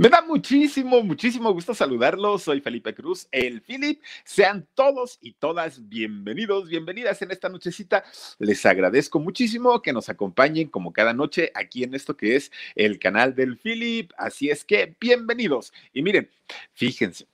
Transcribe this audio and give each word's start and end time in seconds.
Me 0.00 0.08
da 0.08 0.22
muchísimo, 0.22 1.02
muchísimo 1.02 1.52
gusto 1.52 1.74
saludarlos. 1.74 2.44
Soy 2.44 2.62
Felipe 2.62 2.94
Cruz, 2.94 3.28
el 3.30 3.60
Philip. 3.60 4.00
Sean 4.24 4.66
todos 4.72 5.18
y 5.20 5.34
todas 5.34 5.90
bienvenidos, 5.90 6.70
bienvenidas 6.70 7.20
en 7.20 7.32
esta 7.32 7.50
nochecita. 7.50 8.02
Les 8.38 8.64
agradezco 8.64 9.20
muchísimo 9.20 9.82
que 9.82 9.92
nos 9.92 10.08
acompañen 10.08 10.68
como 10.68 10.94
cada 10.94 11.12
noche 11.12 11.52
aquí 11.54 11.84
en 11.84 11.94
esto 11.94 12.16
que 12.16 12.34
es 12.34 12.50
el 12.76 12.98
canal 12.98 13.34
del 13.34 13.58
Philip. 13.58 14.10
Así 14.16 14.48
es 14.48 14.64
que 14.64 14.96
bienvenidos. 14.98 15.70
Y 15.92 16.00
miren, 16.00 16.30
fíjense, 16.72 17.26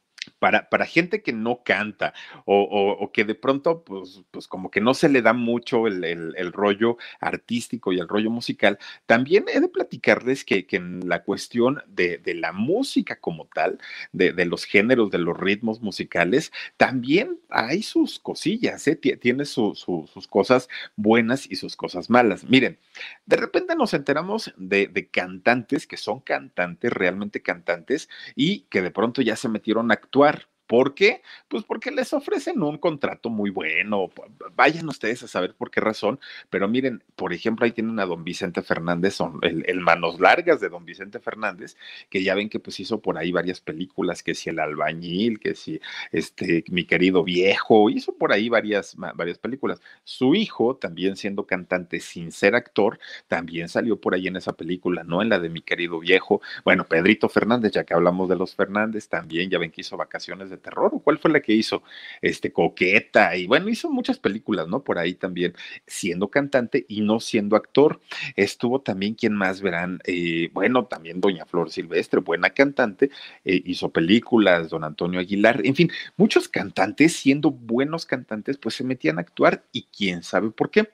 para, 0.47 0.69
para 0.69 0.87
gente 0.87 1.23
que 1.23 1.33
no 1.33 1.65
canta 1.65 2.15
o, 2.45 2.63
o, 3.01 3.11
que 3.11 3.25
de 3.25 3.35
pronto, 3.35 3.83
pues, 3.83 4.23
pues 4.31 4.47
como 4.47 4.71
que 4.71 4.81
no 4.81 4.95
se 4.95 5.09
le 5.09 5.21
da 5.21 5.33
mucho 5.33 5.89
el, 5.89 6.05
el, 6.05 6.53
rollo 6.53 6.99
artístico 7.19 7.93
y 7.93 7.99
el 7.99 8.07
rollo 8.07 8.31
musical, 8.31 8.79
también 9.07 9.47
he 9.53 9.59
de 9.59 9.67
platicarles 9.67 10.45
que, 10.45 10.65
que 10.65 10.77
en 10.77 11.09
la 11.09 11.25
cuestión 11.25 11.83
de, 11.89 12.19
de, 12.19 12.35
la 12.35 12.53
música 12.53 13.19
como 13.19 13.47
tal, 13.47 13.81
de, 14.13 14.33
de, 14.33 14.45
los 14.45 14.67
géneros, 14.67 15.11
de 15.11 15.19
los 15.19 15.37
ritmos 15.37 15.81
musicales, 15.81 16.53
también 16.77 17.41
hay 17.49 17.83
sus 17.83 18.21
cosillas, 18.21 18.87
¿eh? 18.87 18.95
tiene 18.95 19.47
su, 19.47 19.75
su, 19.75 20.09
sus 20.15 20.29
cosas 20.29 20.69
buenas 20.95 21.51
y 21.51 21.57
sus 21.57 21.75
cosas 21.75 22.09
malas. 22.09 22.45
Miren, 22.45 22.79
de 23.25 23.37
repente 23.37 23.75
nos 23.75 23.95
enteramos 23.95 24.55
de, 24.57 24.87
de 24.87 25.09
cantantes 25.09 25.89
que 25.89 25.97
son 25.97 26.21
cantantes, 26.21 26.93
realmente 26.93 27.43
cantantes, 27.43 28.09
y 28.37 28.61
que 28.71 28.81
de 28.81 28.93
pronto 28.93 29.23
ya 29.23 29.35
se 29.35 29.49
metieron 29.49 29.91
a 29.91 29.95
actuar. 29.95 30.36
¿Por 30.67 30.95
qué? 30.95 31.23
Pues 31.49 31.65
porque 31.65 31.91
les 31.91 32.13
ofrecen 32.13 32.63
un 32.63 32.79
contrato 32.79 33.31
muy 33.31 33.51
bueno. 33.51 34.11
Vayan 34.55 34.89
ustedes 34.89 35.23
a 35.23 35.29
saber 35.29 35.55
por 35.55 35.71
qué 35.71 35.81
razón. 35.81 36.19
Pero 36.51 36.69
miren, 36.69 37.03
por 37.15 37.33
ejemplo, 37.33 37.65
ahí 37.65 37.73
tienen 37.73 37.99
a 38.01 38.07
don 38.07 38.25
Vicente 38.25 38.63
Fernández, 38.63 39.19
el, 39.43 39.65
el, 39.67 39.81
manos 39.81 40.19
largas 40.21 40.61
de 40.61 40.69
don 40.69 40.85
Vicente 40.85 41.21
Fernández, 41.21 41.77
que 42.11 42.23
ya 42.23 42.35
ven 42.35 42.49
que 42.49 42.59
pues 42.59 42.81
hizo 42.81 43.01
por 43.01 43.19
ahí 43.19 43.33
varias 43.33 43.61
películas, 43.61 44.23
que 44.23 44.35
si 44.35 44.51
el 44.51 44.59
albañil, 44.59 45.39
que 45.39 45.55
si 45.55 45.81
este 46.13 46.65
mi 46.69 46.85
querido 46.85 47.23
viejo, 47.23 47.91
hizo 47.91 48.17
por 48.17 48.33
ahí 48.33 48.49
varias, 48.49 48.97
varias 48.97 49.39
películas. 49.39 49.81
Su 50.05 50.35
hijo, 50.35 50.77
también 50.77 51.17
siendo 51.17 51.47
cantante 51.47 52.01
sin 52.01 52.33
ser 52.33 52.55
actor, 52.55 52.99
también 53.29 53.69
salió 53.69 54.01
por 54.01 54.15
ahí 54.15 54.27
en 54.27 54.37
esa 54.37 54.55
película, 54.55 55.05
¿no? 55.05 55.23
En 55.23 55.29
la 55.29 55.39
de 55.39 55.49
mi 55.49 55.63
querido 55.63 56.01
viejo. 56.01 56.41
Bueno, 56.65 56.85
Pedrito 56.85 57.29
Fernández, 57.29 57.73
ya 57.73 57.85
que 57.85 57.95
hablamos 57.95 58.29
de 58.29 58.37
los 58.37 58.55
Fernández, 58.55 59.09
también 59.09 59.51
ya 59.51 59.59
ven 59.59 59.71
que 59.71 59.83
hizo 59.83 59.97
vacaciones 59.97 60.51
de 60.51 60.56
terror, 60.59 60.91
o 60.95 61.01
cuál 61.01 61.19
fue 61.19 61.31
la 61.31 61.41
que 61.41 61.53
hizo, 61.53 61.83
este, 62.23 62.53
Coqueta, 62.53 63.37
y 63.37 63.47
bueno, 63.47 63.69
hizo 63.69 63.91
muchas 63.91 64.19
películas, 64.19 64.69
¿no? 64.69 64.83
Por 64.83 64.99
ahí 64.99 65.15
también, 65.15 65.55
siendo 65.87 66.29
cantante 66.29 66.85
y 66.89 67.01
no 67.01 67.21
siendo 67.21 67.57
actor. 67.57 68.01
Estuvo 68.37 68.81
también, 68.81 69.15
quien 69.15 69.35
más 69.35 69.61
verán? 69.61 70.01
Eh, 70.05 70.51
bueno, 70.53 70.87
también 70.87 71.21
Doña 71.21 71.47
Flor 71.47 71.71
Silvestre, 71.71 72.21
buena 72.21 72.51
cantante, 72.51 73.11
eh, 73.45 73.63
hizo 73.65 73.91
películas, 73.91 74.71
don 74.71 74.85
Antonio 74.85 75.21
Aguilar, 75.21 75.61
en 75.65 75.75
fin, 75.75 75.91
muchos 76.17 76.49
cantantes, 76.49 77.15
siendo 77.15 77.51
buenos 77.51 78.07
cantantes, 78.07 78.59
pues 78.59 78.75
se 78.75 78.85
metían 78.85 79.19
a 79.19 79.23
actuar 79.23 79.65
y 79.73 79.85
quién 79.85 80.23
sabe 80.23 80.51
por 80.51 80.71
qué. 80.71 80.91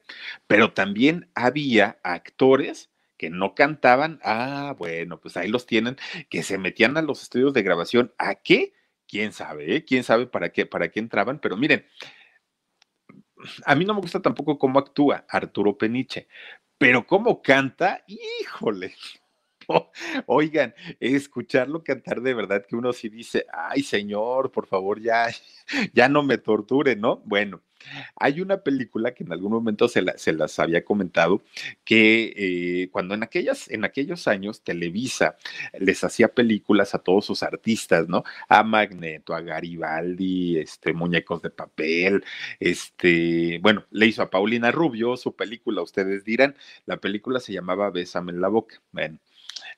Pero 0.47 0.73
también 0.73 1.29
había 1.35 1.99
actores 2.03 2.91
que 3.23 3.31
no 3.31 3.55
cantaban, 3.55 4.19
ah, 4.25 4.75
bueno, 4.79 5.21
pues 5.21 5.37
ahí 5.37 5.49
los 5.49 5.65
tienen, 5.65 5.97
que 6.29 6.43
se 6.43 6.59
metían 6.59 6.97
a 6.97 7.03
los 7.03 7.23
estudios 7.23 7.55
de 7.55 7.63
grabación, 7.63 8.13
¿a 8.19 8.35
qué? 8.35 8.73
Quién 9.13 9.35
sabe, 9.35 9.77
¿eh? 9.77 9.85
quién 9.85 10.05
sabe 10.05 10.27
para 10.27 10.51
qué, 10.51 10.65
para 10.65 10.91
qué 10.91 10.99
entraban, 10.99 11.39
pero 11.39 11.55
miren, 11.55 11.87
a 13.67 13.75
mí 13.75 13.85
no 13.85 13.93
me 13.93 14.01
gusta 14.01 14.23
tampoco 14.23 14.59
cómo 14.59 14.79
actúa 14.79 15.27
Arturo 15.29 15.77
Peniche, 15.77 16.29
pero 16.79 17.07
cómo 17.07 17.43
canta, 17.43 18.03
híjole. 18.07 18.95
oigan, 20.27 20.75
escucharlo 21.01 21.83
cantar 21.83 22.21
de 22.23 22.35
verdad 22.35 22.65
que 22.67 22.77
uno 22.77 22.93
sí 22.93 23.09
dice, 23.09 23.47
ay 23.53 23.83
señor, 23.83 24.51
por 24.51 24.67
favor, 24.67 25.01
ya, 25.01 25.29
ya 25.95 26.09
no 26.09 26.23
me 26.23 26.39
torture, 26.39 26.97
¿no? 26.97 27.23
Bueno, 27.25 27.63
hay 28.17 28.41
una 28.41 28.59
película 28.63 29.13
que 29.15 29.25
en 29.25 29.33
algún 29.33 29.53
momento 29.53 29.89
se, 29.89 30.03
la, 30.03 30.17
se 30.19 30.33
las 30.33 30.59
había 30.59 30.85
comentado, 30.85 31.43
que 31.85 32.33
eh, 32.37 32.89
cuando 32.91 33.15
en, 33.15 33.23
aquellas, 33.23 33.71
en 33.71 33.85
aquellos 33.85 34.29
años 34.29 34.63
Televisa 34.63 35.37
les 35.79 36.05
hacía 36.05 36.29
películas 36.29 36.95
a 36.95 36.99
todos 36.99 37.27
sus 37.27 37.43
artistas, 37.43 38.09
¿no? 38.09 38.25
A 38.49 38.63
Magneto, 38.63 39.35
a 39.35 39.41
Garibaldi, 39.41 40.59
este, 40.59 40.93
Muñecos 40.93 41.43
de 41.43 41.51
Papel, 41.51 42.25
este, 42.61 43.59
bueno, 43.63 43.85
le 43.91 44.07
hizo 44.07 44.23
a 44.23 44.31
Paulina 44.31 44.71
Rubio 44.71 45.17
su 45.17 45.35
película, 45.35 45.83
ustedes 45.83 46.25
dirán, 46.25 46.57
la 46.87 46.99
película 46.99 47.41
se 47.41 47.53
llamaba 47.53 47.91
Bésame 47.91 48.33
en 48.33 48.41
la 48.41 48.49
boca. 48.49 48.81
Bueno, 48.93 49.19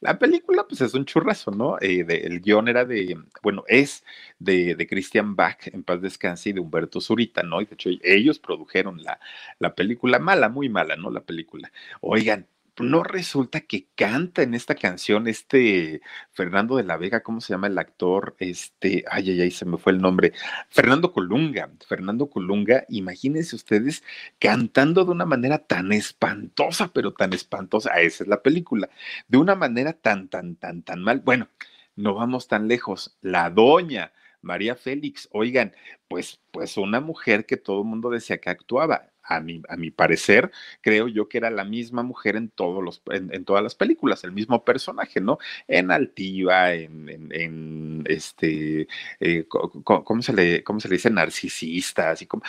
la 0.04 0.18
película, 0.18 0.66
pues 0.68 0.82
es 0.82 0.92
un 0.92 1.06
churrazo, 1.06 1.50
¿no? 1.50 1.78
Eh, 1.80 2.04
el 2.08 2.40
guion 2.40 2.68
era 2.68 2.84
de, 2.84 3.18
bueno, 3.42 3.64
es 3.66 4.04
de, 4.38 4.74
de 4.74 4.86
Christian 4.86 5.34
Bach, 5.34 5.66
en 5.68 5.82
paz 5.82 6.02
descanse, 6.02 6.50
y 6.50 6.52
de 6.52 6.60
Humberto 6.60 7.00
Zurita, 7.00 7.42
¿no? 7.42 7.62
Y 7.62 7.64
de 7.64 7.74
hecho, 7.74 7.88
ellos 8.02 8.38
produjeron 8.38 9.02
la, 9.02 9.18
la 9.58 9.74
película, 9.74 10.18
mala, 10.18 10.50
muy 10.50 10.68
mala, 10.68 10.96
¿no? 10.96 11.10
La 11.10 11.22
película. 11.22 11.72
Oigan, 12.02 12.46
no 12.78 13.02
resulta 13.04 13.60
que 13.60 13.88
canta 13.94 14.42
en 14.42 14.54
esta 14.54 14.74
canción 14.74 15.28
este 15.28 16.02
Fernando 16.32 16.76
de 16.76 16.84
la 16.84 16.96
Vega, 16.96 17.22
¿cómo 17.22 17.40
se 17.40 17.52
llama 17.52 17.68
el 17.68 17.78
actor? 17.78 18.34
Este, 18.38 19.04
ay, 19.10 19.30
ay, 19.30 19.40
ay, 19.42 19.50
se 19.50 19.64
me 19.64 19.78
fue 19.78 19.92
el 19.92 20.00
nombre. 20.00 20.32
Fernando 20.70 21.12
Colunga, 21.12 21.70
Fernando 21.86 22.28
Colunga, 22.28 22.84
imagínense 22.88 23.56
ustedes 23.56 24.02
cantando 24.38 25.04
de 25.04 25.12
una 25.12 25.26
manera 25.26 25.58
tan 25.58 25.92
espantosa, 25.92 26.92
pero 26.92 27.12
tan 27.12 27.32
espantosa, 27.32 27.90
ah, 27.94 28.00
esa 28.00 28.24
es 28.24 28.28
la 28.28 28.42
película, 28.42 28.88
de 29.28 29.38
una 29.38 29.54
manera 29.54 29.92
tan, 29.92 30.28
tan, 30.28 30.56
tan, 30.56 30.82
tan 30.82 31.00
mal. 31.02 31.20
Bueno, 31.20 31.48
no 31.96 32.14
vamos 32.14 32.48
tan 32.48 32.68
lejos. 32.68 33.16
La 33.20 33.50
doña. 33.50 34.12
María 34.42 34.76
Félix, 34.76 35.26
oigan, 35.32 35.72
pues, 36.06 36.38
pues 36.50 36.76
una 36.76 37.00
mujer 37.00 37.46
que 37.46 37.56
todo 37.56 37.80
el 37.80 37.88
mundo 37.88 38.10
decía 38.10 38.38
que 38.38 38.50
actuaba 38.50 39.13
a 39.24 39.40
mi, 39.40 39.62
a 39.68 39.76
mi 39.76 39.90
parecer, 39.90 40.50
creo 40.80 41.08
yo 41.08 41.28
que 41.28 41.38
era 41.38 41.50
la 41.50 41.64
misma 41.64 42.02
mujer 42.02 42.36
en, 42.36 42.48
todos 42.50 42.82
los, 42.82 43.02
en, 43.10 43.44
todas 43.44 43.62
las 43.62 43.74
películas, 43.74 44.24
el 44.24 44.32
mismo 44.32 44.64
personaje, 44.64 45.20
¿no? 45.20 45.38
En 45.66 45.90
Altiva, 45.90 46.72
en, 46.72 47.08
en, 47.08 47.32
en 47.32 48.04
este, 48.06 48.88
eh, 49.20 49.46
¿cómo, 49.48 50.22
se 50.22 50.32
le, 50.32 50.62
¿cómo 50.62 50.80
se 50.80 50.88
le 50.88 50.96
dice? 50.96 51.10
Narcisista, 51.10 52.10
así 52.10 52.26
como, 52.26 52.42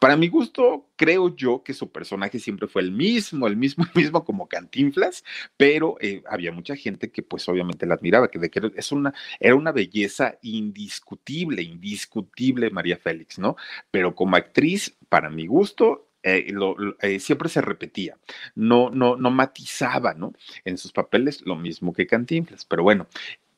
para 0.00 0.16
mi 0.16 0.28
gusto, 0.28 0.88
creo 0.96 1.36
yo 1.36 1.62
que 1.62 1.74
su 1.74 1.92
personaje 1.92 2.38
siempre 2.38 2.66
fue 2.66 2.80
el 2.80 2.90
mismo, 2.90 3.46
el 3.46 3.56
mismo, 3.56 3.84
el 3.84 4.02
mismo 4.02 4.24
como 4.24 4.48
Cantinflas, 4.48 5.22
pero 5.58 5.96
eh, 6.00 6.22
había 6.26 6.52
mucha 6.52 6.74
gente 6.74 7.12
que 7.12 7.22
pues 7.22 7.46
obviamente 7.50 7.84
la 7.86 7.94
admiraba, 7.94 8.28
que, 8.28 8.38
de 8.38 8.50
que 8.50 8.72
es 8.74 8.92
una, 8.92 9.12
era 9.38 9.54
una 9.54 9.72
belleza 9.72 10.38
indiscutible, 10.40 11.62
indiscutible 11.62 12.70
María 12.70 12.96
Félix, 12.96 13.38
¿no? 13.38 13.56
Pero 13.90 14.14
como 14.14 14.36
actriz, 14.36 14.96
para 15.10 15.28
mi 15.28 15.46
gusto, 15.46 16.08
eh, 16.22 16.50
eh, 17.02 17.20
siempre 17.20 17.50
se 17.50 17.60
repetía, 17.60 18.16
no, 18.54 18.88
no, 18.88 19.16
no 19.16 19.30
matizaba, 19.30 20.14
¿no? 20.14 20.32
En 20.64 20.78
sus 20.78 20.92
papeles 20.92 21.42
lo 21.44 21.56
mismo 21.56 21.92
que 21.92 22.06
Cantinflas, 22.06 22.64
pero 22.64 22.82
bueno, 22.82 23.06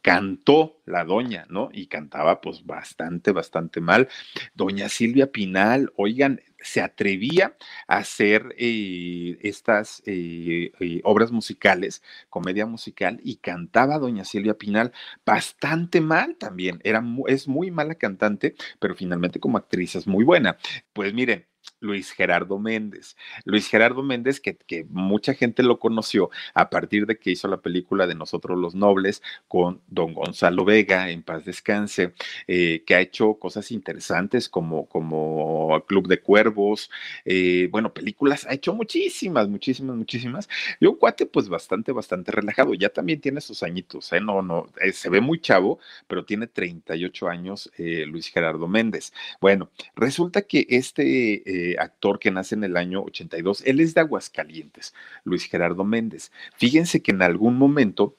cantó 0.02 0.82
la 0.84 1.04
doña, 1.04 1.46
¿no? 1.48 1.70
Y 1.72 1.86
cantaba 1.86 2.40
pues 2.40 2.66
bastante, 2.66 3.32
bastante 3.32 3.80
mal. 3.80 4.08
Doña 4.54 4.88
Silvia 4.88 5.30
Pinal, 5.30 5.92
oigan, 5.96 6.40
se 6.58 6.80
atrevía 6.80 7.56
a 7.86 7.98
hacer 7.98 8.54
eh, 8.58 9.38
estas 9.42 10.02
eh, 10.06 10.72
eh, 10.80 11.00
obras 11.04 11.32
musicales, 11.32 12.02
comedia 12.28 12.66
musical, 12.66 13.20
y 13.22 13.36
cantaba 13.36 13.98
doña 13.98 14.24
Silvia 14.24 14.54
Pinal 14.58 14.92
bastante 15.24 16.00
mal 16.00 16.36
también. 16.36 16.80
Era, 16.84 17.02
es 17.28 17.48
muy 17.48 17.70
mala 17.70 17.94
cantante, 17.94 18.54
pero 18.80 18.94
finalmente 18.94 19.40
como 19.40 19.58
actriz 19.58 19.94
es 19.96 20.06
muy 20.06 20.24
buena. 20.24 20.56
Pues 20.92 21.14
miren, 21.14 21.46
Luis 21.82 22.12
Gerardo 22.12 22.58
Méndez. 22.58 23.16
Luis 23.44 23.68
Gerardo 23.68 24.02
Méndez, 24.02 24.40
que, 24.40 24.56
mucha 24.88 25.34
gente 25.34 25.62
lo 25.62 25.78
conoció 25.78 26.30
a 26.54 26.70
partir 26.70 27.06
de 27.06 27.18
que 27.18 27.32
hizo 27.32 27.48
la 27.48 27.60
película 27.60 28.06
de 28.06 28.14
Nosotros 28.14 28.58
los 28.58 28.74
Nobles 28.74 29.22
con 29.48 29.80
don 29.88 30.14
Gonzalo 30.14 30.64
Vega, 30.64 31.10
en 31.10 31.22
paz 31.22 31.44
descanse, 31.44 32.14
eh, 32.46 32.84
que 32.86 32.94
ha 32.94 33.00
hecho 33.00 33.34
cosas 33.34 33.72
interesantes 33.72 34.48
como, 34.48 34.86
como 34.86 35.82
Club 35.86 36.06
de 36.06 36.20
Cuervos, 36.20 36.90
eh, 37.24 37.68
bueno, 37.70 37.92
películas, 37.92 38.46
ha 38.48 38.54
hecho 38.54 38.74
muchísimas, 38.74 39.48
muchísimas, 39.48 39.96
muchísimas. 39.96 40.48
Y 40.80 40.86
un 40.86 40.96
cuate 40.96 41.26
pues 41.26 41.48
bastante, 41.48 41.92
bastante 41.92 42.30
relajado, 42.30 42.74
ya 42.74 42.90
también 42.90 43.20
tiene 43.20 43.40
sus 43.40 43.62
añitos, 43.62 44.12
¿eh? 44.12 44.20
No, 44.20 44.40
no, 44.42 44.68
se 44.92 45.10
ve 45.10 45.20
muy 45.20 45.40
chavo, 45.40 45.80
pero 46.06 46.24
tiene 46.24 46.46
38 46.46 47.28
años 47.28 47.70
Luis 47.76 48.28
Gerardo 48.28 48.68
Méndez. 48.68 49.12
Bueno, 49.40 49.70
resulta 49.96 50.42
que 50.42 50.66
este 50.68 51.71
actor 51.78 52.18
que 52.18 52.30
nace 52.30 52.54
en 52.54 52.64
el 52.64 52.76
año 52.76 53.02
82. 53.02 53.62
Él 53.66 53.80
es 53.80 53.94
de 53.94 54.00
Aguascalientes, 54.00 54.94
Luis 55.24 55.44
Gerardo 55.44 55.84
Méndez. 55.84 56.32
Fíjense 56.56 57.02
que 57.02 57.12
en 57.12 57.22
algún 57.22 57.56
momento 57.56 58.16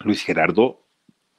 Luis 0.00 0.22
Gerardo 0.22 0.81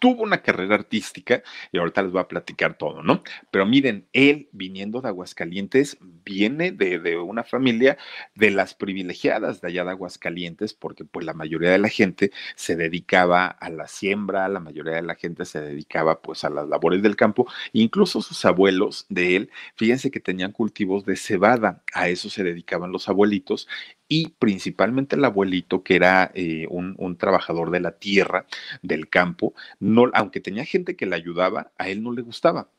tuvo 0.04 0.24
una 0.24 0.42
carrera 0.42 0.76
artística 0.76 1.44
y 1.72 1.78
ahorita 1.78 2.02
les 2.02 2.12
voy 2.12 2.20
a 2.20 2.28
platicar 2.28 2.78
todo, 2.78 3.02
¿no? 3.04 3.24
Pero 3.52 3.66
miren, 3.66 4.06
él 4.12 4.50
viniendo 4.52 5.00
de 5.00 5.08
Aguascalientes 5.08 5.98
viene 6.26 6.74
de, 6.74 7.00
de, 7.00 7.18
una 7.18 7.46
familia 7.46 7.98
de 8.36 8.52
las 8.52 8.74
privilegiadas 8.74 9.62
de 9.62 9.70
allá 9.70 9.86
de 9.86 9.92
Aguascalientes 9.92 10.74
porque 10.74 11.06
pues 11.06 11.26
la 11.26 11.34
mayoría 11.34 11.72
de 11.72 11.78
la 11.78 11.88
gente 11.88 12.32
se 12.58 12.76
dedicaba 12.76 13.48
a 13.48 13.70
la 13.70 13.88
siembra, 13.88 14.50
la 14.50 14.60
mayoría 14.60 14.96
de 14.96 15.04
la 15.04 15.16
gente 15.16 15.46
se 15.46 15.62
dedicaba 15.62 16.22
pues 16.22 16.44
a 16.44 16.50
las 16.50 16.68
labores 16.68 17.02
del 17.02 17.16
campo, 17.16 17.48
incluso 17.72 18.22
sus 18.22 18.44
abuelos 18.44 19.06
de 19.08 19.38
él, 19.38 19.52
fíjense 19.78 20.12
que 20.12 20.20
tenían 20.20 20.52
cultivos 20.52 21.06
de 21.06 21.16
cebada, 21.16 21.82
a 21.94 22.10
eso 22.10 22.30
se 22.30 22.44
dedicaban 22.44 22.92
los 22.92 23.08
abuelitos 23.08 23.70
y 24.08 24.30
principalmente 24.40 25.16
el 25.16 25.26
abuelito, 25.26 25.84
que 25.84 25.96
era 25.96 26.32
eh, 26.36 26.68
un, 26.70 27.18
trabajador 27.18 27.72
de 27.72 27.80
la 27.80 27.94
tierra, 27.94 28.46
del 28.82 29.10
campo, 29.10 29.54
no, 29.80 30.10
aunque 30.14 30.40
tenía 30.40 30.66
gente 30.66 30.96
que 30.96 31.06
le 31.06 31.16
ayudaba, 31.16 31.72
a 31.78 31.90
él 31.90 32.04
no 32.04 32.12
le 32.12 32.22
gustaba. 32.22 32.70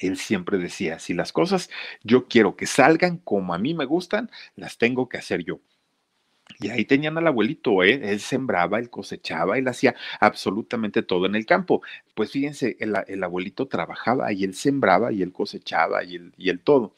Él 0.00 0.16
siempre 0.18 0.58
decía, 0.58 0.98
si 0.98 1.14
las 1.14 1.32
cosas 1.32 1.70
yo 2.02 2.26
quiero 2.26 2.56
que 2.56 2.66
salgan 2.66 3.18
como 3.18 3.54
a 3.54 3.58
mí 3.58 3.74
me 3.74 3.84
gustan, 3.84 4.30
las 4.56 4.78
tengo 4.78 5.08
que 5.08 5.18
hacer 5.18 5.44
yo. 5.44 5.60
Y 6.60 6.68
ahí 6.68 6.84
tenían 6.84 7.16
al 7.16 7.26
abuelito, 7.26 7.82
¿eh? 7.82 8.00
él 8.12 8.20
sembraba, 8.20 8.78
él 8.78 8.90
cosechaba, 8.90 9.58
él 9.58 9.66
hacía 9.66 9.94
absolutamente 10.20 11.02
todo 11.02 11.26
en 11.26 11.36
el 11.36 11.46
campo. 11.46 11.82
Pues 12.14 12.30
fíjense, 12.32 12.76
el, 12.80 12.94
el 13.08 13.24
abuelito 13.24 13.66
trabajaba 13.66 14.32
y 14.32 14.44
él 14.44 14.54
sembraba 14.54 15.12
y 15.12 15.22
él 15.22 15.32
cosechaba 15.32 16.04
y 16.04 16.16
él, 16.16 16.34
y 16.36 16.50
él 16.50 16.60
todo 16.60 16.94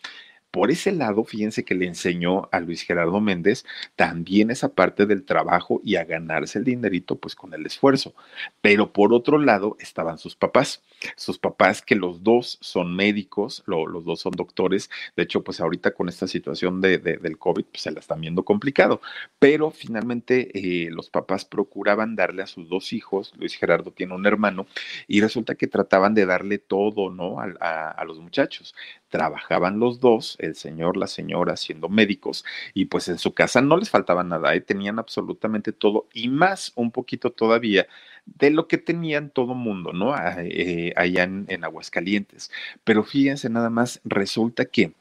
por 0.51 0.71
ese 0.71 0.93
lado, 0.93 1.25
fíjense 1.25 1.65
que 1.65 1.75
le 1.75 1.87
enseñó 1.87 2.49
a 2.51 2.61
Luis 2.61 2.83
Gerardo 2.83 3.21
Méndez 3.21 3.65
también 3.95 4.51
esa 4.51 4.75
parte 4.75 5.05
del 5.07 5.25
trabajo 5.25 5.81
y 5.85 5.97
a 5.97 6.05
ganarse 6.05 6.59
el 6.59 6.65
dinerito 6.65 7.17
pues 7.17 7.35
con 7.35 7.53
el 7.53 7.67
esfuerzo. 7.67 8.15
Pero 8.63 8.93
por 8.93 9.13
otro 9.13 9.39
lado 9.39 9.77
estaban 9.81 10.19
sus 10.19 10.35
papás, 10.35 10.83
sus 11.17 11.39
papás 11.39 11.83
que 11.83 11.95
los 11.95 12.23
dos 12.23 12.59
son 12.63 12.97
médicos, 12.97 13.63
lo, 13.67 13.87
los 13.87 14.05
dos 14.05 14.21
son 14.21 14.33
doctores. 14.33 14.91
De 15.15 15.25
hecho, 15.25 15.45
pues 15.45 15.61
ahorita 15.61 15.93
con 15.93 16.09
esta 16.09 16.27
situación 16.27 16.81
de, 16.81 16.99
de, 16.99 17.19
del 17.19 17.39
COVID 17.39 17.65
pues 17.65 17.83
se 17.83 17.91
la 17.91 18.01
están 18.01 18.21
viendo 18.21 18.45
complicado. 18.45 19.01
Pero 19.39 19.71
finalmente 19.71 20.51
eh, 20.55 20.91
los 20.91 21.11
papás 21.11 21.45
procuraban 21.45 22.17
darle 22.17 22.43
a 22.43 22.47
sus 22.47 22.69
dos 22.69 22.93
hijos, 22.93 23.35
Luis 23.37 23.55
Gerardo 23.57 23.91
tiene 23.91 24.15
un 24.15 24.27
hermano, 24.27 24.67
y 25.07 25.21
resulta 25.21 25.55
que 25.55 25.67
trataban 25.67 26.15
de 26.15 26.27
darle 26.27 26.59
todo, 26.59 27.11
¿no? 27.11 27.37
a 27.41 28.05
los 28.07 28.19
muchachos 28.21 28.75
trabajaban 29.17 29.79
los 29.81 29.99
dos, 29.99 30.37
el 30.41 30.55
señor, 30.57 30.99
la 30.99 31.07
señora, 31.07 31.57
siendo 31.57 31.89
médicos, 31.89 32.45
y 32.75 32.85
pues 32.87 33.09
en 33.09 33.19
su 33.19 33.33
casa 33.33 33.63
no 33.63 33.79
les 33.79 33.89
faltaba 33.89 34.23
nada, 34.25 34.55
¿eh? 34.55 34.61
tenían 34.61 34.99
absolutamente 34.99 35.73
todo 35.73 36.07
y 36.13 36.29
más 36.29 36.73
un 36.75 36.91
poquito 36.91 37.31
todavía 37.33 37.87
de 38.27 38.51
lo 38.51 38.69
que 38.69 38.77
tenían 38.77 39.31
todo 39.31 39.55
mundo, 39.55 39.93
¿no? 39.95 40.13
Ah, 40.13 40.37
eh, 40.39 40.93
allá 40.97 41.23
en, 41.25 41.47
en 41.49 41.65
Aguascalientes. 41.65 42.51
Pero 42.85 43.05
fíjense 43.05 43.49
nada 43.49 43.71
más, 43.71 44.01
resulta 44.05 44.67
que 44.67 44.93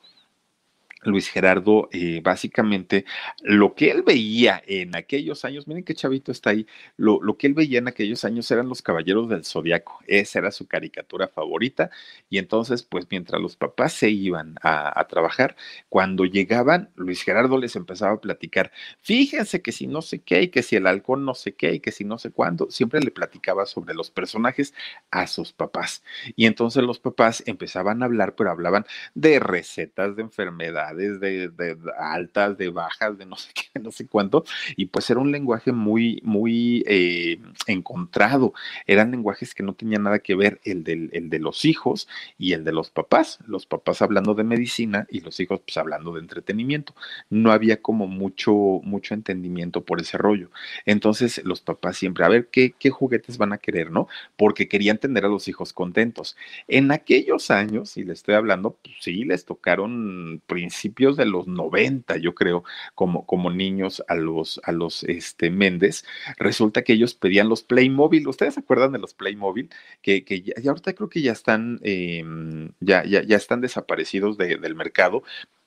Luis 1.06 1.30
Gerardo, 1.30 1.90
eh, 1.92 2.22
básicamente, 2.24 3.06
lo 3.42 3.76
que 3.76 3.92
él 3.92 4.04
veía 4.04 4.62
en 4.66 4.96
aquellos 4.96 5.46
años, 5.46 5.68
miren 5.68 5.84
qué 5.84 5.94
chavito 5.94 6.32
está 6.32 6.50
ahí, 6.50 6.68
lo, 6.98 7.20
que 7.38 7.48
él 7.48 7.54
veía 7.54 7.80
en 7.80 7.88
aquellos 7.88 8.26
años 8.26 8.50
eran 8.52 8.68
los 8.68 8.82
Caballeros 8.82 9.30
del 9.30 9.46
Zodiaco, 9.46 10.00
esa 10.08 10.40
era 10.40 10.52
su 10.52 10.68
caricatura 10.68 11.28
favorita, 11.28 11.90
y 12.30 12.38
entonces, 12.38 12.84
pues 12.84 13.08
mientras 13.10 13.42
los 13.42 13.56
papás 13.56 13.94
se 13.94 14.10
iban 14.10 14.56
a, 14.62 15.00
a, 15.00 15.08
trabajar, 15.08 15.56
cuando 15.90 16.26
llegaban, 16.26 16.90
Luis 16.96 17.24
Gerardo 17.24 17.58
les 17.58 17.76
empezaba 17.76 18.14
a 18.14 18.22
platicar, 18.22 18.72
fíjense 19.02 19.62
que 19.62 19.72
si 19.72 19.88
no 19.88 20.02
sé 20.02 20.22
qué, 20.22 20.44
y 20.44 20.48
que 20.50 20.64
si 20.64 20.76
el 20.76 20.88
halcón 20.88 21.26
no 21.26 21.36
sé 21.36 21.54
qué, 21.54 21.74
y 21.74 21.80
que 21.80 21.92
si 21.92 22.04
no 22.04 22.18
sé 22.18 22.32
cuándo, 22.32 22.70
siempre 22.72 23.00
le 23.00 23.12
platicaba 23.12 23.66
sobre 23.66 23.94
los 23.94 24.12
personajes 24.12 24.74
a 25.12 25.28
sus 25.28 25.54
papás, 25.54 26.04
y 26.36 26.46
entonces 26.46 26.84
los 26.84 27.00
papás 27.00 27.44
empezaban 27.46 28.02
a 28.02 28.06
hablar, 28.06 28.36
pero 28.36 28.52
hablaban 28.52 28.86
de 29.14 29.40
recetas 29.40 30.16
de 30.16 30.24
de, 30.96 31.78
altas, 32.00 32.58
de 32.58 32.70
bajas, 32.70 33.18
de 33.18 33.26
no 33.26 33.36
sé 33.36 33.52
qué, 33.54 33.80
no 33.80 33.92
sé 33.92 34.08
cuánto, 34.08 34.46
y 34.76 34.88
pues 34.88 35.10
era 35.10 35.20
un 35.20 35.32
lenguaje 35.32 35.72
muy, 35.72 36.22
muy 36.24 36.84
eh, 36.88 37.40
encontrado. 37.68 38.54
Eran 38.88 39.12
lenguajes 39.12 39.54
que 39.54 39.64
no 39.64 39.74
tenían 39.74 40.04
nada 40.04 40.20
que 40.20 40.36
ver 40.36 40.60
el, 40.64 40.84
del, 40.84 41.10
el 41.14 41.30
de 41.30 41.40
los 41.40 41.66
hijos 41.66 42.08
y 42.38 42.54
el 42.54 42.64
de 42.64 42.72
los 42.72 42.90
papás. 42.90 43.40
Los 43.48 43.66
papás 43.66 44.02
hablando 44.02 44.34
de 44.34 44.44
medicina 44.44 45.08
y 45.10 45.22
los 45.22 45.40
hijos 45.40 45.62
pues 45.66 45.78
hablando 45.78 46.14
de 46.14 46.22
entretenimiento. 46.22 46.96
No 47.30 47.52
había 47.52 47.82
como 47.82 48.08
mucho, 48.08 48.54
mucho 48.84 49.14
entendimiento 49.14 49.84
por 49.84 50.02
ese 50.02 50.18
rollo. 50.18 50.50
Entonces 50.86 51.42
los 51.44 51.62
papás 51.62 51.98
siempre, 51.98 52.26
a 52.26 52.30
ver 52.30 52.48
qué, 52.48 52.74
qué 52.78 52.90
juguetes 52.90 53.38
van 53.38 53.54
a 53.54 53.58
querer, 53.58 53.92
¿no? 53.92 54.08
Porque 54.38 54.68
querían 54.68 54.98
tener 54.98 55.26
a 55.26 55.30
los 55.30 55.48
hijos 55.48 55.74
contentos. 55.74 56.36
En 56.68 56.92
aquellos 56.92 57.52
años, 57.52 57.98
y 57.98 58.04
le 58.04 58.14
estoy 58.14 58.36
hablando, 58.36 58.78
pues 58.82 58.96
sí, 59.02 59.24
les 59.24 59.46
tocaron 59.46 60.42
principios 60.48 60.85
principios 60.86 61.18
de 61.18 61.26
los 61.26 61.48
90, 61.48 62.18
yo 62.18 62.36
creo, 62.36 62.64
como, 62.94 63.26
como 63.26 63.50
niños 63.50 64.04
a 64.08 64.16
los, 64.16 64.62
a 64.64 64.72
los 64.72 65.04
este, 65.04 65.50
Méndez, 65.50 66.06
resulta 66.38 66.84
que 66.84 66.94
ellos 66.94 67.16
pedían 67.16 67.50
los 67.50 67.64
Playmobil. 67.64 68.28
¿Ustedes 68.28 68.54
se 68.56 68.60
acuerdan 68.60 68.92
de 68.92 69.00
los 69.00 69.14
Playmobil? 69.14 69.70
Que, 70.02 70.24
que 70.24 70.42
ya, 70.42 70.54
ya 70.62 70.72
ahorita 70.72 70.94
creo 70.94 71.10
que 71.10 71.22
ya 71.22 71.32
están, 71.32 71.80
eh, 71.84 72.24
ya, 72.80 73.04
ya, 73.06 73.24
ya 73.24 73.38
están 73.38 73.62
desaparecidos 73.62 74.38
de, 74.38 74.58
del 74.58 74.76
mercado, 74.76 75.24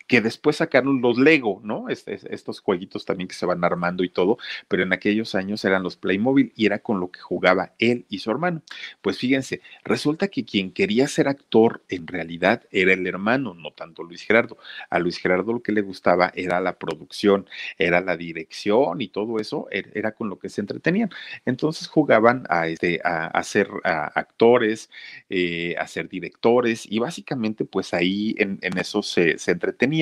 que 0.08 0.20
después 0.22 0.56
sacaron 0.56 1.00
los 1.02 1.18
Lego, 1.18 1.60
¿no? 1.62 1.88
Estos 1.88 2.60
jueguitos 2.60 3.04
también 3.04 3.28
que 3.28 3.34
se 3.34 3.46
van 3.46 3.62
armando 3.62 4.02
y 4.02 4.08
todo, 4.08 4.38
pero 4.66 4.82
en 4.82 4.92
aquellos 4.92 5.34
años 5.34 5.64
eran 5.64 5.82
los 5.82 5.96
Playmobil 5.96 6.52
y 6.56 6.66
era 6.66 6.78
con 6.80 6.98
lo 6.98 7.10
que 7.10 7.20
jugaba 7.20 7.74
él 7.78 8.06
y 8.08 8.18
su 8.20 8.30
hermano. 8.30 8.62
Pues 9.02 9.18
fíjense, 9.18 9.60
resulta 9.84 10.28
que 10.28 10.44
quien 10.44 10.72
quería 10.72 11.06
ser 11.08 11.28
actor 11.28 11.84
en 11.90 12.06
realidad 12.06 12.62
era 12.70 12.94
el 12.94 13.06
hermano, 13.06 13.52
no 13.54 13.72
tanto 13.72 14.02
Luis 14.02 14.22
Gerardo. 14.22 14.56
A 14.88 14.98
Luis 14.98 15.18
Gerardo 15.18 15.52
lo 15.52 15.62
que 15.62 15.72
le 15.72 15.82
gustaba 15.82 16.32
era 16.34 16.60
la 16.60 16.78
producción, 16.78 17.46
era 17.76 18.00
la 18.00 18.16
dirección 18.16 19.02
y 19.02 19.08
todo 19.08 19.38
eso 19.38 19.68
er, 19.70 19.90
era 19.94 20.12
con 20.12 20.30
lo 20.30 20.38
que 20.38 20.48
se 20.48 20.62
entretenían. 20.62 21.10
Entonces 21.44 21.86
jugaban 21.86 22.44
a, 22.48 22.66
este, 22.68 23.00
a, 23.04 23.26
a 23.26 23.42
ser 23.44 23.68
actores, 23.84 24.90
eh, 25.28 25.74
a 25.78 25.86
ser 25.86 26.08
directores 26.08 26.86
y 26.90 26.98
básicamente 26.98 27.66
pues 27.66 27.92
ahí 27.92 28.34
en, 28.38 28.58
en 28.62 28.78
eso 28.78 29.02
se, 29.02 29.36
se 29.38 29.50
entretenían 29.52 29.97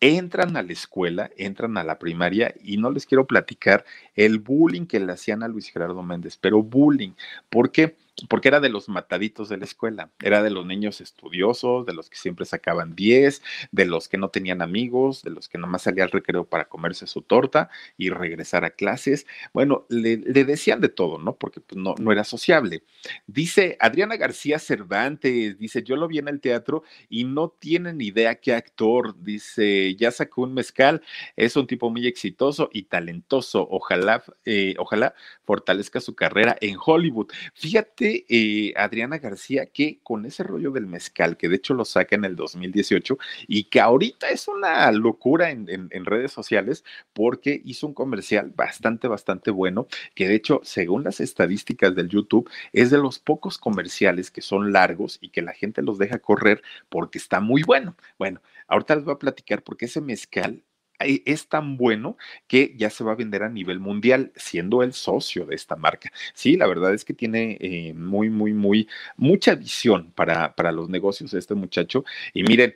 entran 0.00 0.56
a 0.56 0.62
la 0.62 0.72
escuela, 0.72 1.30
entran 1.36 1.76
a 1.76 1.84
la 1.84 1.98
primaria 1.98 2.54
y 2.62 2.78
no 2.78 2.90
les 2.90 3.06
quiero 3.06 3.26
platicar 3.26 3.84
el 4.26 4.38
bullying 4.38 4.84
que 4.84 5.00
le 5.00 5.12
hacían 5.12 5.42
a 5.42 5.48
Luis 5.48 5.70
Gerardo 5.70 6.02
Méndez, 6.02 6.36
pero 6.36 6.62
bullying. 6.62 7.12
¿Por 7.48 7.72
qué? 7.72 7.96
porque 8.28 8.48
era 8.48 8.60
de 8.60 8.68
los 8.68 8.88
mataditos 8.88 9.48
de 9.48 9.56
la 9.56 9.64
escuela, 9.64 10.10
era 10.22 10.42
de 10.42 10.50
los 10.50 10.66
niños 10.66 11.00
estudiosos, 11.00 11.86
de 11.86 11.94
los 11.94 12.10
que 12.10 12.16
siempre 12.16 12.44
sacaban 12.44 12.94
10, 12.94 13.42
de 13.72 13.84
los 13.86 14.08
que 14.08 14.18
no 14.18 14.28
tenían 14.28 14.62
amigos, 14.62 15.22
de 15.22 15.30
los 15.30 15.48
que 15.48 15.58
nomás 15.58 15.82
salía 15.82 16.04
al 16.04 16.10
recreo 16.10 16.44
para 16.44 16.66
comerse 16.66 17.06
su 17.06 17.22
torta 17.22 17.70
y 17.96 18.10
regresar 18.10 18.64
a 18.64 18.70
clases. 18.70 19.26
Bueno, 19.52 19.86
le, 19.88 20.16
decían 20.16 20.80
de 20.80 20.88
todo, 20.88 21.18
¿no? 21.18 21.36
Porque 21.36 21.60
pues, 21.60 21.80
no, 21.80 21.94
no 21.98 22.12
era 22.12 22.24
sociable. 22.24 22.82
Dice 23.26 23.76
Adriana 23.80 24.16
García 24.16 24.58
Cervantes, 24.58 25.58
dice, 25.58 25.82
yo 25.82 25.96
lo 25.96 26.08
vi 26.08 26.18
en 26.18 26.28
el 26.28 26.40
teatro 26.40 26.82
y 27.08 27.24
no 27.24 27.48
tienen 27.48 28.00
idea 28.00 28.34
qué 28.36 28.54
actor, 28.54 29.14
dice, 29.22 29.94
ya 29.96 30.10
sacó 30.10 30.42
un 30.42 30.54
mezcal, 30.54 31.02
es 31.36 31.56
un 31.56 31.66
tipo 31.66 31.90
muy 31.90 32.06
exitoso 32.06 32.68
y 32.72 32.84
talentoso, 32.84 33.66
ojalá 33.70 34.09
ojalá, 34.16 34.24
eh, 34.44 34.74
ojalá 34.78 35.14
fortalezca 35.44 36.00
su 36.00 36.14
carrera 36.14 36.56
en 36.60 36.76
Hollywood. 36.84 37.28
Fíjate, 37.54 38.24
eh, 38.28 38.72
Adriana 38.76 39.18
García, 39.18 39.66
que 39.66 40.00
con 40.02 40.26
ese 40.26 40.42
rollo 40.42 40.70
del 40.70 40.86
mezcal, 40.86 41.36
que 41.36 41.48
de 41.48 41.56
hecho 41.56 41.74
lo 41.74 41.84
saca 41.84 42.16
en 42.16 42.24
el 42.24 42.36
2018 42.36 43.18
y 43.48 43.64
que 43.64 43.80
ahorita 43.80 44.30
es 44.30 44.48
una 44.48 44.90
locura 44.92 45.50
en, 45.50 45.66
en 45.68 46.04
redes 46.04 46.32
sociales 46.32 46.84
porque 47.12 47.60
hizo 47.64 47.86
un 47.86 47.94
comercial 47.94 48.52
bastante, 48.54 49.08
bastante 49.08 49.50
bueno, 49.50 49.86
que 50.14 50.28
de 50.28 50.34
hecho, 50.34 50.60
según 50.62 51.04
las 51.04 51.20
estadísticas 51.20 51.94
del 51.94 52.08
YouTube, 52.08 52.48
es 52.72 52.90
de 52.90 52.98
los 52.98 53.18
pocos 53.18 53.58
comerciales 53.58 54.30
que 54.30 54.42
son 54.42 54.72
largos 54.72 55.18
y 55.20 55.30
que 55.30 55.42
la 55.42 55.52
gente 55.52 55.82
los 55.82 55.98
deja 55.98 56.18
correr 56.18 56.62
porque 56.88 57.18
está 57.18 57.40
muy 57.40 57.62
bueno. 57.62 57.96
Bueno, 58.18 58.40
ahorita 58.68 58.96
les 58.96 59.04
voy 59.04 59.14
a 59.14 59.18
platicar 59.18 59.62
porque 59.62 59.86
ese 59.86 60.00
mezcal 60.00 60.62
es 61.00 61.48
tan 61.48 61.76
bueno 61.76 62.16
que 62.46 62.74
ya 62.76 62.90
se 62.90 63.04
va 63.04 63.12
a 63.12 63.16
vender 63.16 63.42
a 63.42 63.48
nivel 63.48 63.80
mundial, 63.80 64.32
siendo 64.36 64.82
el 64.82 64.92
socio 64.92 65.46
de 65.46 65.54
esta 65.54 65.76
marca. 65.76 66.10
Sí, 66.34 66.56
la 66.56 66.66
verdad 66.66 66.94
es 66.94 67.04
que 67.04 67.14
tiene 67.14 67.56
eh, 67.60 67.94
muy, 67.94 68.30
muy, 68.30 68.52
muy, 68.52 68.88
mucha 69.16 69.54
visión 69.54 70.12
para, 70.12 70.54
para 70.54 70.72
los 70.72 70.88
negocios 70.88 71.34
este 71.34 71.54
muchacho. 71.54 72.04
Y 72.34 72.42
miren, 72.42 72.74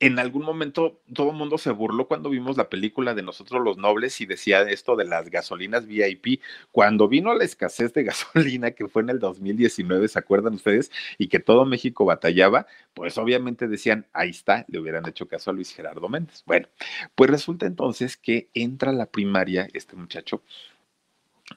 en 0.00 0.18
algún 0.18 0.44
momento 0.44 1.00
todo 1.12 1.30
el 1.30 1.36
mundo 1.36 1.56
se 1.56 1.70
burló 1.70 2.08
cuando 2.08 2.30
vimos 2.30 2.56
la 2.56 2.68
película 2.68 3.14
de 3.14 3.22
Nosotros 3.22 3.62
los 3.62 3.78
Nobles 3.78 4.20
y 4.20 4.26
decía 4.26 4.62
esto 4.62 4.96
de 4.96 5.04
las 5.04 5.30
gasolinas 5.30 5.86
VIP. 5.86 6.40
Cuando 6.72 7.08
vino 7.08 7.34
la 7.34 7.44
escasez 7.44 7.92
de 7.92 8.02
gasolina, 8.04 8.72
que 8.72 8.88
fue 8.88 9.02
en 9.02 9.10
el 9.10 9.18
2019, 9.20 10.08
¿se 10.08 10.18
acuerdan 10.18 10.54
ustedes? 10.54 10.90
Y 11.18 11.28
que 11.28 11.38
todo 11.38 11.64
México 11.64 12.04
batallaba, 12.04 12.66
pues 12.92 13.16
obviamente 13.18 13.68
decían, 13.68 14.06
ahí 14.12 14.30
está, 14.30 14.64
le 14.68 14.78
hubieran 14.80 15.08
hecho 15.08 15.28
caso 15.28 15.50
a 15.50 15.54
Luis 15.54 15.72
Gerardo 15.72 16.08
Méndez. 16.08 16.42
Bueno, 16.46 16.68
pues 17.14 17.30
resulta 17.30 17.66
entonces 17.66 18.16
que 18.16 18.48
entra 18.54 18.90
a 18.90 18.94
la 18.94 19.06
primaria 19.06 19.68
este 19.72 19.96
muchacho 19.96 20.42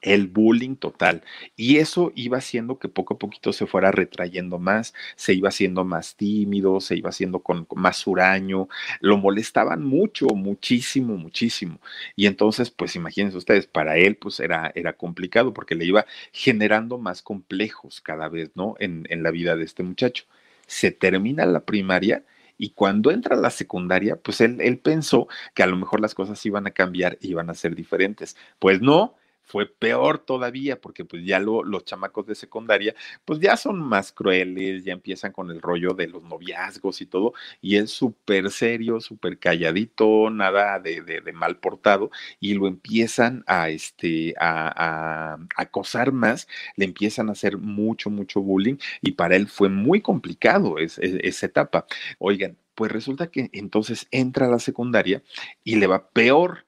el 0.01 0.27
bullying 0.27 0.75
total. 0.75 1.23
Y 1.55 1.77
eso 1.77 2.11
iba 2.15 2.37
haciendo 2.37 2.79
que 2.79 2.89
poco 2.89 3.15
a 3.15 3.19
poquito 3.19 3.53
se 3.53 3.67
fuera 3.67 3.91
retrayendo 3.91 4.59
más, 4.59 4.93
se 5.15 5.33
iba 5.33 5.49
haciendo 5.49 5.85
más 5.85 6.15
tímido, 6.15 6.81
se 6.81 6.97
iba 6.97 7.09
haciendo 7.09 7.39
con, 7.39 7.67
más 7.75 8.05
huraño, 8.07 8.67
lo 9.01 9.17
molestaban 9.17 9.83
mucho, 9.83 10.27
muchísimo, 10.27 11.17
muchísimo. 11.17 11.79
Y 12.15 12.27
entonces, 12.27 12.69
pues 12.71 12.95
imagínense 12.95 13.37
ustedes, 13.37 13.67
para 13.67 13.97
él 13.97 14.17
pues 14.17 14.39
era, 14.39 14.71
era 14.75 14.93
complicado 14.93 15.53
porque 15.53 15.75
le 15.75 15.85
iba 15.85 16.05
generando 16.31 16.97
más 16.97 17.21
complejos 17.21 18.01
cada 18.01 18.29
vez, 18.29 18.51
¿no? 18.55 18.75
En, 18.79 19.05
en 19.09 19.23
la 19.23 19.31
vida 19.31 19.55
de 19.55 19.63
este 19.63 19.83
muchacho. 19.83 20.25
Se 20.67 20.91
termina 20.91 21.45
la 21.45 21.65
primaria. 21.65 22.23
Y 22.59 22.71
cuando 22.71 23.11
entra 23.11 23.35
la 23.35 23.51
secundaria, 23.51 24.15
pues 24.15 24.41
él, 24.41 24.59
él 24.61 24.79
pensó 24.79 25.27
que 25.53 25.61
a 25.61 25.67
lo 25.67 25.77
mejor 25.77 25.99
las 26.01 26.15
cosas 26.15 26.43
iban 26.45 26.65
a 26.65 26.71
cambiar, 26.71 27.17
iban 27.21 27.51
a 27.51 27.53
ser 27.53 27.75
diferentes. 27.75 28.35
Pues 28.57 28.81
no, 28.81 29.15
fue 29.47 29.65
peor 29.65 30.19
todavía 30.19 30.79
porque 30.79 31.05
pues 31.05 31.23
ya 31.25 31.39
los 31.39 31.85
chamacos 31.85 32.27
de 32.27 32.35
secundaria 32.35 32.93
pues 33.25 33.39
ya 33.39 33.57
son 33.57 33.79
más 33.79 34.11
crueles, 34.11 34.83
ya 34.83 34.93
empiezan 34.93 35.31
con 35.31 35.49
el 35.51 35.61
rollo 35.61 35.93
de 35.93 36.07
los 36.07 36.23
noviazgos 36.23 37.01
y 37.01 37.05
todo, 37.05 37.33
y 37.61 37.77
él 37.77 37.87
súper 37.87 38.51
serio, 38.51 38.99
súper 38.99 39.39
calladito, 39.39 40.29
nada 40.29 40.79
de, 40.79 41.01
de, 41.01 41.33
mal 41.33 41.57
portado, 41.59 42.11
y 42.39 42.53
lo 42.55 42.67
empiezan 42.67 43.43
a, 43.47 43.69
este, 43.69 44.33
a, 44.39 45.37
acosar 45.55 46.11
más, 46.11 46.47
le 46.75 46.85
empiezan 46.85 47.29
a 47.29 47.33
hacer 47.33 47.57
mucho, 47.57 48.09
mucho 48.09 48.41
bullying, 48.41 48.77
y 49.01 49.11
para 49.11 49.35
él 49.35 49.47
fue 49.47 49.69
muy 49.69 50.01
complicado 50.01 50.77
esa 50.79 51.45
etapa. 51.45 51.85
Oigan, 52.19 52.57
pues 52.75 52.91
resulta 52.91 53.31
que 53.31 53.49
entonces 53.53 54.07
entra 54.11 54.45
a 54.47 54.49
la 54.49 54.59
secundaria 54.59 55.23
y 55.63 55.77
le 55.77 55.87
va 55.87 56.09
peor 56.09 56.66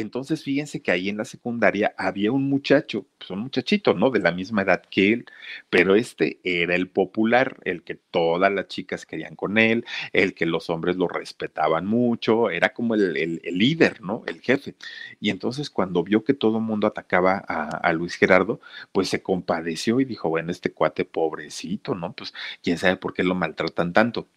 entonces, 0.00 0.42
fíjense 0.44 0.82
que 0.82 0.90
ahí 0.90 1.08
en 1.08 1.16
la 1.16 1.24
secundaria 1.24 1.94
había 1.96 2.32
un 2.32 2.48
muchacho, 2.48 3.06
pues 3.18 3.30
un 3.30 3.40
muchachito, 3.40 3.94
¿no? 3.94 4.10
De 4.10 4.20
la 4.20 4.32
misma 4.32 4.62
edad 4.62 4.82
que 4.90 5.12
él, 5.12 5.26
pero 5.70 5.94
este 5.94 6.40
era 6.44 6.74
el 6.74 6.88
popular, 6.88 7.58
el 7.64 7.82
que 7.82 7.94
todas 7.94 8.52
las 8.52 8.68
chicas 8.68 9.06
querían 9.06 9.36
con 9.36 9.58
él, 9.58 9.84
el 10.12 10.34
que 10.34 10.46
los 10.46 10.70
hombres 10.70 10.96
lo 10.96 11.08
respetaban 11.08 11.86
mucho, 11.86 12.50
era 12.50 12.72
como 12.72 12.94
el, 12.94 13.40
líder, 13.44 14.02
¿no? 14.02 14.22
El 14.26 14.40
jefe. 14.40 14.74
Y 15.20 15.30
entonces, 15.30 15.70
cuando 15.70 16.02
vio 16.02 16.24
que 16.24 16.34
todo 16.34 16.58
el 16.58 16.64
mundo 16.64 16.86
atacaba 16.86 17.42
a, 17.46 17.68
a 17.68 17.92
Luis 17.92 18.16
Gerardo, 18.16 18.60
pues 18.92 19.08
se 19.08 19.22
compadeció 19.22 20.00
y 20.00 20.04
dijo, 20.04 20.28
bueno, 20.28 20.50
este 20.50 20.72
cuate 20.72 21.04
pobrecito, 21.04 21.94
¿no? 21.94 22.12
Pues 22.12 22.34
quién 22.62 22.78
sabe 22.78 22.96
por 22.96 23.14
qué 23.14 23.22
lo 23.24 23.34
maltratan 23.34 23.92
tanto. 23.92 24.28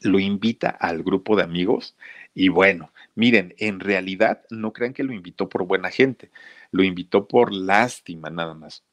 Lo 0.00 0.18
invita 0.18 0.70
al 0.70 1.02
grupo 1.02 1.36
de 1.36 1.42
amigos 1.42 1.96
y 2.34 2.48
bueno, 2.48 2.92
Miren, 3.16 3.54
en 3.58 3.80
realidad 3.80 4.42
no 4.50 4.72
crean 4.74 4.92
que 4.92 5.02
lo 5.02 5.14
invitó 5.14 5.48
por 5.48 5.66
buena 5.66 5.90
gente, 5.90 6.30
lo 6.70 6.84
invitó 6.84 7.26
por 7.26 7.52
lástima 7.52 8.28
nada 8.28 8.54
más. 8.54 8.84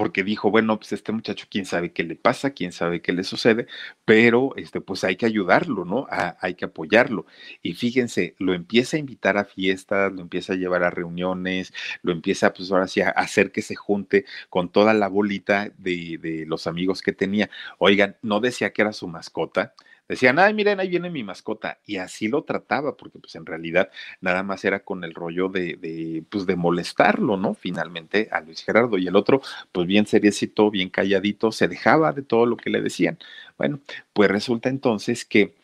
Porque 0.00 0.24
dijo, 0.24 0.50
bueno, 0.50 0.78
pues 0.78 0.92
este 0.94 1.12
muchacho, 1.12 1.46
quién 1.50 1.66
sabe 1.66 1.92
qué 1.92 2.04
le 2.04 2.16
pasa, 2.16 2.52
quién 2.54 2.72
sabe 2.72 3.02
qué 3.02 3.12
le 3.12 3.22
sucede, 3.22 3.66
pero 4.06 4.56
este, 4.56 4.80
pues 4.80 5.04
hay 5.04 5.16
que 5.16 5.26
ayudarlo, 5.26 5.84
¿no? 5.84 6.06
hay 6.40 6.54
que 6.54 6.64
apoyarlo. 6.64 7.26
Y 7.60 7.74
fíjense, 7.74 8.34
lo 8.38 8.54
empieza 8.54 8.96
a 8.96 9.00
invitar 9.00 9.36
a 9.36 9.44
fiestas, 9.44 10.10
lo 10.10 10.22
empieza 10.22 10.54
a 10.54 10.56
llevar 10.56 10.84
a 10.84 10.90
reuniones, 10.90 11.74
lo 12.00 12.12
empieza, 12.12 12.54
pues 12.54 12.72
ahora 12.72 12.88
sí, 12.88 13.02
a 13.02 13.10
hacer 13.10 13.52
que 13.52 13.60
se 13.60 13.74
junte 13.74 14.24
con 14.48 14.72
toda 14.72 14.94
la 14.94 15.08
bolita 15.08 15.70
de, 15.76 16.16
de 16.18 16.46
los 16.46 16.66
amigos 16.66 17.02
que 17.02 17.12
tenía. 17.12 17.50
Oigan, 17.76 18.16
no 18.22 18.40
decía 18.40 18.72
que 18.72 18.80
era 18.80 18.94
su 18.94 19.06
mascota, 19.06 19.74
decían, 20.10 20.38
ay, 20.38 20.54
miren, 20.54 20.80
ahí 20.80 20.88
viene 20.88 21.10
mi 21.10 21.22
mascota. 21.24 21.78
Y 21.86 21.96
así 21.96 22.28
lo 22.28 22.42
trataba, 22.44 22.96
porque 22.96 23.18
pues 23.18 23.34
en 23.36 23.46
realidad 23.46 23.90
nada 24.20 24.42
más 24.42 24.64
era 24.64 24.80
con 24.80 25.04
el 25.04 25.14
rollo 25.14 25.48
de, 25.48 25.76
de, 25.76 26.24
pues, 26.28 26.46
de 26.46 26.56
molestarlo, 26.56 27.36
¿no? 27.36 27.54
Finalmente 27.54 28.28
a 28.32 28.40
Luis 28.40 28.62
Gerardo. 28.64 28.98
Y 28.98 29.06
el 29.06 29.16
otro, 29.16 29.40
pues 29.72 29.86
bien 29.86 30.06
seriecito, 30.06 30.70
bien 30.70 30.90
calladito, 30.90 31.52
se 31.52 31.68
dejaba 31.68 32.12
de 32.12 32.22
todo 32.22 32.46
lo 32.46 32.56
que 32.56 32.70
le 32.70 32.80
decían. 32.82 33.18
Bueno, 33.58 33.80
pues 34.12 34.30
resulta 34.30 34.68
entonces 34.68 35.24
que 35.24 35.54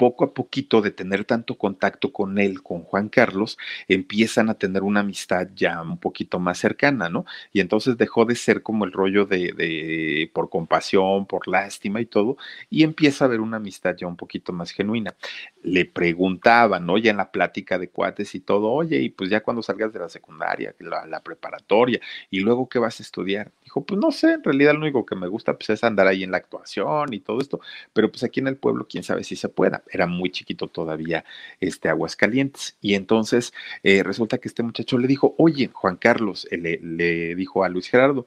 poco 0.00 0.24
a 0.24 0.32
poquito 0.32 0.80
de 0.80 0.92
tener 0.92 1.26
tanto 1.26 1.58
contacto 1.58 2.10
con 2.10 2.38
él, 2.38 2.62
con 2.62 2.84
Juan 2.84 3.10
Carlos, 3.10 3.58
empiezan 3.86 4.48
a 4.48 4.54
tener 4.54 4.82
una 4.82 5.00
amistad 5.00 5.48
ya 5.54 5.82
un 5.82 5.98
poquito 5.98 6.38
más 6.38 6.56
cercana, 6.56 7.10
¿no? 7.10 7.26
Y 7.52 7.60
entonces 7.60 7.98
dejó 7.98 8.24
de 8.24 8.34
ser 8.34 8.62
como 8.62 8.86
el 8.86 8.92
rollo 8.92 9.26
de, 9.26 9.52
de 9.52 10.30
por 10.32 10.48
compasión, 10.48 11.26
por 11.26 11.46
lástima 11.48 12.00
y 12.00 12.06
todo, 12.06 12.38
y 12.70 12.82
empieza 12.82 13.24
a 13.24 13.28
haber 13.28 13.42
una 13.42 13.58
amistad 13.58 13.94
ya 13.94 14.06
un 14.06 14.16
poquito 14.16 14.54
más 14.54 14.70
genuina. 14.70 15.14
Le 15.62 15.84
preguntaban, 15.84 16.86
¿no? 16.86 16.96
Ya 16.96 17.10
en 17.10 17.18
la 17.18 17.30
plática 17.30 17.78
de 17.78 17.90
cuates 17.90 18.34
y 18.34 18.40
todo, 18.40 18.70
oye, 18.72 19.02
y 19.02 19.10
pues 19.10 19.28
ya 19.28 19.42
cuando 19.42 19.62
salgas 19.62 19.92
de 19.92 19.98
la 19.98 20.08
secundaria, 20.08 20.74
la, 20.78 21.04
la 21.06 21.20
preparatoria, 21.20 22.00
y 22.30 22.40
luego 22.40 22.70
qué 22.70 22.78
vas 22.78 23.00
a 23.00 23.02
estudiar. 23.02 23.52
Dijo, 23.64 23.84
pues 23.84 24.00
no 24.00 24.10
sé, 24.12 24.32
en 24.32 24.44
realidad 24.44 24.72
lo 24.72 24.80
único 24.80 25.04
que 25.04 25.14
me 25.14 25.28
gusta 25.28 25.58
pues 25.58 25.68
es 25.68 25.84
andar 25.84 26.06
ahí 26.06 26.24
en 26.24 26.30
la 26.30 26.38
actuación 26.38 27.12
y 27.12 27.20
todo 27.20 27.38
esto, 27.40 27.60
pero 27.92 28.10
pues 28.10 28.24
aquí 28.24 28.40
en 28.40 28.48
el 28.48 28.56
pueblo, 28.56 28.86
quién 28.88 29.04
sabe 29.04 29.24
si 29.24 29.36
se 29.36 29.50
pueda 29.50 29.82
era 29.90 30.06
muy 30.06 30.30
chiquito 30.30 30.68
todavía 30.68 31.24
este 31.60 31.88
Aguascalientes. 31.88 32.76
Y 32.80 32.94
entonces 32.94 33.52
eh, 33.82 34.02
resulta 34.02 34.38
que 34.38 34.48
este 34.48 34.62
muchacho 34.62 34.98
le 34.98 35.08
dijo, 35.08 35.34
oye, 35.38 35.70
Juan 35.72 35.96
Carlos, 35.96 36.46
eh, 36.50 36.56
le, 36.58 36.78
le, 36.82 37.34
dijo 37.34 37.64
a 37.64 37.68
Luis 37.68 37.88
Gerardo, 37.88 38.26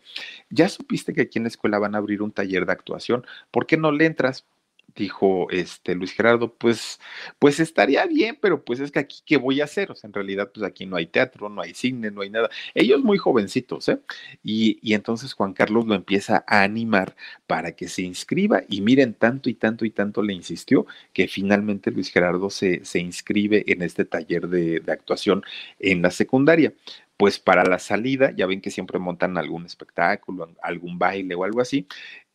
ya 0.49 0.69
supiste 0.69 1.13
que 1.13 1.21
aquí 1.21 1.39
en 1.39 1.43
la 1.43 1.49
escuela 1.49 1.79
van 1.79 1.95
a 1.95 1.99
abrir 1.99 2.21
un 2.21 2.31
taller 2.31 2.65
de 2.65 2.73
actuación, 2.73 3.25
¿por 3.51 3.65
qué 3.65 3.77
no 3.77 3.91
le 3.91 4.05
entras? 4.05 4.45
Dijo 4.95 5.49
este 5.51 5.95
Luis 5.95 6.13
Gerardo, 6.13 6.53
pues, 6.53 6.99
pues 7.39 7.59
estaría 7.59 8.05
bien, 8.05 8.37
pero 8.41 8.63
pues 8.63 8.79
es 8.79 8.91
que 8.91 8.99
aquí, 8.99 9.21
¿qué 9.25 9.37
voy 9.37 9.61
a 9.61 9.65
hacer? 9.65 9.91
O 9.91 9.95
sea, 9.95 10.07
en 10.07 10.13
realidad, 10.13 10.51
pues 10.53 10.65
aquí 10.65 10.85
no 10.85 10.95
hay 10.95 11.07
teatro, 11.07 11.49
no 11.49 11.61
hay 11.61 11.73
cine, 11.73 12.11
no 12.11 12.21
hay 12.21 12.29
nada. 12.29 12.49
Ellos 12.73 13.03
muy 13.03 13.17
jovencitos, 13.17 13.89
¿eh? 13.89 13.99
Y, 14.43 14.79
y 14.81 14.93
entonces 14.93 15.33
Juan 15.33 15.53
Carlos 15.53 15.85
lo 15.85 15.95
empieza 15.95 16.43
a 16.47 16.63
animar 16.63 17.15
para 17.47 17.73
que 17.75 17.87
se 17.87 18.01
inscriba 18.03 18.63
y 18.69 18.81
miren, 18.81 19.13
tanto 19.13 19.49
y 19.49 19.53
tanto 19.55 19.85
y 19.85 19.91
tanto 19.91 20.21
le 20.21 20.33
insistió 20.33 20.85
que 21.13 21.27
finalmente 21.27 21.91
Luis 21.91 22.11
Gerardo 22.11 22.49
se, 22.49 22.83
se 22.85 22.99
inscribe 22.99 23.63
en 23.67 23.81
este 23.81 24.05
taller 24.05 24.47
de, 24.47 24.79
de 24.79 24.91
actuación 24.91 25.43
en 25.79 26.01
la 26.01 26.11
secundaria 26.11 26.73
pues 27.17 27.39
para 27.39 27.63
la 27.63 27.79
salida, 27.79 28.31
ya 28.35 28.47
ven 28.47 28.59
que 28.59 28.71
siempre 28.71 28.99
montan 28.99 29.37
algún 29.37 29.65
espectáculo, 29.65 30.53
algún 30.61 30.97
baile 30.99 31.35
o 31.35 31.43
algo 31.43 31.61
así, 31.61 31.87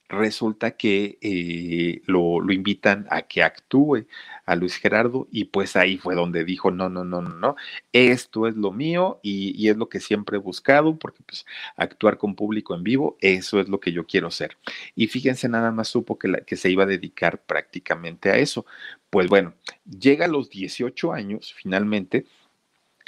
resulta 0.08 0.72
que 0.72 1.18
eh, 1.20 2.02
lo, 2.06 2.40
lo, 2.40 2.52
invitan 2.52 3.06
a 3.10 3.22
que 3.22 3.42
actúe 3.42 4.06
a 4.46 4.56
Luis 4.56 4.76
Gerardo 4.76 5.28
y 5.30 5.44
pues 5.44 5.76
ahí 5.76 5.98
fue 5.98 6.14
donde 6.14 6.44
dijo, 6.44 6.70
no, 6.70 6.88
no, 6.88 7.04
no, 7.04 7.20
no, 7.20 7.34
no, 7.34 7.56
esto 7.92 8.46
es 8.46 8.56
lo 8.56 8.72
mío 8.72 9.20
y, 9.22 9.54
y, 9.62 9.68
es 9.68 9.76
lo 9.76 9.88
que 9.88 10.00
siempre 10.00 10.36
he 10.36 10.40
buscado 10.40 10.96
porque 10.98 11.22
pues 11.26 11.44
actuar 11.76 12.16
con 12.16 12.34
público 12.34 12.74
en 12.74 12.84
vivo, 12.84 13.18
eso 13.20 13.60
es 13.60 13.68
lo 13.68 13.80
que 13.80 13.92
yo 13.92 14.06
quiero 14.06 14.30
ser. 14.30 14.56
Y 14.94 15.08
fíjense, 15.08 15.48
nada 15.48 15.70
más 15.72 15.88
supo 15.88 16.18
que, 16.18 16.28
la, 16.28 16.40
que 16.40 16.56
se 16.56 16.70
iba 16.70 16.84
a 16.84 16.86
dedicar 16.86 17.42
prácticamente 17.42 18.30
a 18.30 18.38
eso. 18.38 18.64
Pues 19.10 19.28
bueno, 19.28 19.54
llega 19.84 20.24
a 20.24 20.28
los 20.28 20.48
18 20.48 21.12
años 21.12 21.54
finalmente 21.54 22.26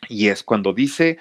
y 0.09 0.28
es 0.28 0.42
cuando 0.42 0.73
dice, 0.73 1.19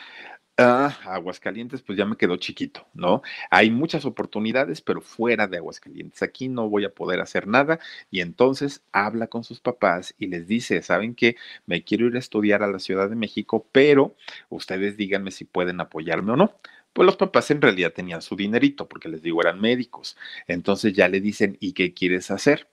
Ah, 0.61 0.97
Aguascalientes, 1.05 1.81
pues 1.83 1.97
ya 1.97 2.05
me 2.05 2.17
quedó 2.17 2.35
chiquito, 2.35 2.85
¿no? 2.93 3.21
Hay 3.49 3.71
muchas 3.71 4.03
oportunidades, 4.03 4.81
pero 4.81 4.99
fuera 4.99 5.47
de 5.47 5.55
Aguascalientes. 5.57 6.21
Aquí 6.21 6.49
no 6.49 6.67
voy 6.67 6.83
a 6.83 6.93
poder 6.93 7.21
hacer 7.21 7.47
nada. 7.47 7.79
Y 8.11 8.19
entonces 8.19 8.83
habla 8.91 9.27
con 9.27 9.45
sus 9.45 9.61
papás 9.61 10.13
y 10.17 10.27
les 10.27 10.47
dice, 10.47 10.81
¿saben 10.81 11.15
qué? 11.15 11.37
Me 11.65 11.83
quiero 11.85 12.07
ir 12.07 12.15
a 12.17 12.19
estudiar 12.19 12.61
a 12.61 12.67
la 12.67 12.79
Ciudad 12.79 13.09
de 13.09 13.15
México, 13.15 13.67
pero 13.71 14.15
ustedes 14.49 14.97
díganme 14.97 15.31
si 15.31 15.45
pueden 15.45 15.79
apoyarme 15.79 16.33
o 16.33 16.35
no. 16.35 16.53
Pues 16.91 17.05
los 17.05 17.15
papás 17.15 17.49
en 17.51 17.61
realidad 17.61 17.93
tenían 17.93 18.21
su 18.21 18.35
dinerito, 18.35 18.89
porque 18.89 19.07
les 19.07 19.21
digo, 19.21 19.39
eran 19.41 19.61
médicos. 19.61 20.17
Entonces 20.47 20.91
ya 20.93 21.07
le 21.07 21.21
dicen, 21.21 21.55
¿y 21.61 21.71
qué 21.71 21.93
quieres 21.93 22.31
hacer? 22.31 22.67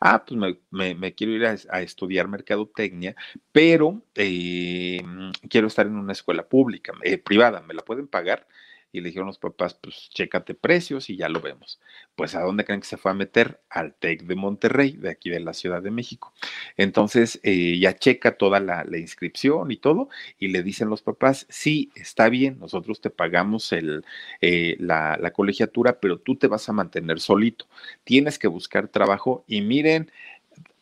Ah, 0.00 0.24
pues 0.24 0.56
me, 0.70 1.14
quiero 1.14 1.34
ir 1.34 1.44
a, 1.46 1.82
estudiar 1.82 2.26
mercadotecnia, 2.26 3.14
pero 3.52 4.02
eh, 4.14 5.02
quiero 5.50 5.66
estar 5.66 5.86
en 5.86 5.96
una 5.96 6.12
escuela 6.12 6.48
pública, 6.48 6.94
eh, 7.02 7.18
privada, 7.18 7.60
¿me 7.60 7.74
la 7.74 7.82
pueden 7.82 8.08
pagar? 8.08 8.46
Y 8.92 9.00
le 9.00 9.08
dijeron 9.08 9.26
los 9.26 9.38
papás, 9.38 9.74
pues 9.74 10.08
chécate 10.10 10.54
precios 10.54 11.10
y 11.10 11.16
ya 11.16 11.28
lo 11.28 11.40
vemos. 11.40 11.80
Pues 12.16 12.34
a 12.34 12.42
dónde 12.42 12.64
creen 12.64 12.80
que 12.80 12.86
se 12.86 12.96
fue 12.96 13.10
a 13.10 13.14
meter? 13.14 13.60
Al 13.70 13.94
TEC 13.94 14.24
de 14.24 14.34
Monterrey, 14.34 14.92
de 14.92 15.10
aquí 15.10 15.30
de 15.30 15.40
la 15.40 15.52
Ciudad 15.52 15.82
de 15.82 15.90
México. 15.90 16.32
Entonces 16.76 17.40
eh, 17.42 17.78
ya 17.78 17.96
checa 17.96 18.36
toda 18.36 18.60
la, 18.60 18.84
inscripción 18.98 19.70
y 19.70 19.76
todo 19.76 20.08
y 20.38 20.48
le 20.48 20.62
dicen 20.62 20.88
los 20.88 21.02
papás, 21.02 21.46
sí, 21.48 21.90
está 21.94 22.28
bien, 22.28 22.58
nosotros 22.58 23.00
te 23.00 23.10
pagamos 23.10 23.72
el, 23.72 24.04
eh, 24.40 24.76
la, 24.78 25.16
la 25.20 25.32
colegiatura, 25.32 26.00
pero 26.00 26.18
tú 26.18 26.36
te 26.36 26.48
vas 26.48 26.68
a 26.68 26.72
mantener 26.72 27.20
solito. 27.20 27.66
Tienes 28.04 28.38
que 28.38 28.48
buscar 28.48 28.88
trabajo 28.88 29.44
y 29.46 29.62
miren, 29.62 30.10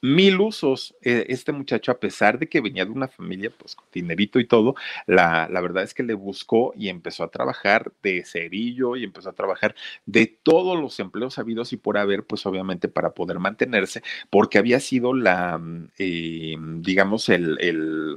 mil 0.01 0.41
usos. 0.41 0.95
Eh, 1.03 1.27
este 1.29 1.53
muchacho, 1.53 1.93
a 1.93 1.99
pesar 2.01 2.39
de 2.39 2.49
que 2.49 2.61
venía 2.61 2.85
de 2.85 2.91
una 2.91 3.09
familia, 3.09 3.51
pues 3.57 3.75
con 3.75 3.87
dinerito 3.93 4.39
y 4.41 4.47
todo, 4.47 4.75
la, 5.07 5.49
la, 5.51 5.61
verdad 5.61 5.83
es 5.85 5.95
que 5.95 6.03
le 6.03 6.15
buscó 6.15 6.73
y 6.77 6.89
empezó 6.89 7.25
a 7.25 7.31
trabajar 7.31 7.93
de 8.03 8.25
cerillo 8.25 8.97
y 8.97 9.05
empezó 9.05 9.31
a 9.31 9.35
trabajar 9.35 9.75
de 10.07 10.27
todos 10.43 10.81
los 10.81 10.99
empleos 11.01 11.39
habidos 11.39 11.73
y 11.73 11.77
por 11.77 11.99
haber, 11.99 12.25
pues 12.25 12.47
obviamente 12.47 12.89
para 12.89 13.15
poder 13.15 13.39
mantenerse, 13.39 14.03
porque 14.31 14.59
había 14.59 14.81
sido 14.81 15.15
la, 15.15 15.59
mm, 15.59 15.91
eh, 15.99 16.57
digamos, 16.81 17.29
el, 17.29 17.59
el 17.61 18.17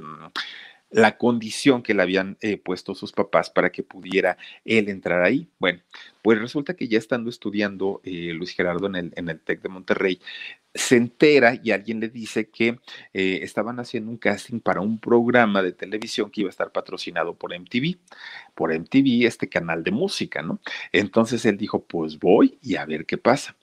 la 0.92 1.16
condición 1.18 1.82
que 1.82 1.94
le 1.94 2.02
habían 2.02 2.36
eh, 2.40 2.58
puesto 2.58 2.94
sus 2.94 3.12
papás 3.12 3.50
para 3.50 3.70
que 3.70 3.82
pudiera 3.82 4.36
él 4.64 4.88
entrar 4.88 5.22
ahí. 5.22 5.48
Bueno, 5.58 5.80
pues 6.22 6.38
resulta 6.38 6.74
que 6.74 6.88
ya 6.88 6.98
estando 6.98 7.30
estudiando 7.30 8.00
Luis 8.04 8.54
Gerardo 8.54 8.86
en 8.86 8.96
el, 8.96 9.12
en 9.16 9.28
el 9.28 9.40
TEC 9.40 9.62
de 9.62 9.68
Monterrey, 9.68 10.20
se 10.74 10.96
entera 10.96 11.58
y 11.62 11.70
alguien 11.70 12.00
le 12.00 12.08
dice 12.08 12.48
que 12.48 12.78
eh, 13.12 13.40
estaban 13.42 13.78
haciendo 13.78 14.10
un 14.10 14.16
casting 14.16 14.60
para 14.60 14.80
un 14.80 14.98
programa 14.98 15.62
de 15.62 15.72
televisión 15.72 16.30
que 16.30 16.42
iba 16.42 16.48
a 16.48 16.50
estar 16.50 16.72
patrocinado 16.72 17.34
por 17.34 17.52
MTV, 17.52 17.98
por 18.54 18.72
MTV, 18.72 19.26
este 19.26 19.48
canal 19.48 19.84
de 19.84 19.90
música, 19.90 20.42
¿no? 20.42 20.60
Entonces 20.92 21.44
él 21.44 21.58
dijo, 21.58 21.84
pues 21.84 22.18
voy 22.18 22.58
y 22.62 22.76
a 22.76 22.86
ver 22.86 23.04
qué 23.06 23.18
pasa. 23.18 23.56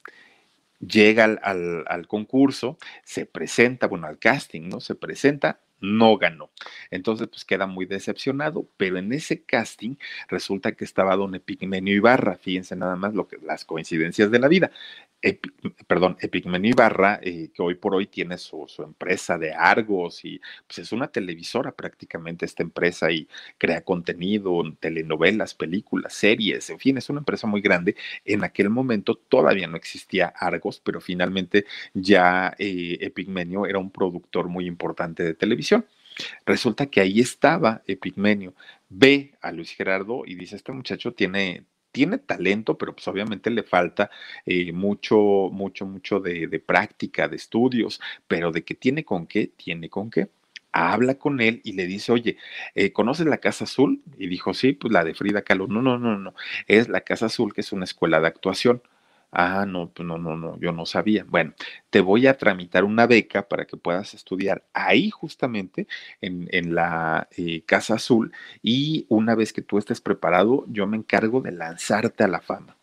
Llega 0.79 1.25
al, 1.25 1.39
al 1.87 2.07
concurso, 2.07 2.77
se 3.03 3.25
presenta, 3.25 3.87
bueno, 3.87 4.07
al 4.07 4.19
casting, 4.19 4.69
¿no? 4.69 4.79
Se 4.79 4.95
presenta, 4.95 5.59
no 5.81 6.17
ganó. 6.17 6.49
Entonces, 6.91 7.27
pues 7.27 7.45
queda 7.45 7.67
muy 7.67 7.85
decepcionado, 7.85 8.67
pero 8.77 8.97
en 8.97 9.11
ese 9.13 9.43
casting 9.43 9.95
resulta 10.27 10.73
que 10.73 10.85
estaba 10.85 11.15
don 11.15 11.35
Epigmenio 11.35 11.95
Ibarra, 11.95 12.37
fíjense 12.37 12.75
nada 12.75 12.95
más 12.95 13.13
lo 13.13 13.27
que 13.27 13.37
las 13.37 13.65
coincidencias 13.65 14.31
de 14.31 14.39
la 14.39 14.47
vida 14.47 14.71
perdón, 15.87 16.17
Epigmenio 16.21 16.71
Ibarra, 16.71 17.19
eh, 17.21 17.49
que 17.53 17.61
hoy 17.61 17.75
por 17.75 17.93
hoy 17.93 18.07
tiene 18.07 18.37
su, 18.37 18.65
empresa 18.79 19.37
de 19.37 19.53
Argos 19.53 20.23
y 20.23 20.39
pues 20.65 20.79
es 20.79 20.91
una 20.93 21.07
televisora 21.07 21.73
prácticamente 21.73 22.45
esta 22.45 22.63
empresa 22.63 23.11
y 23.11 23.27
crea 23.57 23.81
contenido, 23.81 24.61
telenovelas, 24.79 25.53
películas, 25.55 26.13
series, 26.13 26.69
en 26.69 26.79
fin, 26.79 26.97
es 26.97 27.09
una 27.09 27.19
empresa 27.19 27.47
muy 27.47 27.61
grande. 27.61 27.95
En 28.23 28.43
aquel 28.43 28.69
momento 28.69 29.15
todavía 29.15 29.67
no 29.67 29.75
existía 29.75 30.27
Argos, 30.27 30.79
pero 30.79 31.01
finalmente 31.01 31.65
ya 31.93 32.55
eh, 32.57 32.97
Epigmenio 33.01 33.65
era 33.65 33.79
un 33.79 33.91
productor 33.91 34.47
muy 34.47 34.65
importante 34.67 35.23
de 35.23 35.33
televisión. 35.33 35.68
Resulta 36.45 36.87
que 36.87 37.01
ahí 37.01 37.19
estaba 37.19 37.81
Epigmenio, 37.87 38.53
ve 38.89 39.33
a 39.41 39.51
Luis 39.51 39.71
Gerardo 39.71 40.23
y 40.25 40.35
dice, 40.35 40.55
este 40.55 40.71
muchacho 40.71 41.13
tiene, 41.13 41.63
tiene 41.91 42.17
talento, 42.17 42.77
pero 42.77 42.93
pues 42.93 43.07
obviamente 43.07 43.49
le 43.49 43.63
falta 43.63 44.09
eh, 44.45 44.71
mucho, 44.73 45.17
mucho, 45.51 45.85
mucho 45.85 46.19
de, 46.19 46.59
práctica, 46.59 47.27
de 47.27 47.37
estudios, 47.37 48.01
pero 48.27 48.51
de 48.51 48.63
que 48.63 48.75
tiene 48.75 49.05
con 49.05 49.27
qué, 49.27 49.47
tiene 49.47 49.89
con 49.89 50.09
qué 50.09 50.29
habla 50.71 51.15
con 51.15 51.41
él 51.41 51.61
y 51.63 51.73
le 51.73 51.87
dice, 51.87 52.11
oye, 52.11 52.37
eh, 52.75 52.91
¿conoces 52.91 53.25
la 53.25 53.37
Casa 53.37 53.63
Azul? 53.63 54.03
Y 54.17 54.27
dijo, 54.27 54.53
sí, 54.53 54.73
pues 54.73 54.93
la 54.93 55.03
de 55.03 55.15
Frida 55.15 55.41
Kahlo. 55.41 55.65
No, 55.67 55.81
no, 55.81 55.97
no, 55.97 56.17
no, 56.17 56.35
es 56.67 56.89
la 56.89 57.01
Casa 57.01 57.25
Azul, 57.25 57.53
que 57.55 57.61
es 57.61 57.71
una 57.71 57.85
escuela 57.85 58.19
de 58.21 58.27
actuación. 58.27 58.83
Ah, 59.31 59.65
no, 59.67 59.91
pues 59.93 60.07
no, 60.07 60.17
no, 60.17 60.35
no, 60.35 60.59
yo 60.59 60.71
no 60.71 60.87
sabía. 60.87 61.23
Bueno, 61.27 61.53
te 61.91 62.01
voy 62.01 62.25
a 62.25 62.35
tramitar 62.37 62.83
una 62.83 63.05
beca 63.05 63.47
para 63.47 63.65
que 63.65 63.77
puedas 63.77 64.15
estudiar 64.15 64.65
ahí 64.73 65.11
justamente 65.11 65.87
en, 66.19 66.47
en 66.51 66.73
la 66.73 67.27
eh, 67.37 67.63
Casa 67.65 67.95
Azul 67.95 68.31
y 68.63 69.05
una 69.07 69.35
vez 69.35 69.53
que 69.53 69.61
tú 69.61 69.77
estés 69.77 70.01
preparado, 70.01 70.65
yo 70.67 70.87
me 70.87 70.97
encargo 70.97 71.41
de 71.41 71.51
lanzarte 71.51 72.23
a 72.23 72.27
la 72.27 72.41
fama. 72.41 72.75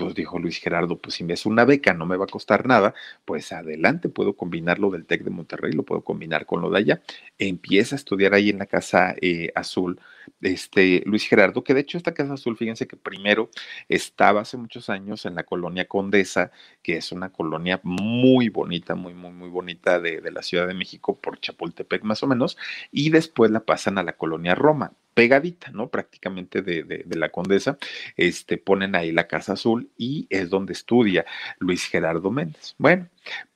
Pues 0.00 0.14
dijo 0.14 0.38
Luis 0.38 0.56
Gerardo, 0.56 0.96
pues 0.96 1.16
si 1.16 1.24
me 1.24 1.34
es 1.34 1.44
una 1.44 1.66
beca, 1.66 1.92
no 1.92 2.06
me 2.06 2.16
va 2.16 2.24
a 2.24 2.26
costar 2.26 2.66
nada, 2.66 2.94
pues 3.26 3.52
adelante, 3.52 4.08
puedo 4.08 4.34
combinar 4.34 4.78
lo 4.78 4.90
del 4.90 5.04
TEC 5.04 5.24
de 5.24 5.30
Monterrey, 5.30 5.72
lo 5.72 5.82
puedo 5.82 6.02
combinar 6.02 6.46
con 6.46 6.62
lo 6.62 6.70
de 6.70 6.78
allá. 6.78 7.02
Empieza 7.38 7.96
a 7.96 7.98
estudiar 7.98 8.32
ahí 8.32 8.48
en 8.48 8.58
la 8.58 8.64
Casa 8.64 9.14
eh, 9.20 9.52
Azul, 9.54 10.00
este 10.40 11.02
Luis 11.04 11.28
Gerardo, 11.28 11.62
que 11.62 11.74
de 11.74 11.80
hecho 11.80 11.98
esta 11.98 12.14
Casa 12.14 12.32
Azul, 12.32 12.56
fíjense 12.56 12.86
que 12.86 12.96
primero 12.96 13.50
estaba 13.90 14.40
hace 14.40 14.56
muchos 14.56 14.88
años 14.88 15.26
en 15.26 15.34
la 15.34 15.44
colonia 15.44 15.86
Condesa, 15.86 16.50
que 16.82 16.96
es 16.96 17.12
una 17.12 17.30
colonia 17.30 17.78
muy 17.82 18.48
bonita, 18.48 18.94
muy, 18.94 19.12
muy, 19.12 19.32
muy 19.32 19.50
bonita 19.50 20.00
de, 20.00 20.22
de 20.22 20.30
la 20.30 20.42
Ciudad 20.42 20.66
de 20.66 20.72
México, 20.72 21.20
por 21.20 21.38
Chapultepec 21.40 22.04
más 22.04 22.22
o 22.22 22.26
menos, 22.26 22.56
y 22.90 23.10
después 23.10 23.50
la 23.50 23.60
pasan 23.60 23.98
a 23.98 24.02
la 24.02 24.14
colonia 24.14 24.54
Roma 24.54 24.94
pegadita, 25.20 25.70
¿no? 25.70 25.90
Prácticamente 25.90 26.62
de, 26.62 26.82
de, 26.82 27.18
la 27.18 27.28
condesa, 27.28 27.76
este, 28.16 28.56
ponen 28.56 28.94
ahí 28.94 29.12
la 29.12 29.28
Casa 29.28 29.52
Azul 29.52 29.90
y 29.98 30.26
es 30.30 30.48
donde 30.48 30.72
estudia 30.72 31.26
Luis 31.58 31.84
Gerardo 31.84 32.30
Méndez. 32.30 32.74
Bueno, 32.78 33.06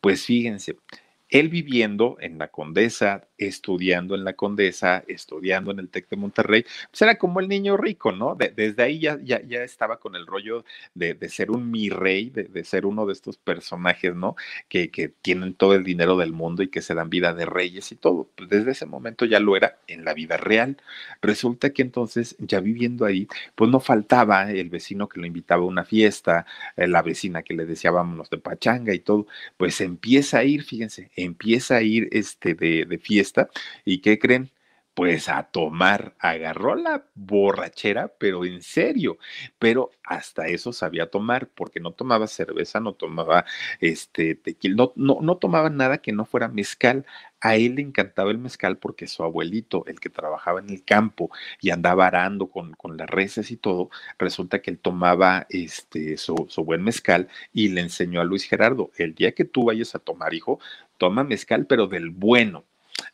pues 0.03 0.27
fíjense, 0.27 0.77
él 1.29 1.49
viviendo 1.49 2.17
en 2.21 2.39
la 2.39 2.49
Condesa, 2.49 3.27
estudiando 3.39 4.15
en 4.15 4.25
la 4.25 4.35
Condesa, 4.35 5.03
estudiando 5.09 5.71
en 5.71 5.81
el 5.81 5.89
TEC 5.89 6.09
de 6.09 6.17
Monterrey, 6.17 6.65
pues 6.91 7.03
era 7.03 7.19
como 7.19 7.41
el 7.41 7.49
niño 7.49 7.77
rico, 7.77 8.13
¿no? 8.13 8.37
desde 8.37 8.83
ahí 8.83 9.01
ya, 9.01 9.19
ya, 9.23 9.43
ya, 9.43 9.63
estaba 9.63 9.99
con 9.99 10.15
el 10.15 10.27
rollo 10.27 10.65
de, 10.95 11.17
ser 11.29 11.51
un 11.51 11.71
mi 11.71 11.89
rey, 11.89 12.31
de, 12.31 12.65
ser 12.65 12.87
uno 12.87 13.07
de 13.07 13.13
estos 13.13 13.37
personajes, 13.39 14.15
¿no? 14.15 14.37
Que, 14.69 14.91
que, 14.91 15.09
tienen 15.09 15.55
todo 15.55 15.75
el 15.75 15.85
dinero 15.85 16.17
del 16.17 16.33
mundo 16.33 16.63
y 16.63 16.69
que 16.69 16.83
se 16.83 16.95
dan 16.95 17.11
vida 17.11 17.33
de 17.35 17.47
reyes 17.47 17.91
y 17.93 17.97
todo. 17.97 18.29
Pues 18.37 18.49
desde 18.49 18.73
ese 18.73 18.87
momento 18.87 19.25
ya 19.25 19.41
lo 19.41 19.57
era 19.57 19.79
en 19.87 20.05
la 20.05 20.15
vida 20.15 20.37
real. 20.37 20.77
Resulta 21.23 21.71
que 21.71 21.83
entonces, 21.83 22.37
ya 22.39 22.61
viviendo 22.61 23.05
ahí, 23.05 23.27
pues 23.55 23.71
no 23.71 23.81
faltaba 23.81 24.51
el 24.51 24.71
vecino 24.71 25.09
que 25.09 25.21
lo 25.21 25.27
invitaba 25.27 25.63
a 25.63 25.67
una 25.67 25.85
fiesta, 25.85 26.47
eh, 26.77 26.87
la 26.87 27.03
vecina 27.03 27.43
que 27.43 27.55
le 27.55 27.67
decía 27.67 27.91
vámonos 27.91 28.31
de 28.31 28.39
pachanga 28.39 28.95
y 28.95 29.01
todo, 29.01 29.27
pues 29.57 29.81
empieza 29.81 30.39
a 30.39 30.45
ir, 30.45 30.65
fíjense, 30.65 31.11
empieza 31.25 31.77
a 31.77 31.83
ir 31.83 32.09
este 32.13 32.55
de, 32.55 32.85
de 32.87 32.99
fiesta 32.99 33.49
¿Y 33.85 34.01
qué 34.01 34.19
creen? 34.19 34.51
Pues 34.95 35.29
a 35.29 35.43
tomar, 35.51 36.15
agarró 36.21 36.77
la 36.77 37.05
borrachera, 37.17 38.13
pero 38.17 38.45
en 38.45 38.63
serio, 38.63 39.19
pero 39.59 39.91
hasta 40.05 40.47
eso 40.47 40.73
sabía 40.73 41.11
tomar, 41.11 41.49
porque 41.49 41.81
no 41.81 41.91
tomaba 41.91 42.29
cerveza, 42.29 42.79
no 42.79 42.93
tomaba 42.93 43.45
este 43.81 44.37
tequila, 44.37 44.77
no, 44.77 44.93
no, 44.95 45.19
no 45.21 45.37
tomaba 45.37 45.69
nada 45.69 45.99
que 45.99 46.13
no 46.13 46.25
fuera 46.25 46.47
mezcal. 46.49 47.07
A 47.41 47.57
él 47.57 47.75
le 47.75 47.83
encantaba 47.83 48.31
el 48.31 48.39
mezcal 48.39 48.79
porque 48.79 49.07
su 49.09 49.25
abuelito, 49.25 49.85
el 49.87 49.99
que 50.01 50.11
trabajaba 50.11 50.61
en 50.61 50.71
el 50.71 50.85
campo 50.85 51.31
y 51.61 51.71
andaba 51.71 52.07
arando 52.07 52.47
con, 52.49 52.75
con 52.75 52.97
las 52.97 53.11
reses 53.11 53.51
y 53.51 53.57
todo, 53.57 53.91
resulta 54.19 54.63
que 54.63 54.71
él 54.71 54.79
tomaba 54.79 55.47
este, 55.51 56.17
su, 56.17 56.47
su, 56.49 56.65
buen 56.65 56.83
mezcal 56.85 57.29
y 57.53 57.69
le 57.69 57.81
enseñó 57.83 58.21
a 58.21 58.25
Luis 58.25 58.45
Gerardo, 58.45 58.91
el 58.97 59.15
día 59.15 59.33
que 59.33 59.45
tú 59.45 59.65
vayas 59.65 59.95
a 59.95 59.99
tomar, 59.99 60.35
hijo, 60.35 60.61
toma 60.99 61.25
mezcal, 61.25 61.67
pero 61.67 61.87
del 61.87 62.11
bueno 62.11 62.65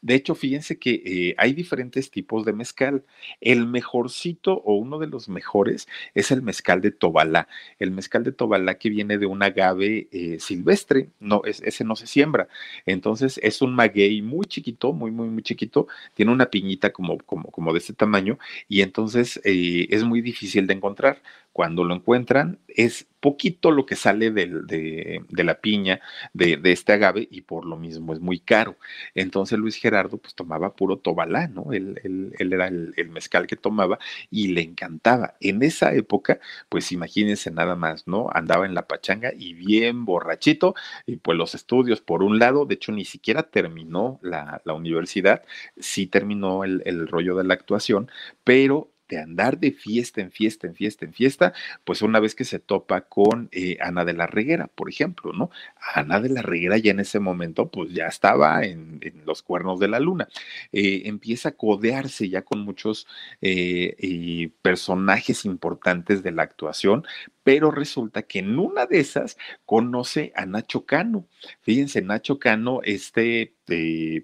de 0.03 0.15
hecho, 0.15 0.35
fíjense 0.35 0.79
que 0.79 1.03
eh, 1.05 1.35
hay 1.39 1.53
diferentes 1.53 2.11
tipos 2.11 2.45
de 2.45 2.53
mezcal. 2.53 3.05
El 3.41 3.67
mejorcito 3.67 4.55
o 4.65 4.75
uno 4.75 4.99
de 4.99 5.07
los 5.07 5.29
mejores 5.29 5.89
es 6.15 6.31
el 6.31 6.43
mezcal 6.43 6.81
de 6.81 6.91
Tobalá. 6.91 7.49
El 7.79 7.91
mezcal 7.91 8.25
de 8.25 8.33
Tobalá 8.33 8.79
que 8.79 8.91
viene 8.91 9.19
de 9.19 9.27
un 9.27 9.43
agave 9.43 10.09
eh, 10.13 10.39
silvestre, 10.41 11.11
no, 11.21 11.43
ese 11.45 11.85
no 11.85 11.97
se 11.97 12.07
siembra. 12.07 12.49
Entonces 12.87 13.39
es 13.43 13.63
un 13.63 13.75
maguey 13.75 14.23
muy 14.23 14.47
chiquito, 14.47 14.93
muy, 14.93 15.11
muy, 15.11 15.29
muy 15.29 15.43
chiquito. 15.43 15.87
Tiene 16.15 16.33
una 16.33 16.47
piñita 16.47 16.93
como, 16.93 17.19
como, 17.19 17.51
como 17.51 17.73
de 17.73 17.79
este 17.79 17.93
tamaño 17.93 18.39
y 18.69 18.83
entonces 18.83 19.41
eh, 19.45 19.87
es 19.91 20.05
muy 20.05 20.21
difícil 20.23 20.67
de 20.67 20.75
encontrar. 20.75 21.23
Cuando 21.53 21.85
lo 21.85 21.95
encuentran 21.95 22.61
es 22.69 23.07
poquito 23.21 23.71
lo 23.71 23.87
que 23.87 23.97
sale 23.97 24.31
de, 24.31 25.25
la 25.31 25.61
piña 25.61 26.01
de, 26.33 26.59
este 26.65 26.93
agave 26.93 27.29
y 27.31 27.43
por 27.43 27.67
lo 27.67 27.77
mismo 27.77 28.13
es 28.13 28.21
muy 28.21 28.41
caro. 28.41 28.77
Entonces 29.15 29.59
Luis 29.59 29.77
Gerardo 29.77 30.19
pues 30.19 30.35
tomaba 30.35 30.75
puro 30.75 30.99
tobalá, 30.99 31.49
¿no? 31.49 31.73
Él, 31.73 32.33
era 32.39 32.69
el, 32.69 33.11
mezcal 33.11 33.47
que 33.47 33.57
tomaba 33.57 33.99
y 34.31 34.49
le 34.49 34.63
encantaba. 34.63 35.35
En 35.41 35.63
esa 35.63 35.93
época, 35.95 36.39
pues 36.69 36.93
imagínense 36.93 37.51
nada 37.51 37.77
más, 37.77 38.07
¿no? 38.07 38.29
Andaba 38.33 38.67
en 38.67 38.75
la 38.75 38.87
pachanga 38.87 39.33
y 39.37 39.55
bien 39.55 40.05
borrachito 40.05 40.75
y 41.07 41.17
pues 41.17 41.37
los 41.37 41.55
estudios 41.55 42.01
por 42.01 42.23
un 42.23 42.39
lado, 42.39 42.65
de 42.65 42.75
hecho 42.75 42.93
ni 42.93 43.05
siquiera 43.05 43.43
terminó 43.43 44.19
la, 44.23 44.63
universidad, 44.71 45.43
sí 45.79 46.07
terminó 46.07 46.65
el 46.65 47.09
rollo 47.09 47.35
de 47.37 47.45
la 47.45 47.55
actuación, 47.55 48.09
pero 48.45 48.89
de 49.11 49.21
andar 49.21 49.59
de 49.59 49.73
fiesta 49.73 50.21
en 50.21 50.31
fiesta, 50.31 50.67
en 50.67 50.75
fiesta, 50.75 51.05
en 51.05 51.13
fiesta, 51.13 51.53
pues 51.85 52.01
una 52.01 52.21
vez 52.21 52.35
que 52.35 52.45
se 52.45 52.61
topa 52.61 53.03
con 53.03 53.49
eh, 53.53 53.77
Ana 53.81 54.05
de 54.05 54.15
la 54.15 54.27
Reguera, 54.27 54.69
por 54.69 54.89
ejemplo, 54.89 55.33
¿no? 55.33 55.51
Ana 55.95 56.21
de 56.21 56.29
la 56.31 56.43
Reguera 56.43 56.79
ya 56.79 56.93
en 56.93 57.01
ese 57.01 57.19
momento, 57.19 57.69
pues 57.71 57.93
ya 57.93 58.07
estaba 58.07 58.65
en, 58.65 59.01
los 59.27 59.43
cuernos 59.43 59.81
de 59.81 59.89
la 59.89 59.99
luna. 59.99 60.29
Eh, 60.73 61.03
empieza 61.07 61.51
a 61.51 61.53
codearse 61.53 62.29
ya 62.29 62.43
con 62.43 62.61
muchos 62.61 63.07
eh, 63.43 64.51
personajes 64.63 65.45
importantes 65.45 66.23
de 66.23 66.31
la 66.31 66.43
actuación, 66.45 67.05
pero 67.43 67.71
resulta 67.71 68.23
que 68.23 68.39
en 68.39 68.59
una 68.59 68.87
de 68.87 69.01
esas 69.01 69.37
conoce 69.67 70.33
a 70.37 70.47
Nacho 70.47 70.87
Cano. 70.87 71.27
Fíjense, 71.63 72.03
Nacho 72.03 72.39
Cano, 72.39 72.81
este, 72.85 73.55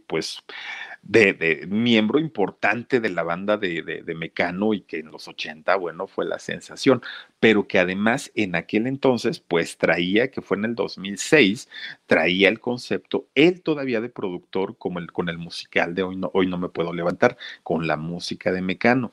pues 0.06 0.42
de, 1.08 1.66
miembro 1.68 2.18
importante 2.18 3.00
de 3.00 3.10
la 3.10 3.22
banda 3.22 3.56
de, 3.56 4.02
de, 4.04 4.14
Mecano 4.14 4.74
y 4.74 4.80
que 4.82 4.98
en 4.98 5.10
los 5.10 5.28
80, 5.28 5.76
bueno, 5.76 6.06
fue 6.06 6.24
la 6.24 6.38
sensación, 6.38 7.02
pero 7.38 7.68
que 7.68 7.78
además 7.78 8.32
en 8.34 8.56
aquel 8.56 8.86
entonces, 8.86 9.40
pues 9.40 9.78
traía, 9.78 10.30
que 10.30 10.42
fue 10.42 10.56
en 10.56 10.64
el 10.64 10.74
2006, 10.74 11.68
traía 12.06 12.48
el 12.48 12.60
concepto, 12.60 13.28
él 13.34 13.62
todavía 13.62 14.00
de 14.00 14.08
productor, 14.08 14.76
como 14.78 14.98
el, 14.98 15.12
con 15.12 15.28
el 15.28 15.38
musical 15.38 15.94
de 15.94 16.02
Hoy 16.02 16.16
no, 16.16 16.30
hoy 16.34 16.46
no 16.46 16.58
me 16.58 16.68
puedo 16.68 16.92
levantar, 16.92 17.36
con 17.62 17.86
la 17.86 17.96
música 17.96 18.52
de 18.52 18.62
Mecano. 18.62 19.12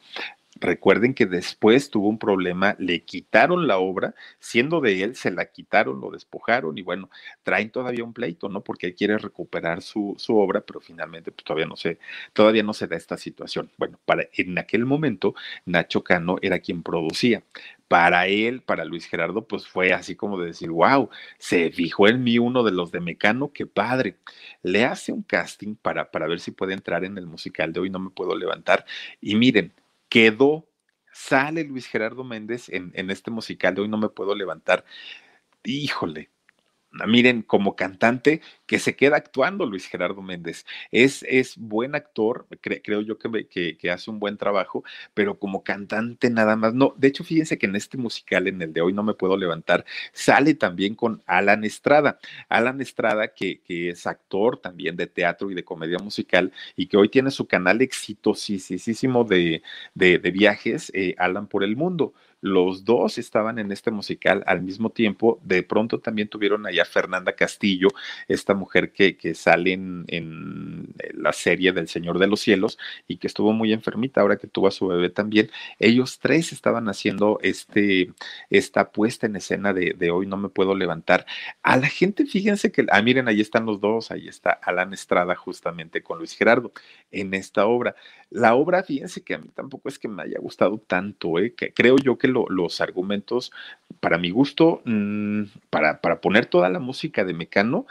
Recuerden 0.63 1.13
que 1.13 1.25
después 1.25 1.89
tuvo 1.89 2.07
un 2.07 2.17
problema, 2.17 2.77
le 2.79 3.01
quitaron 3.03 3.67
la 3.67 3.79
obra, 3.79 4.15
siendo 4.39 4.79
de 4.79 5.03
él, 5.03 5.15
se 5.17 5.29
la 5.29 5.47
quitaron, 5.47 5.99
lo 5.99 6.09
despojaron 6.09 6.77
y 6.77 6.81
bueno, 6.81 7.09
traen 7.43 7.69
todavía 7.69 8.05
un 8.05 8.13
pleito, 8.13 8.47
¿no? 8.47 8.61
Porque 8.61 8.87
él 8.87 8.95
quiere 8.95 9.17
recuperar 9.17 9.81
su, 9.81 10.15
su 10.17 10.37
obra, 10.37 10.61
pero 10.61 10.79
finalmente 10.79 11.33
pues, 11.33 11.43
todavía 11.43 11.65
no 11.65 11.75
se, 11.75 11.99
todavía 12.31 12.63
no 12.63 12.73
se 12.73 12.87
da 12.87 12.95
esta 12.95 13.17
situación. 13.17 13.69
Bueno, 13.77 13.99
para, 14.05 14.23
en 14.37 14.57
aquel 14.57 14.85
momento 14.85 15.35
Nacho 15.65 16.01
Cano 16.01 16.37
era 16.41 16.59
quien 16.59 16.81
producía. 16.81 17.43
Para 17.89 18.27
él, 18.27 18.61
para 18.61 18.85
Luis 18.85 19.05
Gerardo, 19.05 19.45
pues 19.45 19.67
fue 19.67 19.91
así 19.91 20.15
como 20.15 20.39
de 20.39 20.47
decir, 20.47 20.69
wow, 20.71 21.09
se 21.39 21.71
fijó 21.71 22.07
en 22.07 22.23
mí 22.23 22.39
uno 22.39 22.63
de 22.63 22.71
los 22.71 22.91
de 22.91 23.01
Mecano, 23.01 23.51
qué 23.53 23.65
padre. 23.65 24.15
Le 24.63 24.85
hace 24.85 25.11
un 25.11 25.23
casting 25.23 25.75
para, 25.75 26.09
para 26.09 26.27
ver 26.27 26.39
si 26.39 26.51
puede 26.51 26.73
entrar 26.73 27.03
en 27.03 27.17
el 27.17 27.25
musical 27.27 27.73
de 27.73 27.81
hoy, 27.81 27.89
no 27.89 27.99
me 27.99 28.09
puedo 28.11 28.35
levantar. 28.37 28.85
Y 29.21 29.35
miren, 29.35 29.73
quedó, 30.13 30.69
sale 31.11 31.63
Luis 31.63 31.87
Gerardo 31.87 32.23
Méndez 32.23 32.69
en, 32.69 32.91
en 32.93 33.09
este 33.09 33.31
musical 33.31 33.73
de 33.73 33.81
hoy 33.81 33.87
no 33.87 33.97
me 33.97 34.09
puedo 34.09 34.35
levantar. 34.35 34.85
Híjole, 35.63 36.29
miren, 37.07 37.41
como 37.41 37.75
cantante, 37.75 38.41
que 38.65 38.79
se 38.79 38.95
queda 38.95 39.17
actuando 39.17 39.65
Luis 39.65 39.87
Gerardo 39.87 40.21
Méndez. 40.21 40.65
Es, 40.91 41.23
es 41.27 41.57
buen 41.57 41.95
actor, 41.95 42.47
creo 42.61 43.01
yo 43.01 43.17
que, 43.17 43.77
que, 43.77 43.91
hace 43.91 44.11
un 44.11 44.19
buen 44.19 44.37
trabajo, 44.37 44.83
pero 45.13 45.39
como 45.39 45.63
cantante 45.63 46.29
nada 46.29 46.55
más. 46.55 46.73
No, 46.73 46.93
de 46.97 47.07
hecho, 47.07 47.23
fíjense 47.23 47.57
que 47.57 47.65
en 47.65 47.75
este 47.75 47.97
musical, 47.97 48.47
en 48.47 48.61
el 48.61 48.73
de 48.73 48.81
hoy 48.81 48.93
no 48.93 49.03
me 49.03 49.13
puedo 49.13 49.37
levantar, 49.37 49.85
sale 50.11 50.53
también 50.53 50.95
con 50.95 51.21
Alan 51.25 51.63
Estrada. 51.63 52.19
Alan 52.49 52.81
Estrada, 52.81 53.29
que, 53.29 53.61
que 53.61 53.89
es 53.89 54.07
actor 54.07 54.57
también 54.57 54.95
de 54.95 55.07
teatro 55.07 55.51
y 55.51 55.55
de 55.55 55.63
comedia 55.63 55.99
musical 55.99 56.51
y 56.75 56.87
que 56.87 56.97
hoy 56.97 57.09
tiene 57.09 57.31
su 57.31 57.47
canal 57.47 57.81
exitosísimo 57.81 59.23
de, 59.23 59.63
de, 59.93 60.19
de 60.19 60.31
viajes, 60.31 60.91
eh, 60.93 61.15
Alan 61.17 61.47
por 61.47 61.63
el 61.63 61.75
mundo 61.75 62.13
los 62.43 62.83
dos 62.83 63.17
estaban 63.19 63.57
en 63.57 63.71
este 63.71 63.89
musical 63.89 64.43
al 64.47 64.61
mismo 64.61 64.89
tiempo. 64.89 65.39
De 65.43 65.63
pronto 65.63 65.99
también 66.01 66.27
tuvieron 66.27 66.67
allá 66.67 66.83
Fernanda 66.83 67.31
Castillo, 67.37 67.87
esta 68.27 68.53
mujer 68.53 68.91
que, 68.91 69.15
que 69.15 69.33
sale 69.33 69.71
en, 69.71 70.93
la 71.13 71.31
serie 71.31 71.71
del 71.71 71.87
Señor 71.87 72.19
de 72.19 72.27
los 72.27 72.41
Cielos 72.41 72.77
y 73.07 73.15
que 73.15 73.27
estuvo 73.27 73.53
muy 73.53 73.71
enfermita 73.71 74.19
ahora 74.19 74.35
que 74.35 74.47
tuvo 74.47 74.67
a 74.67 74.71
su 74.71 74.87
bebé 74.87 75.09
también. 75.09 75.49
Ellos 75.79 76.19
tres 76.19 76.51
estaban 76.51 76.89
haciendo 76.89 77.39
este, 77.41 78.11
esta 78.49 78.91
puesta 78.91 79.25
en 79.25 79.37
escena 79.37 79.71
de, 79.71 80.11
hoy 80.11 80.27
no 80.27 80.35
me 80.35 80.49
puedo 80.49 80.75
levantar. 80.75 81.25
A 81.61 81.77
la 81.77 81.87
gente, 81.87 82.25
fíjense 82.25 82.73
que, 82.73 82.85
ah, 82.91 83.01
miren, 83.01 83.29
ahí 83.29 83.39
están 83.39 83.65
los 83.65 83.79
dos, 83.79 84.11
ahí 84.11 84.27
está 84.27 84.51
Alan 84.51 84.93
Estrada 84.93 85.33
justamente 85.35 86.03
con 86.03 86.17
Luis 86.17 86.35
Gerardo 86.35 86.73
en 87.09 87.33
esta 87.33 87.65
obra. 87.67 87.95
La 88.29 88.55
obra, 88.55 88.83
fíjense 88.83 89.23
que 89.23 89.35
a 89.35 89.37
mí 89.37 89.47
tampoco 89.53 89.87
es 89.87 89.97
que 89.97 90.09
me 90.09 90.23
haya 90.23 90.39
gustado 90.39 90.77
tanto, 90.79 91.39
¿eh? 91.39 91.53
creo 91.55 91.97
yo 91.97 92.17
que 92.17 92.32
los 92.33 92.81
argumentos, 92.81 93.51
para 93.99 94.17
mi 94.17 94.29
gusto, 94.29 94.81
mm, 94.85 95.43
para, 95.69 96.01
para 96.01 96.21
poner 96.21 96.45
toda 96.45 96.69
la 96.69 96.79
música 96.79 97.23
de 97.23 97.33
Mecano, 97.33 97.85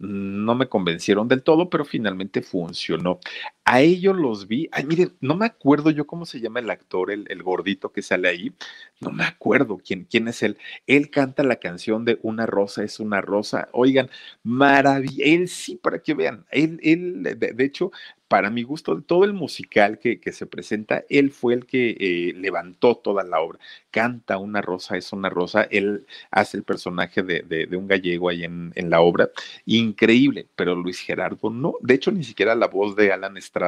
no 0.00 0.54
me 0.54 0.68
convencieron 0.68 1.28
del 1.28 1.42
todo, 1.42 1.68
pero 1.68 1.84
finalmente 1.84 2.40
funcionó. 2.40 3.20
A 3.72 3.82
ellos 3.82 4.16
los 4.16 4.48
vi, 4.48 4.68
ay, 4.72 4.84
miren, 4.84 5.14
no 5.20 5.36
me 5.36 5.46
acuerdo 5.46 5.92
yo 5.92 6.04
cómo 6.04 6.26
se 6.26 6.40
llama 6.40 6.58
el 6.58 6.70
actor, 6.70 7.12
el, 7.12 7.26
el, 7.28 7.40
gordito 7.44 7.92
que 7.92 8.02
sale 8.02 8.28
ahí, 8.28 8.52
no 8.98 9.12
me 9.12 9.22
acuerdo 9.22 9.78
quién, 9.78 10.08
quién 10.10 10.26
es 10.26 10.42
él. 10.42 10.58
Él 10.88 11.08
canta 11.08 11.44
la 11.44 11.54
canción 11.54 12.04
de 12.04 12.18
Una 12.22 12.46
rosa 12.46 12.82
es 12.82 12.98
una 12.98 13.20
rosa. 13.20 13.68
Oigan, 13.70 14.10
maravilla, 14.42 15.24
él 15.24 15.48
sí, 15.48 15.76
para 15.76 16.00
que 16.00 16.14
vean, 16.14 16.46
él, 16.50 16.80
él 16.82 17.22
de 17.22 17.64
hecho, 17.64 17.92
para 18.30 18.48
mi 18.48 18.62
gusto, 18.62 19.02
todo 19.02 19.24
el 19.24 19.32
musical 19.32 19.98
que, 19.98 20.20
se 20.30 20.46
presenta, 20.46 21.02
él 21.08 21.32
fue 21.32 21.52
el 21.52 21.66
que 21.66 21.96
eh, 21.98 22.32
levantó 22.36 22.94
toda 22.94 23.24
la 23.24 23.40
obra. 23.40 23.58
Canta 23.90 24.38
una 24.38 24.62
rosa, 24.62 24.96
es 24.96 25.12
una 25.12 25.28
rosa, 25.28 25.66
él 25.68 26.06
hace 26.30 26.56
el 26.58 26.62
personaje 26.62 27.24
de, 27.24 27.68
un 27.76 27.88
gallego 27.88 28.28
ahí 28.28 28.44
en, 28.44 28.72
la 28.88 29.00
obra. 29.00 29.30
Increíble, 29.66 30.46
pero 30.54 30.76
Luis 30.76 31.00
Gerardo 31.00 31.50
no. 31.50 31.74
De 31.80 31.94
hecho, 31.94 32.12
ni 32.12 32.22
siquiera 32.22 32.54
la 32.54 32.68
voz 32.68 32.94
de 32.94 33.10
Alan 33.10 33.36
Estrada 33.36 33.59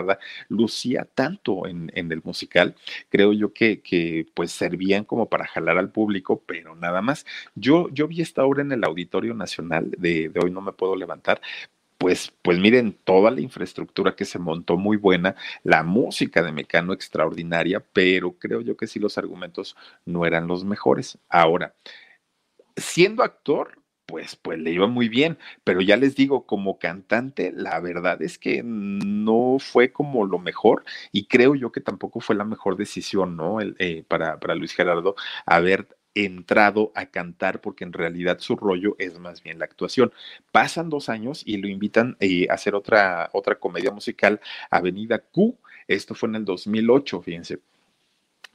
lucía 0.48 1.06
tanto 1.14 1.66
en, 1.66 1.90
el 1.94 2.22
musical. 2.24 2.74
Creo 3.10 3.32
yo 3.32 3.52
que, 3.52 4.26
pues 4.34 4.52
servían 4.52 5.04
como 5.04 5.28
para 5.28 5.46
jalar 5.46 5.78
al 5.78 5.90
público, 5.90 6.42
pero 6.46 6.74
nada 6.76 7.02
más. 7.02 7.26
Yo, 7.54 7.88
yo 7.90 8.08
vi 8.08 8.20
esta 8.20 8.44
obra 8.44 8.62
en 8.62 8.72
el 8.72 8.84
Auditorio 8.84 9.34
Nacional 9.34 9.90
de, 9.98 10.28
de 10.28 10.40
Hoy 10.40 10.50
No 10.50 10.60
Me 10.60 10.72
Puedo 10.72 10.96
Levantar, 10.96 11.40
pues, 12.02 12.32
pues 12.42 12.58
miren, 12.58 12.98
toda 13.04 13.30
la 13.30 13.40
infraestructura 13.40 14.16
que 14.16 14.24
se 14.24 14.40
montó 14.40 14.76
muy 14.76 14.96
buena, 14.96 15.36
la 15.62 15.84
música 15.84 16.42
de 16.42 16.50
Mecano 16.50 16.92
extraordinaria, 16.92 17.78
pero 17.92 18.32
creo 18.32 18.60
yo 18.60 18.76
que 18.76 18.88
sí 18.88 18.98
los 18.98 19.18
argumentos 19.18 19.76
no 20.04 20.26
eran 20.26 20.48
los 20.48 20.64
mejores. 20.64 21.16
Ahora, 21.28 21.76
siendo 22.76 23.22
actor, 23.22 23.78
pues, 24.06 24.36
pues 24.36 24.58
le 24.58 24.72
iba 24.72 24.86
muy 24.86 25.08
bien, 25.08 25.38
pero 25.64 25.80
ya 25.80 25.96
les 25.96 26.14
digo, 26.14 26.46
como 26.46 26.78
cantante, 26.78 27.52
la 27.54 27.80
verdad 27.80 28.20
es 28.22 28.38
que 28.38 28.62
no 28.62 29.56
fue 29.58 29.92
como 29.92 30.26
lo 30.26 30.38
mejor 30.38 30.84
y 31.12 31.26
creo 31.26 31.54
yo 31.54 31.72
que 31.72 31.80
tampoco 31.80 32.20
fue 32.20 32.36
la 32.36 32.44
mejor 32.44 32.76
decisión, 32.76 33.36
¿no? 33.36 33.58
Eh, 33.60 34.04
para, 34.08 34.38
para 34.38 34.54
Luis 34.54 34.74
Gerardo 34.74 35.14
haber 35.46 35.88
entrado 36.14 36.92
a 36.94 37.06
cantar 37.06 37.60
porque 37.60 37.84
en 37.84 37.92
realidad 37.92 38.38
su 38.40 38.56
rollo 38.56 38.96
es 38.98 39.18
más 39.18 39.42
bien 39.42 39.58
la 39.58 39.64
actuación. 39.64 40.12
Pasan 40.50 40.90
dos 40.90 41.08
años 41.08 41.42
y 41.46 41.56
lo 41.56 41.68
invitan 41.68 42.16
eh, 42.20 42.46
a 42.50 42.54
hacer 42.54 42.74
otra, 42.74 43.30
otra 43.32 43.56
comedia 43.56 43.92
musical, 43.92 44.40
Avenida 44.70 45.18
Q. 45.20 45.56
Esto 45.88 46.14
fue 46.14 46.28
en 46.28 46.36
el 46.36 46.44
2008, 46.44 47.22
fíjense 47.22 47.58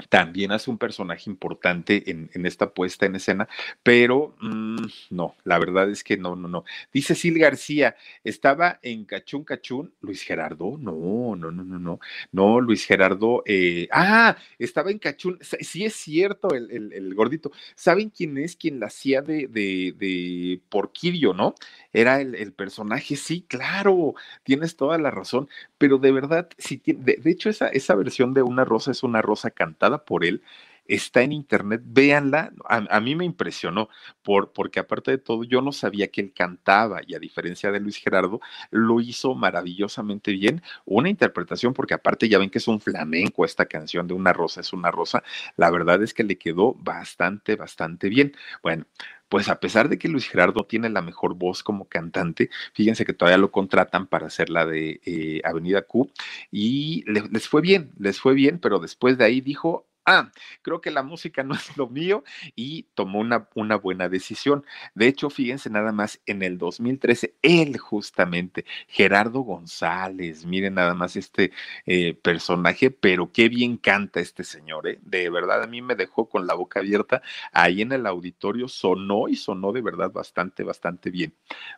también 0.10 0.52
hace 0.52 0.70
un 0.70 0.78
personaje 0.78 1.30
importante 1.30 2.12
en, 2.12 2.46
esta 2.46 2.70
puesta 2.70 3.06
en 3.06 3.16
escena, 3.16 3.50
pero 3.82 4.36
mm, 4.40 4.86
no, 5.10 5.36
la 5.44 5.58
verdad 5.58 5.90
es 5.90 6.04
que 6.04 6.18
no, 6.18 6.36
no, 6.36 6.48
no. 6.48 6.66
Dice 6.94 7.16
Sil 7.18 7.38
García, 7.40 7.96
estaba 8.24 8.80
en 8.84 9.06
Cachún 9.06 9.44
Cachún, 9.44 9.94
Luis 10.02 10.22
Gerardo, 10.22 10.78
no, 10.80 11.36
no, 11.36 11.52
no, 11.52 11.64
no, 11.64 11.80
no, 11.80 12.00
no, 12.32 12.62
Luis 12.62 12.86
Gerardo, 12.86 13.42
eh, 13.46 13.88
ah, 13.92 14.38
estaba 14.60 14.92
en 14.92 15.00
Cachún, 15.00 15.40
sí 15.42 15.86
es 15.86 15.96
cierto, 15.96 16.50
el, 16.54 17.14
gordito, 17.16 17.52
¿saben 17.76 18.10
quién 18.12 18.38
es 18.38 18.56
quien 18.56 18.80
la 18.80 18.88
hacía 18.88 19.22
de, 19.22 19.48
de, 19.48 20.62
Porquirio, 20.70 21.34
no? 21.34 21.56
Era 21.92 22.22
el, 22.22 22.54
personaje, 22.54 23.16
sí, 23.16 23.44
claro, 23.48 24.14
tienes 24.44 24.76
toda 24.76 24.98
la 25.00 25.10
razón, 25.10 25.50
pero 25.78 25.98
de 25.98 26.12
verdad, 26.12 26.50
si 26.58 26.82
de, 26.86 27.18
de 27.18 27.32
hecho 27.32 27.50
esa, 27.50 27.70
esa 27.70 27.96
versión 27.96 28.34
de 28.34 28.44
Una 28.44 28.64
Rosa 28.64 28.92
es 28.92 29.04
una 29.04 29.22
rosa 29.22 29.50
cantada 29.52 29.87
por 30.06 30.26
él, 30.26 30.42
está 30.88 31.22
en 31.22 31.32
internet, 31.32 31.82
véanla, 31.84 32.54
a, 32.66 33.00
mí 33.00 33.16
me 33.16 33.26
impresionó, 33.26 33.90
por, 34.24 34.52
porque 34.54 34.80
aparte 34.80 35.12
de 35.12 35.18
todo, 35.18 35.44
yo 35.44 35.62
no 35.62 35.72
sabía 35.72 36.08
que 36.08 36.22
él 36.22 36.34
cantaba 36.34 37.02
y 37.06 37.16
a 37.16 37.20
diferencia 37.20 37.72
de 37.72 37.80
Luis 37.80 37.98
Gerardo, 37.98 38.40
lo 38.72 39.02
hizo 39.02 39.36
maravillosamente 39.36 40.32
bien, 40.32 40.62
una 40.86 41.10
interpretación, 41.10 41.74
porque 41.74 41.94
aparte 41.94 42.30
ya 42.30 42.40
ven 42.40 42.50
que 42.50 42.60
es 42.60 42.68
un 42.68 42.80
flamenco 42.80 43.46
esta 43.46 43.66
canción 43.66 44.08
de 44.08 44.14
Una 44.14 44.34
Rosa 44.34 44.62
es 44.62 44.74
una 44.74 44.92
Rosa, 44.92 45.24
la 45.56 45.70
verdad 45.70 46.02
es 46.02 46.14
que 46.14 46.24
le 46.24 46.38
quedó 46.38 46.74
bastante, 46.76 47.56
bastante 47.56 48.10
bien. 48.10 48.36
Bueno, 48.64 48.86
pues 49.30 49.50
a 49.50 49.60
pesar 49.60 49.90
de 49.90 49.98
que 49.98 50.08
Luis 50.08 50.28
Gerardo 50.28 50.66
tiene 50.66 50.90
la 50.90 51.02
mejor 51.02 51.36
voz 51.36 51.64
como 51.64 51.88
cantante, 51.88 52.50
fíjense 52.74 53.06
que 53.06 53.14
todavía 53.14 53.38
lo 53.38 53.52
contratan 53.52 54.08
para 54.08 54.28
hacer 54.28 54.50
la 54.50 54.66
de 54.66 55.02
eh, 55.06 55.42
Avenida 55.44 55.82
Q 55.84 56.10
y 56.52 57.04
les 57.08 57.48
fue 57.48 57.62
bien, 57.62 57.92
les 57.98 58.20
fue 58.20 58.34
bien, 58.34 58.60
pero 58.60 58.80
después 58.80 59.18
de 59.18 59.26
ahí 59.26 59.42
dijo, 59.42 59.88
ah, 60.08 60.32
creo 60.64 60.82
que 60.82 60.90
la 60.92 61.04
música 61.04 61.44
no 61.44 61.54
es 61.56 61.78
lo 61.78 61.88
mío 61.90 62.24
y 62.56 62.84
tomó 62.96 63.20
una, 63.20 63.48
una 63.56 63.76
buena 63.78 64.10
decisión. 64.10 64.66
De 64.96 65.08
hecho, 65.08 65.30
fíjense 65.30 65.70
nada 65.70 65.92
más, 65.92 66.20
en 66.26 66.42
el 66.44 66.58
2013, 66.58 67.36
él 67.44 67.78
justamente, 67.78 68.66
Gerardo 68.88 69.42
González, 69.42 70.46
miren 70.46 70.76
nada 70.76 70.96
más 70.96 71.16
este 71.16 71.52
eh, 71.86 72.14
personaje, 72.16 72.92
pero 72.92 73.32
qué 73.32 73.50
bien 73.50 73.78
canta 73.78 74.20
este 74.20 74.44
señor, 74.44 74.88
¿eh? 74.88 75.00
De 75.04 75.30
verdad, 75.30 75.64
a 75.64 75.68
mí 75.68 75.82
me 75.82 75.96
dejó 75.96 76.30
con 76.30 76.48
la 76.48 76.54
boca 76.56 76.80
abierta. 76.80 77.22
Ahí 77.52 77.82
en 77.82 77.92
el 77.92 78.06
auditorio 78.08 78.68
sonó 78.68 79.28
y 79.28 79.36
sonó 79.36 79.72
de 79.72 79.82
verdad 79.82 80.12
bastante, 80.12 80.64
bastante 80.64 81.10
bien. 81.12 81.34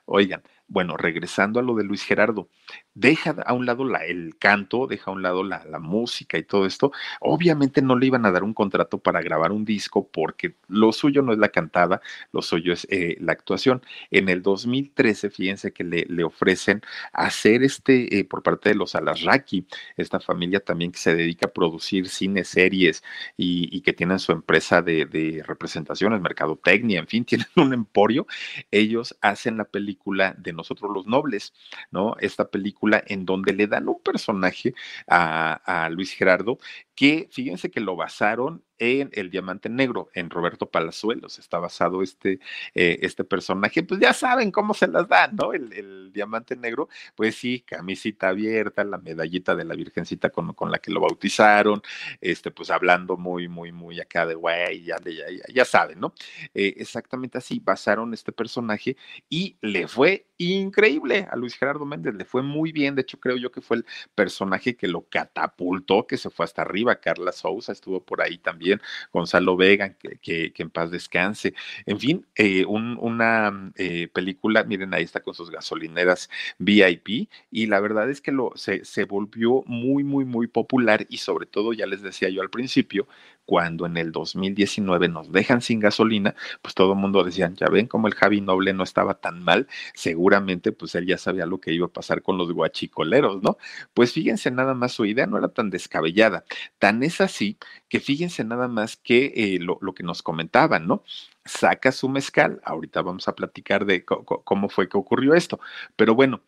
Oigan, 0.05 0.43
bueno, 0.69 0.97
regresando 0.97 1.59
a 1.59 1.63
lo 1.63 1.75
de 1.75 1.83
Luis 1.83 2.03
Gerardo, 2.03 2.47
deja 2.93 3.35
a 3.45 3.53
un 3.53 3.65
lado 3.65 3.85
la, 3.85 4.05
el 4.05 4.37
canto, 4.37 4.85
deja 4.87 5.09
a 5.09 5.13
un 5.13 5.23
lado 5.23 5.43
la, 5.43 5.59
música 5.79 6.37
y 6.37 6.43
todo 6.43 6.65
esto. 6.65 6.91
Obviamente 7.21 7.81
no 7.81 7.97
le 7.97 8.05
iban 8.05 8.25
a 8.25 8.31
dar 8.31 8.43
un 8.43 8.53
contrato 8.53 8.99
para 8.99 9.21
grabar 9.21 9.51
un 9.51 9.65
disco 9.65 10.07
porque 10.11 10.55
lo 10.67 10.91
suyo 10.91 11.21
no 11.21 11.33
es 11.33 11.39
la 11.39 11.49
cantada, 11.49 12.01
lo 12.31 12.41
suyo 12.41 12.73
es 12.73 12.85
eh, 12.91 13.17
la 13.19 13.31
actuación. 13.31 13.81
En 14.11 14.29
el 14.29 14.43
2013, 14.43 15.29
fíjense 15.31 15.73
que 15.73 15.83
le, 15.83 16.05
le 16.07 16.23
ofrecen 16.23 16.81
hacer 17.13 17.63
este, 17.63 18.19
eh, 18.19 18.25
por 18.25 18.43
parte 18.43 18.69
de 18.69 18.75
los 18.75 18.93
Alasraki, 18.95 19.65
esta 19.97 20.19
familia 20.19 20.59
también 20.59 20.91
que 20.91 20.99
se 20.99 21.15
dedica 21.15 21.47
a 21.47 21.51
producir 21.53 22.09
cine, 22.09 22.43
series 22.43 23.03
y, 23.37 23.75
y 23.75 23.81
que 23.81 23.93
tienen 23.93 24.19
su 24.19 24.33
empresa 24.33 24.81
de, 24.81 25.05
de 25.05 25.43
representaciones, 25.45 26.21
mercadotecnia, 26.21 26.99
en 26.99 27.07
fin, 27.07 27.25
tienen 27.25 27.47
un 27.55 27.73
emporio. 27.73 28.27
Ellos 28.69 29.17
hacen 29.21 29.57
la 29.57 29.65
película 29.65 30.35
de 30.37 30.53
nosotros 30.59 30.91
los 30.93 31.07
nobles, 31.07 31.53
¿no? 31.91 32.15
Esta 32.19 32.49
película 32.49 33.03
en 33.07 33.25
donde 33.25 33.53
le 33.53 33.67
dan 33.67 33.87
un 33.89 34.01
personaje 34.01 34.73
a, 35.07 35.89
Luis 35.91 36.13
Gerardo 36.13 36.57
que 36.95 37.29
fíjense 37.31 37.71
que 37.71 37.79
lo 37.79 37.95
basaron 37.95 38.63
en 38.77 39.09
El 39.13 39.29
Diamante 39.29 39.69
Negro, 39.69 40.09
en 40.13 40.29
Roberto 40.29 40.69
Palazuelos, 40.69 41.39
está 41.39 41.59
basado 41.59 42.01
este, 42.01 42.39
eh, 42.73 42.99
este 43.01 43.23
personaje, 43.23 43.83
pues 43.83 43.99
ya 43.99 44.13
saben 44.13 44.51
cómo 44.51 44.73
se 44.73 44.87
las 44.87 45.07
dan, 45.07 45.35
¿no? 45.35 45.53
El, 45.53 46.11
Diamante 46.11 46.55
Negro, 46.55 46.89
pues 47.15 47.35
sí, 47.35 47.61
camisita 47.61 48.29
abierta, 48.29 48.83
la 48.83 48.97
medallita 48.97 49.55
de 49.55 49.63
la 49.63 49.75
Virgencita 49.75 50.29
con, 50.29 50.53
con 50.53 50.71
la 50.71 50.79
que 50.79 50.91
lo 50.91 50.99
bautizaron, 51.01 51.81
este, 52.19 52.51
pues 52.51 52.69
hablando 52.69 53.15
muy, 53.15 53.47
muy, 53.47 53.71
muy 53.71 53.99
acá 53.99 54.25
de 54.25 54.35
güey, 54.35 54.83
ya, 54.83 54.97
ya, 55.05 55.25
ya, 55.53 55.65
saben, 55.65 55.99
¿no? 55.99 56.13
Eh, 56.53 56.73
exactamente 56.77 57.37
así, 57.37 57.59
basaron 57.59 58.13
este 58.13 58.31
personaje 58.31 58.97
y 59.29 59.57
le 59.61 59.87
fue 59.87 60.28
increíble 60.39 61.27
a 61.29 61.35
Luis 61.35 61.55
Gerardo 61.55 61.85
Méndez, 61.85 62.15
le 62.15 62.25
fue 62.25 62.41
muy 62.41 62.71
bien, 62.71 62.95
de 62.95 63.01
hecho 63.01 63.19
creo 63.19 63.37
yo 63.37 63.51
que 63.51 63.61
fue 63.61 63.77
el 63.77 63.85
personaje 64.15 64.75
que 64.75 64.87
lo 64.87 65.01
catapultó, 65.09 66.07
que 66.07 66.17
se 66.17 66.29
fue 66.29 66.45
hasta 66.45 66.61
arriba 66.61 66.95
Carla 66.95 67.31
Sousa 67.31 67.73
estuvo 67.73 68.03
por 68.03 68.21
ahí 68.21 68.37
también, 68.37 68.81
Gonzalo 69.11 69.57
Vega, 69.57 69.93
que, 69.93 70.53
en 70.55 70.69
paz 70.69 70.91
descanse. 70.91 71.53
En 71.85 71.99
fin, 71.99 72.25
eh, 72.35 72.65
una 72.65 73.71
eh, 73.75 74.07
película, 74.07 74.63
miren, 74.63 74.93
ahí 74.93 75.03
está 75.03 75.21
con 75.21 75.33
sus 75.33 75.51
gasolineras 75.51 76.29
VIP, 76.57 77.29
y 77.51 77.67
la 77.67 77.79
verdad 77.79 78.09
es 78.09 78.21
que 78.21 78.31
lo, 78.31 78.51
se, 78.55 78.85
se 78.85 79.03
volvió 79.03 79.63
muy, 79.65 80.03
muy, 80.03 80.25
muy 80.25 80.47
popular 80.47 81.05
y 81.09 81.17
sobre 81.17 81.45
todo, 81.45 81.73
ya 81.73 81.85
les 81.85 82.01
decía 82.01 82.29
yo 82.29 82.41
al 82.41 82.49
principio, 82.49 83.07
cuando 83.49 83.87
en 83.87 83.97
el 83.97 84.11
2019 84.11 85.07
nos 85.09 85.31
dejan 85.31 85.63
sin 85.63 85.79
gasolina, 85.79 86.35
pues 86.61 86.75
todo 86.75 86.93
el 86.93 86.99
mundo 86.99 87.23
decía, 87.23 87.51
ya 87.55 87.67
ven 87.67 87.87
como 87.87 88.07
el 88.07 88.13
Javi 88.13 88.41
Noble 88.41 88.73
no 88.73 88.83
estaba 88.83 89.15
tan 89.15 89.41
mal, 89.43 89.67
seguramente 89.95 90.71
pues 90.71 90.93
él 90.93 91.07
ya 91.07 91.17
sabía 91.17 91.47
lo 91.47 91.59
que 91.59 91.73
iba 91.73 91.87
a 91.87 91.89
pasar 91.89 92.21
con 92.21 92.37
los 92.37 92.51
guachicoleros, 92.53 93.41
¿no? 93.41 93.57
Pues 93.95 94.13
fíjense 94.13 94.51
nada 94.51 94.75
más, 94.75 94.91
su 94.91 95.05
idea 95.05 95.25
no 95.25 95.39
era 95.39 95.47
tan 95.47 95.71
descabellada, 95.71 96.45
tan 96.77 97.01
es 97.01 97.21
así 97.21 97.57
que 97.87 97.99
fíjense 97.99 98.43
nada 98.43 98.67
más 98.67 98.97
que 98.97 99.33
eh, 99.35 99.57
lo, 99.59 99.79
lo 99.81 99.95
que 99.95 100.03
nos 100.03 100.21
comentaban, 100.21 100.85
¿no? 100.85 101.03
saca 101.43 101.91
su 101.91 102.07
mezcal. 102.07 102.61
Ahorita 102.63 103.01
vamos 103.01 103.27
a 103.27 103.33
platicar 103.33 103.85
de 103.85 104.05
cómo 104.05 104.69
fue 104.69 104.87
que 104.87 104.97
ocurrió 104.97 105.33
esto. 105.33 105.59
Pero 105.95 106.13
bueno, 106.13 106.43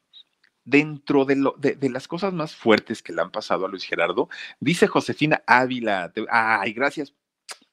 dentro 0.64 1.26
de, 1.26 1.36
lo, 1.36 1.56
de, 1.58 1.90
las 1.90 2.08
cosas 2.08 2.34
más 2.34 2.56
fuertes 2.56 3.02
que 3.02 3.14
le 3.14 3.22
han 3.22 3.32
pasado 3.32 3.66
a 3.66 3.70
Luis 3.70 3.84
Gerardo, 3.84 4.30
dice 4.60 4.88
Josefina 4.88 5.44
Ávila, 5.48 6.12
ay, 6.30 6.74
gracias 6.74 7.14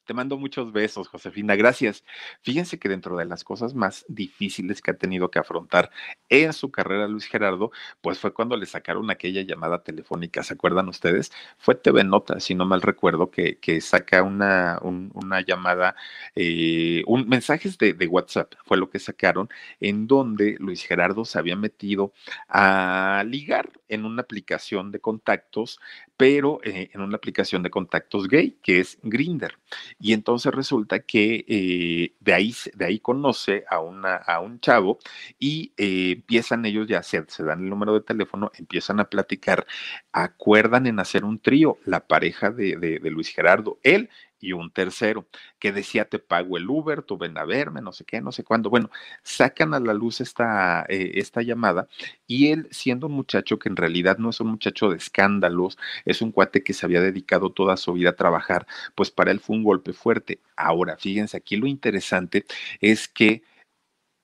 te 0.08 0.14
mando 0.14 0.38
muchos 0.38 0.72
besos, 0.72 1.06
Josefina. 1.06 1.54
Gracias. 1.54 2.02
Fíjense 2.40 2.78
que 2.78 2.88
dentro 2.88 3.18
de 3.18 3.26
las 3.26 3.44
cosas 3.44 3.74
más 3.74 4.06
difíciles 4.08 4.80
que 4.80 4.90
ha 4.90 4.96
tenido 4.96 5.30
que 5.30 5.38
afrontar 5.38 5.90
en 6.30 6.54
su 6.54 6.70
carrera 6.70 7.06
Luis 7.06 7.26
Gerardo, 7.26 7.72
pues 8.00 8.18
fue 8.18 8.32
cuando 8.32 8.56
le 8.56 8.64
sacaron 8.64 9.10
aquella 9.10 9.42
llamada 9.42 9.82
telefónica. 9.82 10.42
¿Se 10.42 10.54
acuerdan 10.54 10.88
ustedes? 10.88 11.30
Fue 11.58 11.74
TV 11.74 12.04
Nota, 12.04 12.40
si 12.40 12.54
no 12.54 12.64
mal 12.64 12.80
recuerdo, 12.80 13.30
que, 13.30 13.58
que 13.58 13.82
saca 13.82 14.22
una, 14.22 14.78
una 14.82 15.42
llamada, 15.42 15.94
eh, 16.34 17.02
un, 17.06 17.28
mensajes 17.28 17.76
de, 17.76 17.92
WhatsApp, 18.08 18.54
fue 18.64 18.78
lo 18.78 18.88
que 18.88 19.00
sacaron, 19.00 19.50
en 19.78 20.06
donde 20.06 20.56
Luis 20.58 20.84
Gerardo 20.84 21.26
se 21.26 21.38
había 21.38 21.56
metido 21.56 22.14
a 22.48 23.22
ligar 23.26 23.70
en 23.88 24.06
una 24.06 24.22
aplicación 24.22 24.90
de 24.90 25.00
contactos, 25.00 25.78
pero 26.16 26.60
eh, 26.64 26.88
en 26.94 27.02
una 27.02 27.16
aplicación 27.16 27.62
de 27.62 27.68
contactos 27.68 28.26
gay, 28.26 28.56
que 28.62 28.80
es 28.80 28.98
Grinder. 29.02 29.58
Y 30.00 30.12
entonces 30.12 30.54
resulta 30.54 31.00
que 31.00 31.44
eh, 31.48 32.14
de, 32.20 32.34
ahí, 32.34 32.54
de 32.74 32.84
ahí 32.84 33.00
conoce 33.00 33.64
a, 33.68 33.80
una, 33.80 34.16
a 34.16 34.40
un 34.40 34.60
chavo 34.60 34.98
y 35.38 35.72
eh, 35.76 36.12
empiezan 36.12 36.64
ellos 36.66 36.86
ya, 36.86 37.02
se, 37.02 37.24
se 37.28 37.42
dan 37.42 37.64
el 37.64 37.68
número 37.68 37.94
de 37.94 38.02
teléfono, 38.02 38.52
empiezan 38.54 39.00
a 39.00 39.10
platicar, 39.10 39.66
acuerdan 40.12 40.86
en 40.86 41.00
hacer 41.00 41.24
un 41.24 41.40
trío, 41.40 41.78
la 41.84 42.06
pareja 42.06 42.50
de, 42.50 42.76
de, 42.76 42.98
de 43.00 43.10
Luis 43.10 43.28
Gerardo, 43.30 43.78
él 43.82 44.08
y 44.40 44.52
un 44.52 44.70
tercero 44.70 45.26
que 45.58 45.72
decía 45.72 46.08
te 46.08 46.18
pago 46.18 46.56
el 46.56 46.68
Uber, 46.68 47.02
tú 47.02 47.18
ven 47.18 47.36
a 47.38 47.44
verme, 47.44 47.80
no 47.80 47.92
sé 47.92 48.04
qué, 48.04 48.20
no 48.20 48.32
sé 48.32 48.44
cuándo. 48.44 48.70
Bueno, 48.70 48.90
sacan 49.22 49.74
a 49.74 49.80
la 49.80 49.94
luz 49.94 50.20
esta, 50.20 50.84
eh, 50.88 51.12
esta 51.14 51.42
llamada 51.42 51.88
y 52.26 52.50
él, 52.52 52.68
siendo 52.70 53.06
un 53.06 53.14
muchacho 53.14 53.58
que 53.58 53.68
en 53.68 53.76
realidad 53.76 54.18
no 54.18 54.30
es 54.30 54.40
un 54.40 54.48
muchacho 54.48 54.90
de 54.90 54.96
escándalos, 54.96 55.78
es 56.04 56.22
un 56.22 56.32
cuate 56.32 56.62
que 56.62 56.72
se 56.74 56.86
había 56.86 57.00
dedicado 57.00 57.50
toda 57.50 57.76
su 57.76 57.92
vida 57.94 58.10
a 58.10 58.16
trabajar, 58.16 58.66
pues 58.94 59.10
para 59.10 59.30
él 59.30 59.40
fue 59.40 59.56
un 59.56 59.64
golpe 59.64 59.92
fuerte. 59.92 60.40
Ahora, 60.56 60.96
fíjense, 60.96 61.36
aquí 61.36 61.56
lo 61.56 61.66
interesante 61.66 62.44
es 62.80 63.08
que 63.08 63.42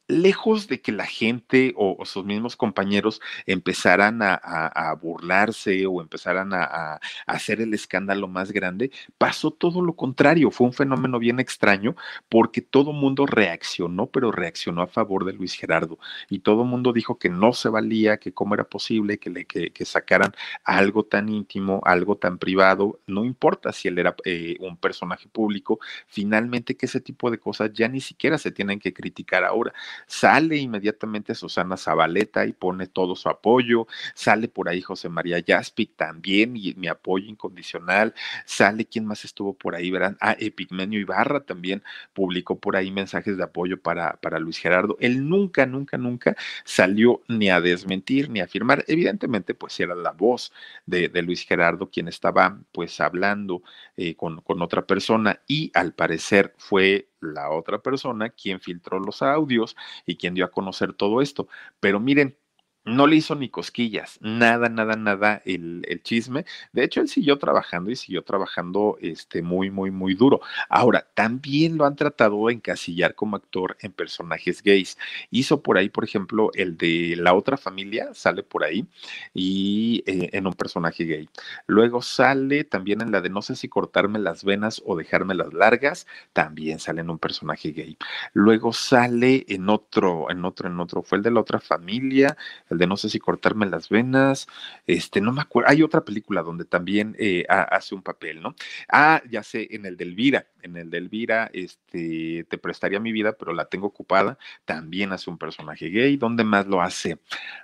lejos 0.06 0.68
de 0.68 0.80
que 0.80 0.92
la 0.92 1.06
gente 1.06 1.72
o, 1.76 2.04
sus 2.04 2.24
mismos 2.24 2.56
compañeros 2.56 3.20
empezaran 3.46 4.20
a, 4.22 4.94
burlarse 5.00 5.86
o 5.86 6.00
empezaran 6.00 6.52
a, 6.52 7.00
hacer 7.26 7.60
el 7.60 7.74
escándalo 7.74 8.28
más 8.28 8.52
grande, 8.52 8.90
pasó 9.18 9.50
todo 9.50 9.82
lo 9.82 9.94
contrario. 9.96 10.50
Fue 10.50 10.66
un 10.66 10.72
fenómeno 10.72 11.18
bien 11.18 11.40
extraño 11.40 11.96
porque 12.28 12.60
todo 12.60 12.92
mundo 12.92 13.26
reaccionó, 13.26 14.06
pero 14.06 14.30
reaccionó 14.30 14.82
a 14.82 14.86
favor 14.86 15.24
de 15.24 15.32
Luis 15.32 15.54
Gerardo. 15.54 15.98
Y 16.28 16.40
todo 16.40 16.64
mundo 16.64 16.92
dijo 16.92 17.18
que 17.18 17.30
no 17.30 17.52
se 17.52 17.68
valía, 17.68 18.18
que 18.18 18.32
cómo 18.32 18.54
era 18.54 18.64
posible 18.64 19.18
que, 19.18 19.30
le, 19.30 19.46
que, 19.46 19.84
sacaran 19.84 20.32
algo 20.64 21.04
tan 21.04 21.28
íntimo, 21.28 21.80
algo 21.84 22.16
tan 22.16 22.38
privado, 22.38 23.00
no 23.06 23.24
importa 23.24 23.72
si 23.72 23.88
él 23.88 23.98
era 23.98 24.16
eh, 24.24 24.56
un 24.60 24.76
personaje 24.76 25.28
público, 25.28 25.78
finalmente 26.06 26.76
que 26.76 26.86
ese 26.86 27.00
tipo 27.00 27.30
de 27.30 27.38
cosas 27.38 27.72
ya 27.72 27.88
ni 27.88 28.00
siquiera 28.00 28.38
se 28.38 28.50
tienen 28.50 28.78
que 28.78 28.94
criticar 28.94 29.44
ahora 29.44 29.72
Sale 30.06 30.56
inmediatamente 30.56 31.34
Susana 31.34 31.76
Zabaleta 31.76 32.46
y 32.46 32.52
pone 32.52 32.86
todo 32.86 33.16
su 33.16 33.28
apoyo. 33.28 33.86
Sale 34.14 34.48
por 34.48 34.68
ahí 34.68 34.80
José 34.80 35.08
María 35.08 35.42
Jaspic 35.46 35.96
también 35.96 36.56
y 36.56 36.74
mi 36.74 36.88
apoyo 36.88 37.26
incondicional. 37.26 38.14
Sale, 38.46 38.86
¿quién 38.86 39.06
más 39.06 39.24
estuvo 39.24 39.54
por 39.54 39.74
ahí? 39.74 39.90
Verán, 39.90 40.16
ah, 40.20 40.36
Epigmenio 40.38 41.00
Ibarra 41.00 41.40
también 41.40 41.82
publicó 42.12 42.58
por 42.58 42.76
ahí 42.76 42.90
mensajes 42.90 43.36
de 43.36 43.44
apoyo 43.44 43.80
para, 43.80 44.14
para 44.20 44.38
Luis 44.38 44.58
Gerardo. 44.58 44.96
Él 45.00 45.28
nunca, 45.28 45.66
nunca, 45.66 45.98
nunca 45.98 46.36
salió 46.64 47.22
ni 47.28 47.50
a 47.50 47.60
desmentir 47.60 48.30
ni 48.30 48.40
a 48.40 48.44
afirmar. 48.44 48.84
Evidentemente, 48.88 49.54
pues 49.54 49.78
era 49.80 49.94
la 49.94 50.12
voz 50.12 50.52
de, 50.86 51.08
de 51.08 51.22
Luis 51.22 51.44
Gerardo 51.46 51.90
quien 51.90 52.08
estaba 52.08 52.58
pues 52.72 53.00
hablando 53.00 53.62
eh, 53.96 54.14
con, 54.16 54.40
con 54.40 54.62
otra 54.62 54.86
persona 54.86 55.40
y 55.46 55.70
al 55.74 55.92
parecer 55.94 56.54
fue 56.58 57.08
la 57.24 57.50
otra 57.50 57.78
persona 57.80 58.30
quien 58.30 58.60
filtró 58.60 58.98
los 58.98 59.22
audios 59.22 59.76
y 60.06 60.16
quien 60.16 60.34
dio 60.34 60.44
a 60.44 60.50
conocer 60.50 60.92
todo 60.92 61.20
esto. 61.20 61.48
Pero 61.80 62.00
miren, 62.00 62.36
no 62.84 63.06
le 63.06 63.16
hizo 63.16 63.34
ni 63.34 63.48
cosquillas, 63.48 64.18
nada, 64.20 64.68
nada, 64.68 64.96
nada 64.96 65.42
el, 65.44 65.82
chisme. 66.02 66.44
De 66.72 66.84
hecho, 66.84 67.00
él 67.00 67.08
siguió 67.08 67.38
trabajando 67.38 67.90
y 67.90 67.96
siguió 67.96 68.22
trabajando 68.22 68.98
este, 69.00 69.42
muy, 69.42 69.70
muy, 69.70 69.90
muy 69.90 70.14
duro. 70.14 70.40
Ahora, 70.68 71.06
también 71.14 71.78
lo 71.78 71.86
han 71.86 71.96
tratado 71.96 72.46
de 72.46 72.54
encasillar 72.54 73.14
como 73.14 73.36
actor 73.36 73.76
en 73.80 73.92
personajes 73.92 74.62
gays. 74.62 74.98
Hizo 75.30 75.62
por 75.62 75.78
ahí, 75.78 75.88
por 75.88 76.04
ejemplo, 76.04 76.50
el 76.54 76.76
de 76.76 77.16
la 77.16 77.34
otra 77.34 77.56
familia, 77.56 78.12
sale 78.12 78.42
por 78.42 78.64
ahí, 78.64 78.86
y 79.32 80.02
eh, 80.06 80.30
en 80.32 80.46
un 80.46 80.52
personaje 80.54 81.04
gay. 81.04 81.28
Luego 81.66 82.02
sale 82.02 82.64
también 82.64 83.00
en 83.00 83.12
la 83.12 83.20
de 83.20 83.30
no 83.30 83.40
sé 83.40 83.56
si 83.56 83.68
cortarme 83.68 84.18
las 84.18 84.44
venas 84.44 84.82
o 84.84 84.96
dejarme 84.96 85.34
las 85.34 85.54
largas, 85.54 86.06
también 86.32 86.78
sale 86.78 87.00
en 87.00 87.10
un 87.10 87.18
personaje 87.18 87.72
gay. 87.72 87.96
Luego 88.34 88.72
sale 88.72 89.44
en 89.48 89.68
otro, 89.70 90.30
en 90.30 90.44
otro, 90.44 90.68
en 90.68 90.80
otro, 90.80 91.02
fue 91.02 91.18
el 91.18 91.24
de 91.24 91.30
la 91.30 91.40
otra 91.40 91.60
familia 91.60 92.36
de 92.78 92.86
no 92.86 92.96
sé 92.96 93.08
si 93.10 93.18
cortarme 93.18 93.66
las 93.66 93.88
venas, 93.88 94.46
este, 94.86 95.20
no 95.20 95.32
me 95.32 95.42
acuerdo, 95.42 95.70
hay 95.70 95.82
otra 95.82 96.04
película 96.04 96.42
donde 96.42 96.64
también 96.64 97.16
eh, 97.18 97.44
hace 97.48 97.94
un 97.94 98.02
papel, 98.02 98.42
¿no? 98.42 98.54
Ah, 98.88 99.22
ya 99.30 99.42
sé, 99.42 99.68
en 99.70 99.86
el 99.86 99.96
de 99.96 100.04
Elvira, 100.04 100.46
en 100.64 100.76
el 100.76 100.90
de 100.90 100.98
Elvira, 100.98 101.50
este, 101.52 102.44
te 102.48 102.58
prestaría 102.58 102.98
mi 103.00 103.12
vida, 103.12 103.34
pero 103.38 103.52
la 103.52 103.66
tengo 103.66 103.86
ocupada, 103.86 104.38
también 104.64 105.12
hace 105.12 105.30
un 105.30 105.38
personaje 105.38 105.88
gay, 105.90 106.16
¿dónde 106.16 106.44
más 106.44 106.66
lo 106.66 106.80
hace? 106.80 107.18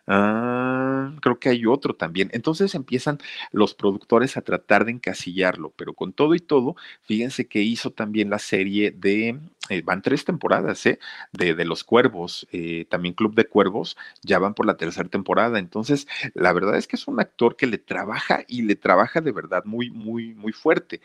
Ah, 0.06 1.12
creo 1.20 1.38
que 1.38 1.48
hay 1.48 1.66
otro 1.66 1.94
también. 1.94 2.30
Entonces 2.32 2.74
empiezan 2.74 3.18
los 3.52 3.74
productores 3.74 4.36
a 4.36 4.42
tratar 4.42 4.84
de 4.84 4.92
encasillarlo, 4.92 5.72
pero 5.76 5.94
con 5.94 6.12
todo 6.12 6.34
y 6.34 6.40
todo, 6.40 6.76
fíjense 7.02 7.48
que 7.48 7.62
hizo 7.62 7.90
también 7.90 8.30
la 8.30 8.38
serie 8.38 8.90
de, 8.92 9.38
eh, 9.68 9.82
van 9.82 10.02
tres 10.02 10.24
temporadas, 10.24 10.84
¿eh? 10.86 10.98
De, 11.32 11.64
Los 11.64 11.84
Cuervos, 11.84 12.46
eh, 12.52 12.86
también 12.90 13.14
Club 13.14 13.34
de 13.34 13.46
Cuervos, 13.46 13.96
ya 14.22 14.38
van 14.38 14.54
por 14.54 14.66
la 14.66 14.76
tercera 14.76 15.08
temporada. 15.08 15.58
Entonces, 15.58 16.06
la 16.34 16.52
verdad 16.52 16.76
es 16.76 16.86
que 16.86 16.96
es 16.96 17.06
un 17.06 17.20
actor 17.20 17.56
que 17.56 17.66
le 17.66 17.78
trabaja 17.78 18.44
y 18.48 18.62
le 18.62 18.76
trabaja 18.76 19.20
de 19.20 19.32
verdad 19.32 19.64
muy, 19.64 19.90
muy, 19.90 20.34
muy 20.34 20.52
fuerte. 20.52 21.00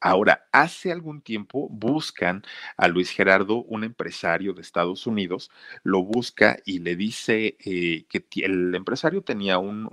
Ahora, 0.00 0.46
hace 0.52 0.92
algún 0.92 1.22
tiempo 1.22 1.68
buscan 1.70 2.42
a 2.76 2.86
Luis 2.86 3.10
Gerardo, 3.10 3.62
un 3.64 3.82
empresario 3.82 4.52
de 4.52 4.60
Estados 4.60 5.06
Unidos, 5.06 5.50
lo 5.84 6.02
busca 6.02 6.58
y 6.66 6.80
le 6.80 6.96
dice 6.96 7.56
eh, 7.64 8.04
que 8.08 8.24
el 8.44 8.74
empresario 8.74 9.22
tenía 9.22 9.58
un, 9.58 9.86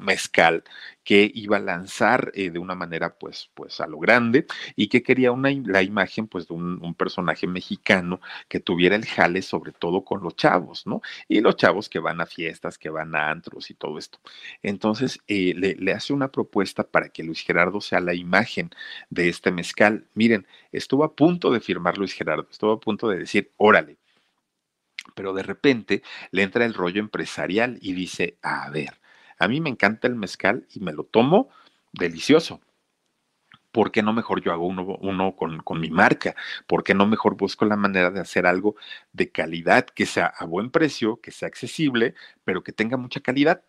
mezcal 0.00 0.64
que 1.04 1.30
iba 1.34 1.58
a 1.58 1.60
lanzar 1.60 2.32
eh, 2.34 2.50
de 2.50 2.58
una 2.58 2.74
manera 2.74 3.18
pues, 3.18 3.50
pues 3.54 3.80
a 3.80 3.86
lo 3.86 3.98
grande 3.98 4.46
y 4.76 4.88
que 4.88 5.02
quería 5.02 5.32
una, 5.32 5.50
la 5.66 5.82
imagen 5.82 6.26
pues 6.26 6.48
de 6.48 6.54
un, 6.54 6.80
personaje 6.94 7.46
mexicano 7.46 8.20
que 8.48 8.60
tuviera 8.60 8.96
el 8.96 9.06
jale 9.06 9.42
sobre 9.42 9.72
todo 9.72 10.04
con 10.04 10.22
los 10.22 10.36
chavos, 10.36 10.86
¿no? 10.86 11.02
Y 11.28 11.40
los 11.40 11.56
chavos 11.56 11.88
que 11.88 11.98
van 11.98 12.20
a 12.20 12.26
fiestas, 12.26 12.78
que 12.78 12.90
van 12.90 13.14
a 13.14 13.30
antros 13.30 13.70
y 13.70 13.74
todo 13.74 13.96
esto. 13.98 14.18
Entonces, 14.62 15.20
eh, 15.28 15.54
le 15.54 15.92
hace 15.92 16.12
una 16.12 16.30
propuesta 16.30 16.84
para 16.84 17.08
que 17.10 17.22
Luis 17.22 17.42
Gerardo 17.42 17.80
sea 17.80 18.00
la 18.00 18.14
imagen 18.14 18.70
de 19.10 19.28
este 19.28 19.50
mezcal. 19.50 20.06
Miren, 20.14 20.46
estuvo 20.72 21.04
a 21.04 21.14
punto 21.14 21.52
de 21.52 21.60
firmar 21.60 21.98
Luis 21.98 22.14
Gerardo, 22.14 22.46
estuvo 22.50 22.72
a 22.72 22.80
punto 22.80 23.08
de 23.08 23.18
decir, 23.18 23.52
órale. 23.56 23.98
Pero 25.14 25.34
de 25.34 25.42
repente 25.42 26.02
le 26.30 26.42
entra 26.42 26.64
el 26.64 26.74
rollo 26.74 27.00
empresarial 27.00 27.78
y 27.80 27.92
dice, 27.92 28.38
a 28.42 28.70
ver, 28.70 29.00
a 29.38 29.48
mí 29.48 29.60
me 29.60 29.70
encanta 29.70 30.06
el 30.06 30.14
mezcal 30.14 30.66
y 30.72 30.80
me 30.80 30.92
lo 30.92 31.04
tomo 31.04 31.50
delicioso. 31.92 32.60
¿Por 33.72 33.92
qué 33.92 34.02
no 34.02 34.12
mejor 34.12 34.42
yo 34.42 34.52
hago 34.52 34.66
uno, 34.66 34.82
uno 35.00 35.36
con, 35.36 35.60
con, 35.60 35.80
mi 35.80 35.90
marca? 35.90 36.34
¿Por 36.66 36.82
qué 36.82 36.92
no 36.92 37.06
mejor 37.06 37.36
busco 37.36 37.64
la 37.64 37.76
manera 37.76 38.10
de 38.10 38.20
hacer 38.20 38.46
algo 38.46 38.74
de 39.12 39.30
calidad, 39.30 39.86
que 39.86 40.06
sea 40.06 40.26
a 40.26 40.44
buen 40.44 40.70
precio, 40.70 41.20
que 41.20 41.30
sea 41.30 41.48
accesible, 41.48 42.14
pero 42.44 42.64
que 42.64 42.72
tenga 42.72 42.96
mucha 42.96 43.20
calidad? 43.20 43.62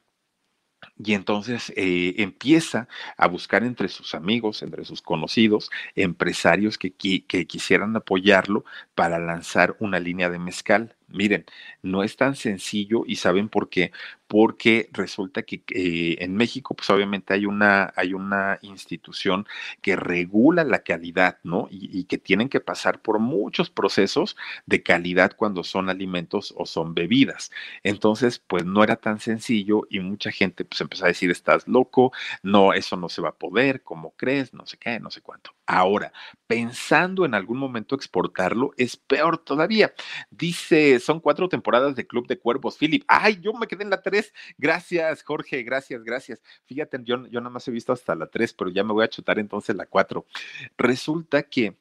Y 0.97 1.13
entonces 1.13 1.71
eh, 1.75 2.15
empieza 2.17 2.87
a 3.17 3.27
buscar 3.27 3.63
entre 3.63 3.87
sus 3.87 4.15
amigos, 4.15 4.61
entre 4.61 4.85
sus 4.85 5.01
conocidos, 5.01 5.69
empresarios 5.95 6.77
que, 6.77 6.91
que, 6.91 7.47
quisieran 7.47 7.95
apoyarlo 7.95 8.65
para 8.95 9.19
lanzar 9.19 9.75
una 9.79 9.99
línea 9.99 10.29
de 10.29 10.39
mezcal. 10.39 10.95
Miren, 11.13 11.45
no 11.82 12.04
es 12.04 12.15
tan 12.17 12.36
sencillo 12.36 13.04
y 13.06 13.17
saben 13.17 13.50
por 13.50 13.69
qué, 13.69 13.91
porque 14.28 14.89
resulta 14.93 15.43
que 15.43 15.63
eh, 15.74 16.15
en 16.19 16.36
México, 16.36 16.74
pues 16.74 16.89
obviamente 16.89 17.34
hay 17.34 17.45
una, 17.45 17.91
hay 17.97 18.13
una 18.13 18.60
institución 18.62 19.45
que 19.82 19.97
regula 19.97 20.63
la 20.63 20.84
calidad, 20.84 21.39
¿no? 21.43 21.67
Y, 21.69 21.89
y, 22.00 22.06
que 22.06 22.17
tienen 22.17 22.47
que 22.47 22.62
pasar 22.62 23.02
por 23.02 23.19
muchos 23.19 23.69
procesos 23.69 24.38
de 24.65 24.84
calidad 24.84 25.34
cuando 25.36 25.63
son 25.65 25.89
alimentos 25.89 26.54
o 26.58 26.65
son 26.65 26.93
bebidas. 26.93 27.52
Entonces, 27.84 28.39
pues 28.39 28.63
no 28.65 28.84
era 28.84 28.95
tan 28.95 29.19
sencillo 29.19 29.86
y 29.89 30.00
mucha 30.00 30.32
gente 30.32 30.63
pues 30.63 30.80
empezó 30.80 31.06
a 31.06 31.10
decir, 31.10 31.30
estás 31.30 31.67
loco, 31.67 32.13
no, 32.41 32.71
eso 32.74 32.95
no 32.95 33.10
se 33.10 33.21
va 33.21 33.30
a 33.30 33.36
poder, 33.36 33.84
¿cómo 33.84 34.12
crees? 34.15 34.54
No 34.54 34.65
sé 34.65 34.78
qué, 34.78 35.00
no 35.02 35.12
sé 35.12 35.21
cuánto. 35.21 35.52
Ahora, 35.65 36.13
pensando 36.47 37.26
en 37.26 37.34
algún 37.34 37.58
momento 37.58 37.95
exportarlo, 37.95 38.71
es 38.78 38.97
peor 38.97 39.38
todavía. 39.38 39.93
Dice, 40.30 41.00
son 41.03 41.19
cuatro 41.19 41.49
temporadas 41.49 41.95
de 41.95 42.07
Club 42.07 42.27
de 42.27 42.39
Cuervos, 42.39 42.77
Philip. 42.77 43.03
Ay, 43.07 43.39
yo 43.41 43.53
me 43.53 43.67
quedé 43.67 43.83
en 43.83 43.89
la 43.89 44.01
tres. 44.01 44.33
Gracias, 44.57 45.23
Jorge, 45.23 45.63
gracias, 45.63 46.03
gracias. 46.03 46.41
Fíjate, 46.65 46.99
yo, 47.03 47.27
yo 47.27 47.39
nada 47.41 47.51
más 47.51 47.67
he 47.67 47.71
visto 47.71 47.93
hasta 47.93 48.15
la 48.15 48.27
tres, 48.27 48.53
pero 48.53 48.69
ya 48.69 48.83
me 48.83 48.93
voy 48.93 49.03
a 49.03 49.09
chutar 49.09 49.39
entonces 49.39 49.75
la 49.75 49.85
cuatro. 49.85 50.25
Resulta 50.77 51.43
que 51.43 51.75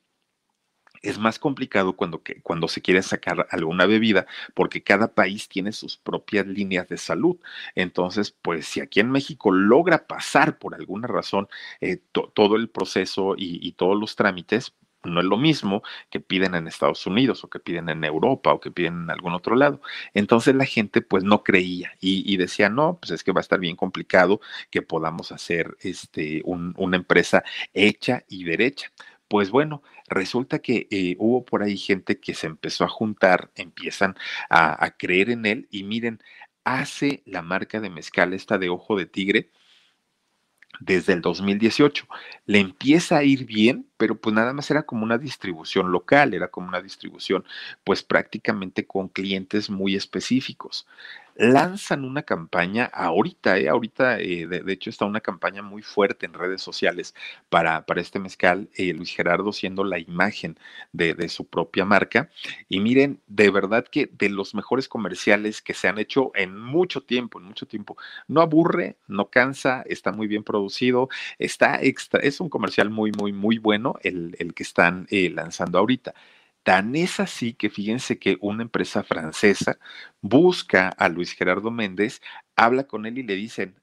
es 1.02 1.18
más 1.18 1.38
complicado 1.38 1.94
cuando, 1.94 2.22
que, 2.22 2.42
cuando 2.42 2.68
se 2.68 2.82
quiere 2.82 3.02
sacar 3.02 3.46
alguna 3.50 3.86
bebida, 3.86 4.26
porque 4.54 4.82
cada 4.82 5.14
país 5.14 5.48
tiene 5.48 5.72
sus 5.72 5.96
propias 5.96 6.46
líneas 6.46 6.88
de 6.88 6.98
salud. 6.98 7.38
Entonces, 7.74 8.30
pues 8.30 8.66
si 8.66 8.80
aquí 8.80 9.00
en 9.00 9.10
México 9.10 9.50
logra 9.50 10.06
pasar 10.06 10.58
por 10.58 10.74
alguna 10.74 11.08
razón 11.08 11.48
eh, 11.80 11.98
to, 12.12 12.30
todo 12.34 12.56
el 12.56 12.68
proceso 12.68 13.34
y, 13.36 13.66
y 13.66 13.72
todos 13.72 13.98
los 13.98 14.16
trámites, 14.16 14.74
no 15.04 15.20
es 15.20 15.26
lo 15.26 15.36
mismo 15.36 15.82
que 16.10 16.20
piden 16.20 16.54
en 16.54 16.66
Estados 16.66 17.06
Unidos 17.06 17.44
o 17.44 17.50
que 17.50 17.60
piden 17.60 17.88
en 17.88 18.04
Europa 18.04 18.52
o 18.52 18.60
que 18.60 18.70
piden 18.70 19.04
en 19.04 19.10
algún 19.10 19.34
otro 19.34 19.56
lado. 19.56 19.80
Entonces 20.14 20.54
la 20.54 20.64
gente 20.64 21.02
pues 21.02 21.24
no 21.24 21.42
creía 21.42 21.92
y, 22.00 22.36
decía, 22.36 22.68
no, 22.68 22.98
pues 23.00 23.12
es 23.12 23.24
que 23.24 23.32
va 23.32 23.40
a 23.40 23.42
estar 23.42 23.60
bien 23.60 23.76
complicado 23.76 24.40
que 24.70 24.82
podamos 24.82 25.32
hacer 25.32 25.76
este, 25.80 26.42
un, 26.44 26.74
una 26.76 26.96
empresa 26.96 27.44
hecha 27.74 28.24
y 28.28 28.44
derecha. 28.44 28.92
Pues 29.28 29.50
bueno, 29.50 29.82
resulta 30.08 30.58
que 30.58 30.88
eh, 30.90 31.16
hubo 31.18 31.44
por 31.44 31.62
ahí 31.62 31.76
gente 31.76 32.18
que 32.18 32.34
se 32.34 32.46
empezó 32.48 32.84
a 32.84 32.88
juntar, 32.88 33.50
empiezan 33.54 34.16
a, 34.48 34.84
a, 34.84 34.90
creer 34.96 35.30
en 35.30 35.46
él 35.46 35.68
y 35.70 35.84
miren, 35.84 36.20
hace 36.64 37.22
la 37.26 37.42
marca 37.42 37.80
de 37.80 37.90
mezcal 37.90 38.32
esta 38.34 38.58
de 38.58 38.68
ojo 38.70 38.96
de 38.96 39.06
tigre 39.06 39.50
desde 40.80 41.12
el 41.12 41.20
2018. 41.20 42.06
Le 42.46 42.58
empieza 42.58 43.18
a 43.18 43.24
ir 43.24 43.44
bien, 43.44 43.86
pero 43.96 44.16
pues 44.16 44.34
nada 44.34 44.52
más 44.52 44.70
era 44.70 44.82
como 44.82 45.04
una 45.04 45.18
distribución 45.18 45.92
local, 45.92 46.34
era 46.34 46.48
como 46.48 46.68
una 46.68 46.80
distribución 46.80 47.44
pues 47.84 48.02
prácticamente 48.02 48.86
con 48.86 49.08
clientes 49.08 49.70
muy 49.70 49.94
específicos 49.94 50.86
lanzan 51.40 52.04
una 52.04 52.22
campaña 52.22 52.84
ahorita, 52.84 53.58
eh, 53.58 53.68
ahorita 53.68 54.20
eh, 54.20 54.46
de, 54.46 54.72
hecho 54.72 54.90
está 54.90 55.06
una 55.06 55.22
campaña 55.22 55.62
muy 55.62 55.80
fuerte 55.80 56.26
en 56.26 56.34
redes 56.34 56.60
sociales 56.60 57.14
para, 57.48 57.86
para 57.86 58.02
este 58.02 58.18
mezcal, 58.18 58.68
eh, 58.74 58.92
Luis 58.92 59.14
Gerardo 59.14 59.50
siendo 59.52 59.82
la 59.82 59.98
imagen 59.98 60.58
de, 60.92 61.14
de, 61.14 61.30
su 61.30 61.46
propia 61.46 61.86
marca. 61.86 62.30
Y 62.68 62.80
miren, 62.80 63.20
de 63.26 63.50
verdad 63.50 63.86
que 63.90 64.10
de 64.12 64.28
los 64.28 64.54
mejores 64.54 64.86
comerciales 64.86 65.62
que 65.62 65.72
se 65.72 65.88
han 65.88 65.98
hecho 65.98 66.30
en 66.34 66.58
mucho 66.60 67.00
tiempo, 67.00 67.40
en 67.40 67.46
mucho 67.46 67.66
tiempo, 67.66 67.96
no 68.28 68.42
aburre, 68.42 68.96
no 69.08 69.30
cansa, 69.30 69.82
está 69.86 70.12
muy 70.12 70.26
bien 70.26 70.44
producido, 70.44 71.08
está 71.38 71.80
extra, 71.82 72.20
es 72.20 72.40
un 72.40 72.50
comercial 72.50 72.90
muy, 72.90 73.12
muy, 73.12 73.32
muy 73.32 73.56
bueno 73.56 73.94
el, 74.02 74.36
el 74.38 74.52
que 74.52 74.62
están 74.62 75.06
eh, 75.10 75.30
lanzando 75.30 75.78
ahorita. 75.78 76.14
Tan 76.62 76.94
es 76.94 77.20
así 77.20 77.54
que 77.54 77.70
fíjense 77.70 78.18
que 78.18 78.36
una 78.40 78.62
empresa 78.62 79.02
francesa 79.02 79.78
busca 80.20 80.88
a 80.90 81.08
Luis 81.08 81.32
Gerardo 81.32 81.70
Méndez, 81.70 82.20
habla 82.56 82.84
con 82.84 83.06
él 83.06 83.18
y 83.18 83.22
le 83.22 83.34
dicen, 83.34 83.80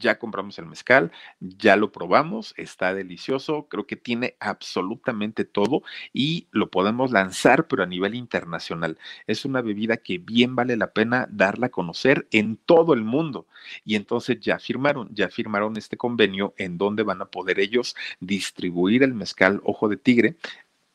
ya 0.00 0.18
compramos 0.18 0.58
el 0.58 0.66
mezcal, 0.66 1.10
ya 1.40 1.76
lo 1.76 1.90
probamos, 1.92 2.54
está 2.56 2.94
delicioso, 2.94 3.66
creo 3.68 3.86
que 3.86 3.96
tiene 3.96 4.36
absolutamente 4.40 5.44
todo 5.44 5.82
y 6.12 6.46
lo 6.52 6.70
podemos 6.70 7.10
lanzar, 7.10 7.66
pero 7.66 7.82
a 7.82 7.86
nivel 7.86 8.14
internacional. 8.14 8.98
Es 9.26 9.44
una 9.44 9.62
bebida 9.62 9.96
que 9.96 10.18
bien 10.18 10.54
vale 10.54 10.76
la 10.76 10.92
pena 10.92 11.26
darla 11.30 11.66
a 11.66 11.70
conocer 11.70 12.28
en 12.30 12.56
todo 12.56 12.94
el 12.94 13.02
mundo. 13.02 13.46
Y 13.84 13.96
entonces 13.96 14.38
ya 14.40 14.58
firmaron, 14.58 15.08
ya 15.12 15.28
firmaron 15.28 15.76
este 15.76 15.96
convenio 15.96 16.54
en 16.56 16.78
donde 16.78 17.02
van 17.02 17.20
a 17.22 17.26
poder 17.26 17.58
ellos 17.58 17.96
distribuir 18.20 19.02
el 19.02 19.14
mezcal 19.14 19.60
Ojo 19.64 19.88
de 19.88 19.96
Tigre 19.96 20.36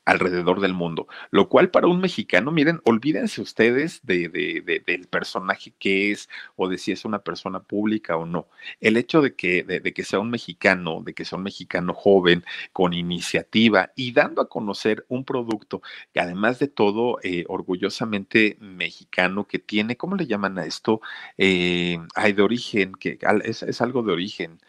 alrededor 0.06 0.60
del 0.60 0.74
mundo, 0.74 1.08
lo 1.32 1.50
cual 1.50 1.70
para 1.70 1.88
un 1.88 2.00
mexicano, 2.02 2.52
miren, 2.52 2.82
olvídense 2.86 3.42
ustedes 3.42 4.00
de, 4.04 4.30
de, 4.30 4.84
del 4.86 5.08
personaje 5.08 5.74
que 5.78 6.12
es 6.12 6.30
o 6.56 6.68
de 6.68 6.78
si 6.78 6.92
es 6.92 7.06
una 7.06 7.20
persona 7.20 7.60
pública 7.62 8.18
o 8.18 8.26
no. 8.26 8.48
El 8.80 8.98
hecho 8.98 9.22
de 9.22 9.36
que, 9.36 9.64
de, 9.64 9.94
que 9.94 10.04
sea 10.04 10.20
un 10.20 10.32
mexicano, 10.32 11.02
de 11.04 11.14
que 11.14 11.26
sea 11.26 11.38
un 11.38 11.44
mexicano 11.44 11.94
joven, 11.94 12.44
con 12.74 12.94
iniciativa 12.94 13.92
y 13.96 14.12
dando 14.14 14.42
a 14.42 14.50
conocer 14.50 15.06
un 15.10 15.26
producto 15.26 15.82
que 16.14 16.20
además 16.20 16.60
de 16.60 16.68
todo, 16.68 17.20
eh, 17.24 17.46
orgullosamente 17.48 18.58
mexicano, 18.60 19.48
que 19.48 19.60
tiene, 19.60 19.98
¿cómo 19.98 20.16
le 20.16 20.28
llaman 20.28 20.58
a 20.58 20.66
esto? 20.66 21.02
Eh, 21.38 22.00
hay 22.16 22.34
de 22.34 22.42
origen, 22.42 22.94
que 22.94 23.20
es, 23.44 23.64
es 23.64 23.82
algo 23.82 24.04
de 24.04 24.14
origen 24.14 24.60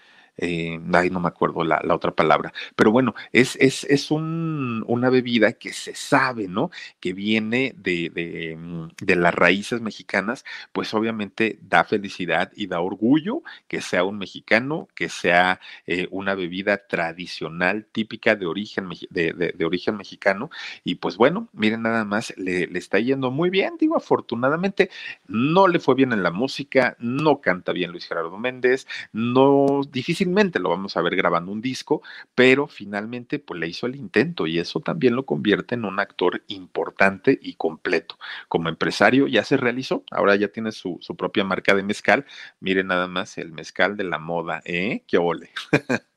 eh, 0.41 0.81
ay, 0.95 1.11
no 1.11 1.21
me 1.21 1.29
acuerdo 1.29 1.65
la, 1.65 1.83
otra 1.91 2.13
palabra, 2.13 2.53
pero 2.75 2.91
bueno, 2.91 3.15
es, 3.33 3.57
es, 3.57 3.85
es 3.85 4.11
un, 4.11 4.83
una 4.87 5.11
bebida 5.11 5.53
que 5.53 5.73
se 5.75 5.95
sabe, 5.95 6.49
¿no? 6.49 6.71
Que 6.99 7.13
viene 7.13 7.75
de, 7.77 8.11
de, 8.11 8.57
mm, 8.57 8.89
de, 9.03 9.17
las 9.17 9.35
raíces 9.35 9.83
mexicanas, 9.83 10.47
pues 10.73 10.95
obviamente 10.95 11.59
da 11.61 11.85
felicidad 11.85 12.53
y 12.57 12.69
da 12.69 12.81
orgullo 12.81 13.43
que 13.69 13.83
sea 13.83 14.05
un 14.05 14.17
mexicano, 14.17 14.89
que 14.95 15.11
sea 15.11 15.61
eh, 15.87 16.09
una 16.11 16.35
bebida 16.35 16.87
tradicional, 16.89 17.87
típica 17.93 18.35
de 18.35 18.47
origen, 18.47 18.89
de, 19.11 19.53
de, 19.55 19.65
origen 19.67 19.99
mexicano, 19.99 20.51
y 20.85 20.95
pues 20.95 21.19
bueno, 21.19 21.49
miren 21.53 21.83
nada 21.83 22.07
más, 22.07 22.33
le, 22.39 22.67
le 22.67 22.79
está 22.79 22.99
yendo 22.99 23.31
muy 23.31 23.51
bien, 23.51 23.75
digo, 23.79 23.97
afortunadamente, 23.97 24.91
no 25.29 25.69
le 25.69 25.81
fue 25.81 25.95
bien 25.95 26.13
en 26.13 26.23
la 26.23 26.31
música, 26.31 26.97
no 26.99 27.43
canta 27.43 27.73
bien 27.73 27.91
Luis 27.93 28.07
Gerardo 28.07 28.39
Méndez, 28.39 28.87
no, 29.13 29.83
difícil 29.93 30.30
lo 30.35 30.71
vamos 30.71 30.97
a 30.97 31.03
ver 31.03 31.17
grabando 31.17 31.53
un 31.53 31.61
disco, 31.61 32.03
pero 32.35 32.67
finalmente 32.67 33.39
pues 33.39 33.61
le 33.61 33.69
hizo 33.69 33.87
el 33.87 33.97
intento 33.97 34.47
y 34.47 34.59
eso 34.59 34.81
también 34.81 35.15
lo 35.17 35.27
convierte 35.27 35.75
en 35.75 35.85
un 35.85 36.01
actor 36.01 36.43
importante 36.49 37.39
y 37.41 37.55
completo. 37.55 38.19
Como 38.49 38.69
empresario 38.69 39.27
ya 39.29 39.45
se 39.45 39.57
realizó, 39.57 40.05
ahora 40.11 40.37
ya 40.37 40.49
tiene 40.49 40.73
su, 40.73 40.99
su 41.01 41.17
propia 41.17 41.45
marca 41.45 41.75
de 41.75 41.83
mezcal. 41.83 42.27
Miren 42.61 42.89
nada 42.89 43.07
más 43.07 43.39
el 43.39 43.53
mezcal 43.53 43.97
de 43.97 44.05
la 44.05 44.19
moda, 44.19 44.63
¿eh? 44.65 45.05
¡Qué 45.07 45.19
ole! 45.19 45.51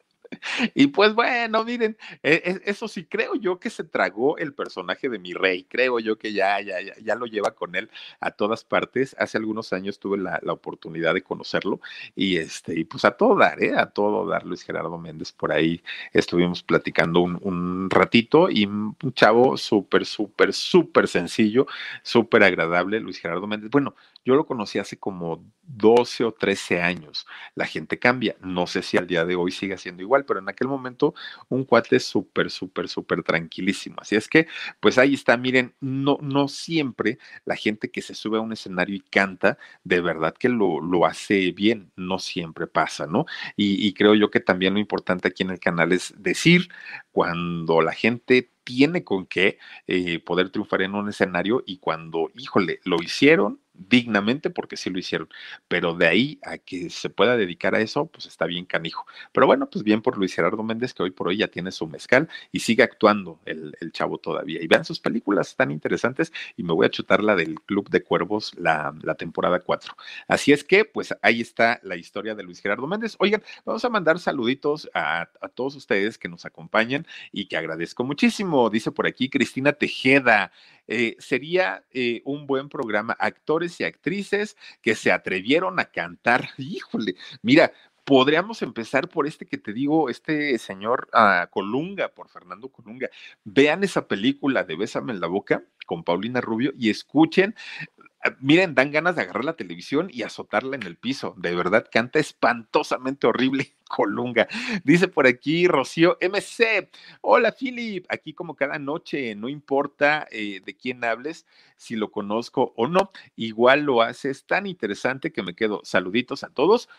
Y 0.76 0.88
pues 0.88 1.14
bueno, 1.14 1.64
miren, 1.64 1.98
e, 2.22 2.42
e, 2.46 2.70
eso 2.70 2.88
sí, 2.88 3.06
creo 3.06 3.36
yo 3.36 3.60
que 3.60 3.70
se 3.70 3.84
tragó 3.84 4.38
el 4.38 4.54
personaje 4.54 5.10
de 5.10 5.20
mi 5.20 5.34
rey, 5.34 5.66
creo 5.66 6.00
yo 6.00 6.18
que 6.18 6.34
ya, 6.34 6.60
ya, 6.62 6.78
ya, 6.82 7.16
lo 7.16 7.26
lleva 7.26 7.52
con 7.52 7.76
él 7.76 7.90
a 8.20 8.32
todas 8.32 8.64
partes. 8.64 9.16
Hace 9.20 9.38
algunos 9.38 9.74
años 9.74 10.00
tuve 10.00 10.18
la, 10.18 10.40
oportunidad 10.54 11.16
de 11.16 11.24
conocerlo 11.24 11.80
y 12.16 12.38
este, 12.38 12.80
y 12.80 12.84
pues 12.84 13.06
a 13.06 13.12
todo 13.12 13.36
dar, 13.36 13.62
¿eh? 13.64 13.74
a 13.76 13.88
todo 13.88 14.28
dar 14.28 14.46
Luis 14.46 14.62
Gerardo 14.64 14.98
Méndez 15.00 15.32
por 15.32 15.52
ahí 15.52 15.82
estuvimos 16.14 16.62
platicando 16.62 17.22
un, 17.22 17.40
un 17.42 17.90
ratito 17.90 18.50
y 18.50 18.66
un 18.66 18.96
chavo 19.14 19.58
súper, 19.58 20.06
súper, 20.06 20.54
súper 20.54 21.08
sencillo, 21.08 21.68
súper 22.02 22.44
agradable, 22.44 23.00
Luis 23.00 23.20
Gerardo 23.20 23.48
Méndez. 23.48 23.70
Bueno, 23.70 23.96
yo 24.26 24.36
lo 24.36 24.46
conocí 24.46 24.80
hace 24.80 24.98
como 24.98 25.44
12 25.64 26.24
o 26.26 26.32
13 26.32 26.82
años. 26.82 27.26
La 27.56 27.66
gente 27.66 28.00
cambia. 28.00 28.36
No 28.42 28.68
sé 28.68 28.82
si 28.82 28.98
al 28.98 29.08
día 29.08 29.26
de 29.26 29.36
hoy 29.36 29.52
sigue 29.52 29.78
siendo 29.78 30.02
igual, 30.02 30.26
pero 30.26 30.40
en 30.40 30.50
aquel 30.50 30.68
momento 30.68 31.14
un 31.50 31.64
cuate 31.64 32.00
súper, 32.00 32.50
súper, 32.50 32.90
súper 32.90 33.24
tranquilísimo. 33.24 33.98
Así 34.00 34.16
es 34.16 34.28
que, 34.28 34.48
pues 34.80 34.98
ahí 34.98 35.14
está. 35.14 35.38
Miren, 35.38 35.74
no, 35.80 36.18
no 36.22 36.48
siempre 36.48 37.18
la 37.46 37.56
gente 37.56 37.92
que 37.92 38.02
se 38.02 38.16
sube 38.16 38.38
a 38.38 38.42
un 38.42 38.54
escenario 38.54 38.96
y 38.96 39.02
canta, 39.02 39.58
de 39.84 40.02
verdad 40.02 40.34
que 40.34 40.50
lo, 40.50 40.82
lo 40.82 41.06
hace 41.06 41.52
bien. 41.52 41.92
No 41.96 42.20
siempre 42.20 42.68
pasa, 42.68 43.08
¿no? 43.08 43.26
Y, 43.56 43.94
creo 43.94 44.16
yo 44.16 44.32
que 44.32 44.40
también 44.40 44.74
lo 44.74 44.80
importante 44.80 45.28
aquí 45.28 45.44
en 45.44 45.52
el 45.52 45.60
canal 45.60 45.92
es 45.92 46.14
decir 46.18 46.70
cuando 47.12 47.82
la 47.82 47.94
gente 47.94 48.52
tiene 48.64 49.04
con 49.04 49.26
qué 49.26 49.60
eh, 49.88 50.20
poder 50.20 50.50
triunfar 50.50 50.82
en 50.82 50.96
un 50.96 51.10
escenario 51.10 51.64
y 51.66 51.78
cuando, 51.78 52.32
híjole, 52.36 52.80
lo 52.86 52.98
hicieron 53.02 53.63
dignamente 53.74 54.50
porque 54.50 54.78
sí 54.78 54.90
lo 54.90 55.00
hicieron, 55.00 55.30
pero 55.68 55.94
de 55.94 56.08
ahí 56.08 56.40
a 56.44 56.58
que 56.58 56.90
se 56.90 57.10
pueda 57.10 57.38
dedicar 57.38 57.76
a 57.76 57.80
eso, 57.80 58.06
pues 58.06 58.26
está 58.26 58.46
bien 58.46 58.66
canijo. 58.66 59.06
Pero 59.32 59.48
bueno, 59.48 59.70
pues 59.70 59.84
bien 59.84 60.02
por 60.02 60.18
Luis 60.18 60.36
Gerardo 60.36 60.64
Méndez, 60.64 60.94
que 60.94 61.04
hoy 61.04 61.12
por 61.12 61.28
hoy 61.28 61.38
ya 61.38 61.48
tiene 61.48 61.72
su 61.72 61.88
mezcal 61.88 62.30
y 62.52 62.60
sigue 62.60 62.84
actuando 62.84 63.40
el, 63.46 63.74
chavo 63.92 64.18
todavía. 64.18 64.62
Y 64.62 64.68
vean 64.68 64.86
sus 64.86 65.00
películas 65.00 65.56
tan 65.56 65.72
interesantes 65.72 66.32
y 66.58 66.64
me 66.64 66.74
voy 66.74 66.86
a 66.86 66.90
chutar 66.90 67.24
la 67.24 67.36
del 67.36 67.62
Club 67.62 67.90
de 67.90 68.02
Cuervos, 68.04 68.54
la, 68.58 68.96
la 69.02 69.16
temporada 69.16 69.60
4. 69.60 69.96
Así 70.28 70.52
es 70.52 70.64
que, 70.64 70.86
pues 70.86 71.16
ahí 71.22 71.42
está 71.42 71.80
la 71.84 71.96
historia 71.96 72.36
de 72.36 72.44
Luis 72.44 72.62
Gerardo 72.62 72.88
Méndez. 72.88 73.16
Oigan, 73.20 73.44
vamos 73.66 73.86
a 73.86 73.90
mandar 73.90 74.20
saluditos 74.20 74.90
a, 74.94 75.30
a 75.42 75.50
todos 75.50 75.76
ustedes 75.76 76.18
que 76.18 76.30
nos 76.30 76.46
acompañan 76.46 77.06
y 77.32 77.46
que 77.48 77.58
agradezco 77.58 78.04
muchísimo 78.04 78.70
dice 78.70 78.92
por 78.92 79.08
aquí 79.08 79.30
Cristina 79.30 79.74
Tejeda. 79.74 80.52
Eh, 80.88 81.16
sería 81.20 81.86
eh, 81.92 82.22
un 82.26 82.46
buen 82.48 82.70
programa, 82.70 83.16
actores 83.20 83.80
y 83.80 83.84
actrices 83.84 84.58
que 84.82 84.96
se 84.96 85.12
atrevieron 85.12 85.80
a 85.80 85.86
cantar. 85.86 86.50
Híjole, 86.58 87.16
mira, 87.42 87.72
podríamos 88.04 88.62
empezar 88.62 89.10
por 89.10 89.28
este 89.28 89.46
que 89.46 89.58
te 89.58 89.74
digo, 89.74 90.10
este 90.10 90.58
señor 90.58 91.10
uh, 91.14 91.50
Colunga, 91.50 92.10
por 92.10 92.30
Fernando 92.30 92.70
Colunga. 92.70 93.10
Vean 93.44 93.84
esa 93.84 94.08
película 94.08 94.64
de 94.64 94.76
Bésame 94.76 95.14
en 95.14 95.22
la 95.22 95.28
boca 95.28 95.64
con 95.86 96.04
Paulina 96.04 96.42
Rubio 96.42 96.74
y 96.78 96.90
escuchen 96.90 97.56
Ah, 98.03 98.03
miren, 98.40 98.76
dan 98.76 98.92
ganas 98.92 99.16
de 99.16 99.24
agarrar 99.24 99.46
la 99.46 99.56
televisión 99.56 100.10
y 100.12 100.24
azotarla 100.24 100.76
en 100.76 100.84
el 100.84 100.98
piso. 100.98 101.34
De 101.38 101.56
verdad, 101.56 101.88
canta 101.92 102.20
espantosamente 102.20 103.28
horrible 103.28 103.76
Colunga. 103.90 104.48
Dice 104.84 105.08
por 105.08 105.28
aquí 105.28 105.68
Rocío 105.68 106.18
MC. 106.22 106.90
Hola, 107.22 107.52
Philip. 107.52 108.06
Aquí 108.10 108.34
como 108.34 108.56
cada 108.56 108.80
noche, 108.80 109.36
no 109.36 109.50
importa 109.50 110.28
eh, 110.32 110.62
de 110.66 110.76
quién 110.76 111.04
hables, 111.04 111.46
si 111.78 111.96
lo 111.96 112.12
conozco 112.12 112.74
o 112.76 112.88
no, 112.88 113.12
igual 113.36 113.82
lo 113.82 114.02
haces 114.02 114.46
tan 114.46 114.66
interesante 114.68 115.32
que 115.32 115.44
me 115.44 115.56
quedo. 115.56 115.82
Saluditos 115.84 116.44
a 116.44 116.50
todos. 116.50 116.90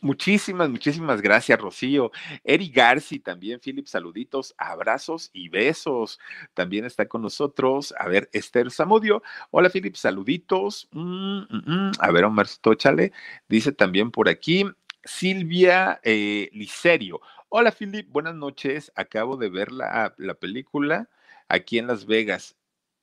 Muchísimas, 0.00 0.68
muchísimas 0.68 1.20
gracias, 1.22 1.60
Rocío. 1.60 2.10
Eri 2.44 2.68
Garci 2.68 3.18
también, 3.18 3.60
Philip, 3.60 3.86
saluditos, 3.86 4.54
abrazos 4.56 5.30
y 5.32 5.48
besos. 5.48 6.20
También 6.54 6.84
está 6.84 7.06
con 7.06 7.22
nosotros. 7.22 7.94
A 7.98 8.08
ver, 8.08 8.28
Esther 8.32 8.70
Zamudio. 8.70 9.22
Hola, 9.50 9.70
Philip, 9.70 9.96
saluditos. 9.96 10.88
Mm, 10.92 11.38
mm, 11.40 11.62
mm. 11.66 11.92
A 11.98 12.10
ver, 12.12 12.24
Omar 12.24 12.46
Tóchale. 12.60 13.12
Dice 13.48 13.72
también 13.72 14.10
por 14.10 14.28
aquí 14.28 14.64
Silvia 15.04 16.00
eh, 16.02 16.48
Licerio. 16.52 17.20
Hola, 17.48 17.72
Philip, 17.72 18.08
buenas 18.10 18.34
noches. 18.34 18.92
Acabo 18.94 19.36
de 19.36 19.48
ver 19.48 19.72
la, 19.72 20.14
la 20.16 20.34
película 20.34 21.08
aquí 21.48 21.78
en 21.78 21.86
Las 21.86 22.06
Vegas 22.06 22.56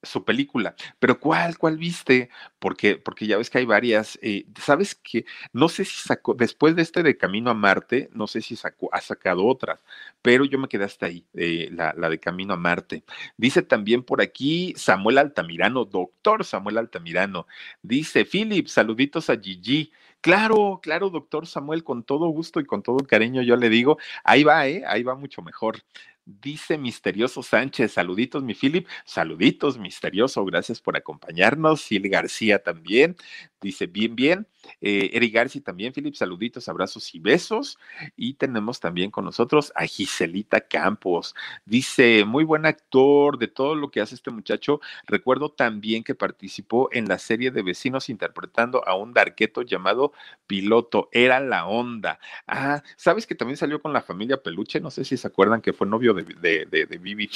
su 0.05 0.23
película. 0.23 0.75
Pero 0.99 1.19
¿cuál, 1.19 1.57
cuál 1.57 1.77
viste? 1.77 2.29
Porque, 2.59 2.97
porque 2.97 3.27
ya 3.27 3.37
ves 3.37 3.49
que 3.49 3.59
hay 3.59 3.65
varias. 3.65 4.17
Eh, 4.21 4.45
¿Sabes 4.59 4.95
que 4.95 5.25
No 5.53 5.69
sé 5.69 5.85
si 5.85 5.97
sacó, 5.97 6.33
después 6.33 6.75
de 6.75 6.81
este 6.81 7.03
de 7.03 7.17
Camino 7.17 7.51
a 7.51 7.53
Marte, 7.53 8.09
no 8.13 8.27
sé 8.27 8.41
si 8.41 8.55
ha 8.91 9.01
sacado 9.01 9.45
otras, 9.45 9.79
pero 10.21 10.45
yo 10.45 10.57
me 10.59 10.67
quedé 10.67 10.85
hasta 10.85 11.07
ahí, 11.07 11.25
eh, 11.33 11.69
la, 11.71 11.93
la, 11.97 12.09
de 12.09 12.19
Camino 12.19 12.53
a 12.53 12.57
Marte. 12.57 13.03
Dice 13.37 13.61
también 13.61 14.03
por 14.03 14.21
aquí 14.21 14.73
Samuel 14.77 15.17
Altamirano, 15.17 15.85
doctor 15.85 16.43
Samuel 16.45 16.77
Altamirano. 16.77 17.47
Dice, 17.81 18.25
Philip, 18.25 18.67
saluditos 18.67 19.29
a 19.29 19.37
Gigi. 19.37 19.91
Claro, 20.21 20.79
claro, 20.81 21.11
doctor 21.11 21.45
Samuel, 21.45 21.83
con 21.83 22.03
todo 22.03 22.27
gusto 22.29 22.59
y 22.59 22.65
con 22.65 22.81
todo 22.81 22.97
cariño 22.97 23.43
yo 23.43 23.55
le 23.57 23.69
digo, 23.69 23.99
ahí 24.23 24.43
va, 24.43 24.67
¿eh? 24.67 24.83
Ahí 24.87 25.03
va 25.03 25.13
mucho 25.13 25.43
mejor. 25.43 25.83
Dice 26.27 26.79
Misterioso 26.79 27.43
Sánchez, 27.43 27.91
saluditos 27.93 28.41
mi 28.41 28.55
Philip, 28.55 28.87
saluditos 29.05 29.77
Misterioso, 29.77 30.43
gracias 30.43 30.81
por 30.81 30.97
acompañarnos. 30.97 31.81
Sil 31.85 32.09
García 32.09 32.63
también, 32.63 33.15
dice 33.61 33.85
bien, 33.85 34.15
bien. 34.15 34.47
Eh, 34.81 35.11
Eric 35.13 35.35
García 35.35 35.61
también, 35.63 35.93
Philip, 35.93 36.15
saluditos, 36.15 36.67
abrazos 36.67 37.13
y 37.13 37.19
besos. 37.19 37.77
Y 38.15 38.33
tenemos 38.33 38.79
también 38.79 39.11
con 39.11 39.23
nosotros 39.23 39.71
a 39.75 39.85
Giselita 39.85 40.61
Campos. 40.61 41.35
Dice, 41.63 42.25
muy 42.25 42.43
buen 42.43 42.65
actor 42.65 43.37
de 43.37 43.47
todo 43.47 43.75
lo 43.75 43.91
que 43.91 44.01
hace 44.01 44.15
este 44.15 44.31
muchacho. 44.31 44.81
Recuerdo 45.05 45.49
también 45.51 46.03
que 46.03 46.15
participó 46.15 46.89
en 46.91 47.07
la 47.07 47.19
serie 47.19 47.51
de 47.51 47.61
vecinos 47.61 48.09
interpretando 48.09 48.83
a 48.87 48.95
un 48.95 49.13
darqueto 49.13 49.61
llamado 49.61 50.11
Piloto. 50.47 51.07
Era 51.11 51.39
la 51.39 51.67
onda. 51.67 52.19
Ah, 52.47 52.81
¿sabes 52.97 53.27
que 53.27 53.35
también 53.35 53.57
salió 53.57 53.79
con 53.79 53.93
la 53.93 54.01
familia 54.01 54.41
Peluche? 54.41 54.79
No 54.79 54.89
sé 54.89 55.05
si 55.05 55.17
se 55.17 55.27
acuerdan 55.27 55.61
que 55.61 55.71
fue 55.73 55.85
novio 55.85 56.14
de, 56.15 56.65
de, 56.65 56.85
de, 56.85 56.97
Vivi. 56.97 57.29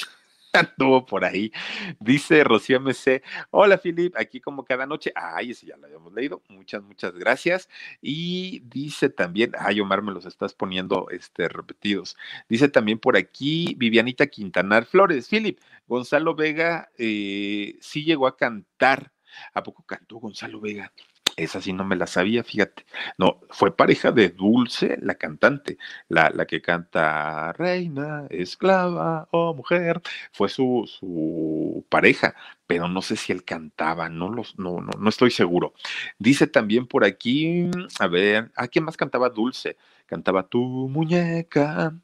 anduvo 0.52 1.06
por 1.06 1.24
ahí. 1.24 1.52
Dice 1.98 2.44
Rocío 2.44 2.80
MC, 2.80 3.22
hola 3.50 3.78
Filip, 3.78 4.16
aquí 4.16 4.40
como 4.40 4.64
cada 4.64 4.86
noche. 4.86 5.12
Ay, 5.14 5.52
ese 5.52 5.66
ya 5.66 5.76
lo 5.76 5.86
habíamos 5.86 6.12
leído. 6.12 6.42
Muchas, 6.48 6.82
muchas 6.82 7.14
gracias. 7.14 7.68
Y 8.02 8.60
dice 8.60 9.10
también, 9.10 9.52
ay 9.58 9.80
Omar, 9.80 10.02
me 10.02 10.12
los 10.12 10.26
estás 10.26 10.54
poniendo 10.54 11.08
este, 11.10 11.48
repetidos. 11.48 12.16
Dice 12.48 12.68
también 12.68 12.98
por 12.98 13.16
aquí 13.16 13.74
Vivianita 13.78 14.26
Quintanar 14.26 14.86
Flores, 14.86 15.28
Filip, 15.28 15.60
Gonzalo 15.86 16.34
Vega 16.34 16.90
eh, 16.98 17.76
sí 17.80 18.04
llegó 18.04 18.26
a 18.26 18.36
cantar. 18.36 19.12
¿A 19.54 19.62
poco 19.62 19.84
cantó 19.84 20.16
Gonzalo 20.16 20.60
Vega? 20.60 20.92
Esa 21.40 21.60
sí 21.62 21.72
no 21.72 21.84
me 21.84 21.96
la 21.96 22.06
sabía, 22.06 22.44
fíjate. 22.44 22.84
No, 23.18 23.40
fue 23.50 23.74
pareja 23.74 24.12
de 24.12 24.28
Dulce, 24.28 24.98
la 25.00 25.14
cantante, 25.14 25.78
la, 26.08 26.30
la 26.34 26.46
que 26.46 26.60
canta 26.60 27.52
Reina, 27.54 28.26
esclava 28.30 29.26
o 29.30 29.54
mujer. 29.54 30.02
Fue 30.32 30.48
su, 30.50 30.84
su 30.86 31.86
pareja, 31.88 32.34
pero 32.66 32.88
no 32.88 33.00
sé 33.02 33.16
si 33.16 33.32
él 33.32 33.44
cantaba, 33.44 34.08
no, 34.10 34.28
los, 34.30 34.58
no, 34.58 34.80
no, 34.80 34.90
no 34.98 35.08
estoy 35.08 35.30
seguro. 35.30 35.72
Dice 36.18 36.46
también 36.46 36.86
por 36.86 37.04
aquí, 37.04 37.70
a 37.98 38.06
ver, 38.06 38.50
¿a 38.56 38.68
quién 38.68 38.84
más 38.84 38.96
cantaba 38.98 39.30
Dulce? 39.30 39.76
Cantaba 40.06 40.42
tu 40.46 40.60
muñeca, 40.88 41.94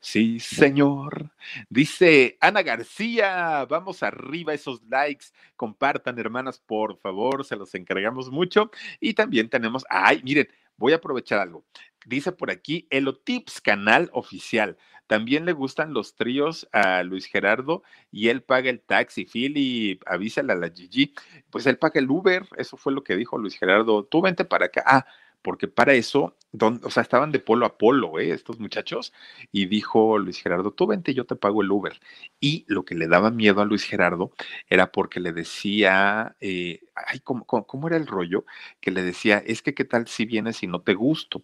Sí, 0.00 0.40
señor. 0.40 1.30
Dice 1.68 2.36
Ana 2.40 2.62
García, 2.62 3.64
vamos 3.68 4.02
arriba 4.02 4.54
esos 4.54 4.82
likes. 4.84 5.26
Compartan, 5.56 6.18
hermanas, 6.18 6.58
por 6.58 6.98
favor, 6.98 7.44
se 7.44 7.56
los 7.56 7.74
encargamos 7.74 8.30
mucho. 8.30 8.70
Y 9.00 9.14
también 9.14 9.48
tenemos, 9.48 9.84
ay, 9.88 10.20
miren, 10.24 10.48
voy 10.76 10.92
a 10.92 10.96
aprovechar 10.96 11.40
algo. 11.40 11.64
Dice 12.04 12.32
por 12.32 12.50
aquí, 12.50 12.86
Elotips 12.90 13.60
canal 13.60 14.10
oficial. 14.12 14.76
También 15.06 15.44
le 15.44 15.52
gustan 15.52 15.92
los 15.92 16.14
tríos 16.14 16.68
a 16.72 17.02
Luis 17.02 17.26
Gerardo 17.26 17.82
y 18.10 18.28
él 18.28 18.42
paga 18.42 18.70
el 18.70 18.80
taxi. 18.80 19.26
Philly, 19.26 20.00
avísale 20.06 20.52
a 20.52 20.56
la 20.56 20.70
Gigi. 20.70 21.12
Pues 21.50 21.66
él 21.66 21.76
paga 21.78 22.00
el 22.00 22.10
Uber. 22.10 22.48
Eso 22.56 22.76
fue 22.76 22.92
lo 22.92 23.04
que 23.04 23.14
dijo 23.14 23.38
Luis 23.38 23.56
Gerardo. 23.58 24.04
Tú 24.04 24.22
vente 24.22 24.44
para 24.44 24.66
acá. 24.66 24.82
Ah, 24.86 25.06
porque 25.42 25.68
para 25.68 25.94
eso, 25.94 26.36
o 26.60 26.90
sea, 26.90 27.02
estaban 27.02 27.32
de 27.32 27.40
polo 27.40 27.66
a 27.66 27.76
polo, 27.78 28.18
¿eh? 28.18 28.30
estos 28.30 28.58
muchachos, 28.60 29.12
y 29.50 29.66
dijo 29.66 30.18
Luis 30.18 30.40
Gerardo, 30.40 30.72
tú 30.72 30.86
vente, 30.86 31.14
yo 31.14 31.26
te 31.26 31.36
pago 31.36 31.62
el 31.62 31.70
Uber. 31.70 32.00
Y 32.40 32.64
lo 32.68 32.84
que 32.84 32.94
le 32.94 33.08
daba 33.08 33.30
miedo 33.30 33.60
a 33.60 33.64
Luis 33.64 33.84
Gerardo 33.84 34.32
era 34.68 34.92
porque 34.92 35.20
le 35.20 35.32
decía, 35.32 36.36
eh, 36.40 36.80
ay, 36.94 37.20
¿cómo, 37.20 37.44
cómo, 37.44 37.88
era 37.88 37.96
el 37.96 38.06
rollo? 38.06 38.44
Que 38.80 38.90
le 38.90 39.02
decía, 39.02 39.42
es 39.44 39.62
que 39.62 39.74
qué 39.74 39.84
tal 39.84 40.06
si 40.08 40.24
vienes 40.26 40.62
y 40.62 40.66
no 40.66 40.80
te 40.82 40.94
gusto. 40.94 41.42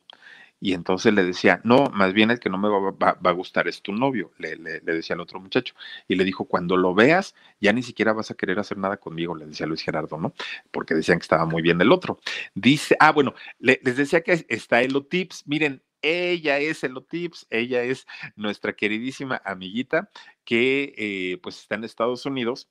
Y 0.61 0.72
entonces 0.72 1.14
le 1.14 1.22
decía, 1.22 1.61
no, 1.64 1.86
más 1.92 2.12
bien 2.12 2.30
el 2.30 2.40
que 2.40 2.50
no 2.50 2.59
me 2.59 2.68
va, 2.68 3.16
a 3.22 3.32
gustar 3.32 3.68
es 3.68 3.80
tu 3.80 3.92
novio, 3.92 4.32
le, 4.38 4.56
le, 4.56 4.80
decía 4.80 5.14
al 5.14 5.20
otro 5.20 5.40
muchacho. 5.40 5.74
Y 6.09 6.16
le 6.16 6.24
dijo, 6.24 6.46
cuando 6.46 6.76
lo 6.76 6.94
veas, 6.94 7.34
ya 7.61 7.72
ni 7.72 7.82
siquiera 7.82 8.12
vas 8.12 8.30
a 8.30 8.34
querer 8.34 8.59
hacer 8.59 8.78
nada 8.78 8.96
conmigo, 8.96 9.34
le 9.36 9.46
decía 9.46 9.66
Luis 9.66 9.82
Gerardo, 9.82 10.18
¿no? 10.18 10.34
Porque 10.70 10.94
decían 10.94 11.18
que 11.18 11.24
estaba 11.24 11.46
muy 11.46 11.62
bien 11.62 11.80
el 11.80 11.92
otro. 11.92 12.18
Dice, 12.54 12.96
ah, 13.00 13.12
bueno, 13.12 13.34
les 13.61 13.96
decía 13.96 14.22
que 14.22 14.46
está 14.48 14.82
Elo 14.82 15.04
Tips. 15.04 15.44
Miren, 15.46 15.82
ella 16.02 16.59
es 16.59 16.82
Elo 16.84 17.02
Tips, 17.02 17.46
ella 17.50 17.82
es 17.82 18.06
nuestra 18.36 18.74
queridísima 18.74 19.40
amiguita 19.44 20.11
que 20.44 20.94
eh, 20.96 21.38
pues 21.42 21.61
está 21.61 21.74
en 21.76 21.84
Estados 21.84 22.26
Unidos 22.26 22.68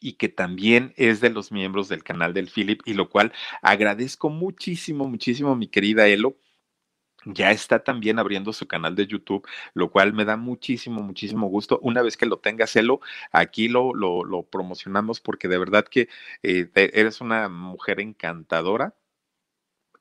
y 0.00 0.14
que 0.14 0.28
también 0.28 0.92
es 0.96 1.20
de 1.20 1.30
los 1.30 1.52
miembros 1.52 1.88
del 1.88 2.02
canal 2.02 2.34
del 2.34 2.50
Philip, 2.50 2.82
y 2.84 2.94
lo 2.94 3.08
cual 3.08 3.32
agradezco 3.62 4.30
muchísimo, 4.30 5.08
muchísimo, 5.08 5.54
mi 5.54 5.68
querida 5.68 6.08
Elo, 6.08 6.36
ya 7.24 7.50
está 7.50 7.82
también 7.84 8.18
abriendo 8.18 8.52
su 8.52 8.66
canal 8.66 8.94
de 8.96 9.06
YouTube, 9.06 9.46
lo 9.74 9.90
cual 9.90 10.12
me 10.12 10.24
da 10.24 10.36
muchísimo, 10.36 11.02
muchísimo 11.02 11.48
gusto. 11.48 11.78
Una 11.82 12.02
vez 12.02 12.16
que 12.16 12.26
lo 12.26 12.38
tenga, 12.38 12.66
Celo, 12.66 13.00
aquí 13.32 13.68
lo, 13.68 13.94
lo, 13.94 14.24
lo 14.24 14.42
promocionamos 14.44 15.20
porque 15.20 15.48
de 15.48 15.58
verdad 15.58 15.84
que 15.88 16.08
eh, 16.42 16.70
eres 16.74 17.20
una 17.20 17.48
mujer 17.48 18.00
encantadora 18.00 18.94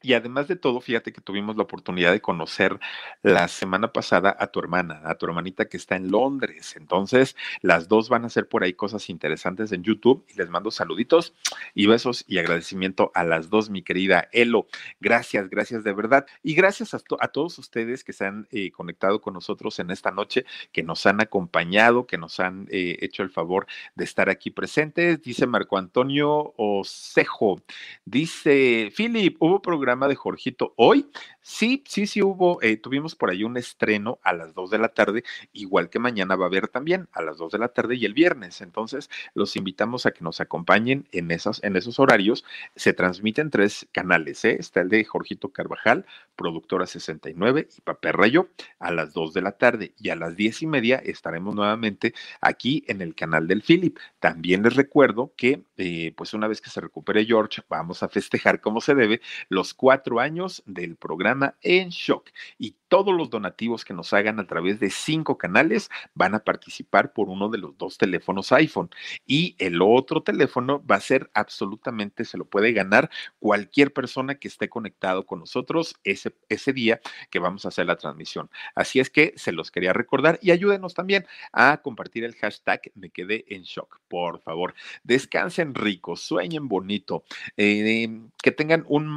y 0.02 0.14
además 0.14 0.48
de 0.48 0.56
todo, 0.56 0.82
fíjate 0.82 1.14
que 1.14 1.22
tuvimos 1.22 1.56
la 1.56 1.64
oportunidad 1.64 2.12
de 2.12 2.22
conocer 2.22 2.80
la 3.22 3.48
semana 3.48 3.94
pasada 3.94 4.36
a 4.38 4.48
tu 4.48 4.60
hermana, 4.60 5.02
a 5.06 5.16
tu 5.16 5.26
hermanita 5.26 5.66
que 5.66 5.78
está 5.78 5.96
en 5.96 6.12
Londres. 6.12 6.76
Entonces, 6.76 7.36
las 7.62 7.88
dos 7.88 8.10
van 8.10 8.24
a 8.24 8.28
hacer 8.28 8.48
por 8.48 8.64
ahí 8.64 8.74
cosas 8.74 9.10
interesantes 9.10 9.72
en 9.72 9.84
YouTube 9.84 10.26
les 10.36 10.50
mando 10.50 10.72
saluditos 10.72 11.34
y 11.74 11.86
besos 11.86 12.26
y 12.28 12.40
agradecimiento 12.40 13.12
a 13.14 13.24
las 13.24 13.50
dos, 13.50 13.70
mi 13.70 13.84
querida 13.84 14.28
Elo. 14.32 14.68
Gracias, 15.00 15.50
gracias 15.50 15.84
de 15.84 15.94
verdad. 15.94 16.26
Y 16.44 16.54
gracias 16.56 16.94
a, 16.94 17.00
todos 17.28 17.58
ustedes 17.60 18.04
que 18.04 18.14
se 18.14 18.26
han 18.26 18.48
eh, 18.52 18.72
conectado 18.72 19.22
con 19.22 19.34
nosotros 19.34 19.80
en 19.80 19.92
esta 19.92 20.12
noche, 20.12 20.46
que 20.72 20.84
nos 20.84 21.06
han 21.06 21.22
acompañado, 21.22 22.08
que 22.08 22.18
nos 22.18 22.40
han 22.40 22.68
eh, 22.72 22.98
hecho 23.02 23.24
el 23.24 23.30
favor 23.30 23.68
de 23.96 24.04
estar 24.04 24.30
aquí 24.30 24.52
presentes. 24.52 25.22
Dice 25.22 25.48
Marco 25.48 25.78
Antonio 25.78 26.54
Osejo, 26.58 27.62
dice 28.06 28.92
Philip, 28.96 29.38
hubo 29.40 29.62
programa 29.62 29.91
de 29.92 30.16
Jorgito 30.16 30.74
hoy. 30.78 31.12
Sí, 31.42 31.84
sí, 31.86 32.08
sí 32.08 32.22
hubo, 32.22 32.62
eh, 32.62 32.78
tuvimos 32.78 33.16
por 33.16 33.30
ahí 33.30 33.44
un 33.44 33.58
estreno 33.58 34.20
a 34.24 34.32
las 34.34 34.54
2 34.54 34.70
de 34.70 34.78
la 34.78 34.90
tarde, 34.90 35.24
igual 35.54 35.90
que 35.90 36.00
mañana 36.00 36.36
va 36.36 36.46
a 36.46 36.48
haber 36.48 36.68
también 36.70 37.10
a 37.12 37.22
las 37.22 37.38
2 37.38 37.52
de 37.52 37.58
la 37.58 37.68
tarde 37.70 37.96
y 37.96 38.06
el 38.06 38.14
viernes. 38.14 38.62
Entonces, 38.62 39.10
los 39.34 39.56
invitamos 39.56 40.06
a 40.06 40.12
que 40.12 40.24
nos 40.24 40.40
acompañen 40.40 41.08
en, 41.12 41.30
esas, 41.32 41.62
en 41.64 41.76
esos 41.76 42.00
horarios. 42.00 42.46
Se 42.76 42.94
transmiten 42.94 43.50
tres 43.50 43.88
canales, 43.92 44.46
¿eh? 44.46 44.56
está 44.60 44.82
el 44.82 44.90
de 44.90 45.04
Jorgito 45.04 45.50
Carvajal, 45.50 46.06
productora 46.36 46.86
69 46.86 47.68
y 47.78 47.82
Papel 47.82 48.14
Rayo 48.14 48.50
a 48.80 48.92
las 48.92 49.14
2 49.14 49.34
de 49.34 49.42
la 49.42 49.52
tarde 49.54 49.94
y 50.00 50.10
a 50.10 50.16
las 50.16 50.36
10 50.36 50.62
y 50.62 50.68
media 50.68 50.98
estaremos 50.98 51.54
nuevamente 51.54 52.14
aquí 52.40 52.84
en 52.88 53.02
el 53.02 53.14
canal 53.14 53.48
del 53.48 53.62
Philip. 53.62 53.98
También 54.20 54.64
les 54.64 54.76
recuerdo 54.76 55.34
que, 55.36 55.66
eh, 55.78 56.14
pues 56.16 56.34
una 56.34 56.48
vez 56.48 56.62
que 56.62 56.70
se 56.70 56.82
recupere 56.82 57.26
George, 57.26 57.62
vamos 57.68 58.04
a 58.04 58.10
festejar 58.10 58.62
como 58.62 58.80
se 58.80 58.96
debe 58.96 59.22
los 59.50 59.74
cuatro 59.82 60.20
años 60.20 60.62
del 60.68 60.96
programa 60.96 61.56
En 61.64 61.90
Shock 61.90 62.30
y 62.60 62.76
todos 62.88 63.16
los 63.16 63.32
donativos 63.32 63.84
que 63.84 63.96
nos 63.96 64.14
hagan 64.14 64.40
a 64.40 64.46
través 64.46 64.80
de 64.80 64.92
cinco 64.92 65.40
canales 65.40 65.90
van 66.14 66.36
a 66.36 66.44
participar 66.44 67.14
por 67.14 67.30
uno 67.30 67.50
de 67.50 67.58
los 67.58 67.76
dos 67.80 67.98
teléfonos 67.98 68.52
iPhone 68.52 68.92
y 69.26 69.56
el 69.58 69.82
otro 69.82 70.22
teléfono 70.22 70.86
va 70.86 70.98
a 70.98 71.00
ser 71.00 71.32
absolutamente, 71.34 72.26
se 72.26 72.38
lo 72.38 72.46
puede 72.46 72.74
ganar 72.74 73.10
cualquier 73.40 73.92
persona 73.92 74.36
que 74.36 74.50
esté 74.50 74.70
conectado 74.70 75.26
con 75.26 75.40
nosotros 75.40 75.96
ese, 76.04 76.36
ese 76.48 76.74
día 76.74 77.02
que 77.32 77.40
vamos 77.40 77.66
a 77.66 77.70
hacer 77.70 77.88
la 77.88 77.96
transmisión. 77.96 78.52
Así 78.76 79.00
es 79.00 79.10
que 79.10 79.34
se 79.36 79.52
los 79.52 79.72
quería 79.72 79.94
recordar 79.94 80.38
y 80.44 80.52
ayúdenos 80.52 80.94
también 80.94 81.26
a 81.54 81.78
compartir 81.78 82.24
el 82.24 82.36
hashtag 82.36 82.92
me 82.94 83.10
quedé 83.10 83.46
en 83.48 83.64
shock, 83.64 84.00
por 84.08 84.42
favor. 84.42 84.76
Descansen 85.04 85.74
ricos, 85.74 86.22
sueñen 86.22 86.68
bonito, 86.68 87.24
eh, 87.58 88.22
que 88.44 88.52
tengan 88.52 88.86
un 88.88 89.08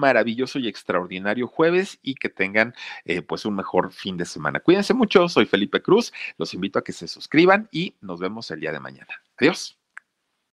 y 0.58 0.68
extraordinario 0.68 1.46
jueves 1.46 1.98
y 2.02 2.14
que 2.14 2.28
tengan 2.28 2.74
eh, 3.04 3.22
pues 3.22 3.44
un 3.44 3.56
mejor 3.56 3.92
fin 3.92 4.16
de 4.16 4.24
semana. 4.24 4.60
Cuídense 4.60 4.94
mucho, 4.94 5.28
soy 5.28 5.46
Felipe 5.46 5.82
Cruz, 5.82 6.12
los 6.38 6.54
invito 6.54 6.78
a 6.78 6.84
que 6.84 6.92
se 6.92 7.08
suscriban 7.08 7.68
y 7.70 7.94
nos 8.00 8.20
vemos 8.20 8.50
el 8.50 8.60
día 8.60 8.72
de 8.72 8.80
mañana. 8.80 9.22
Adiós. 9.38 9.83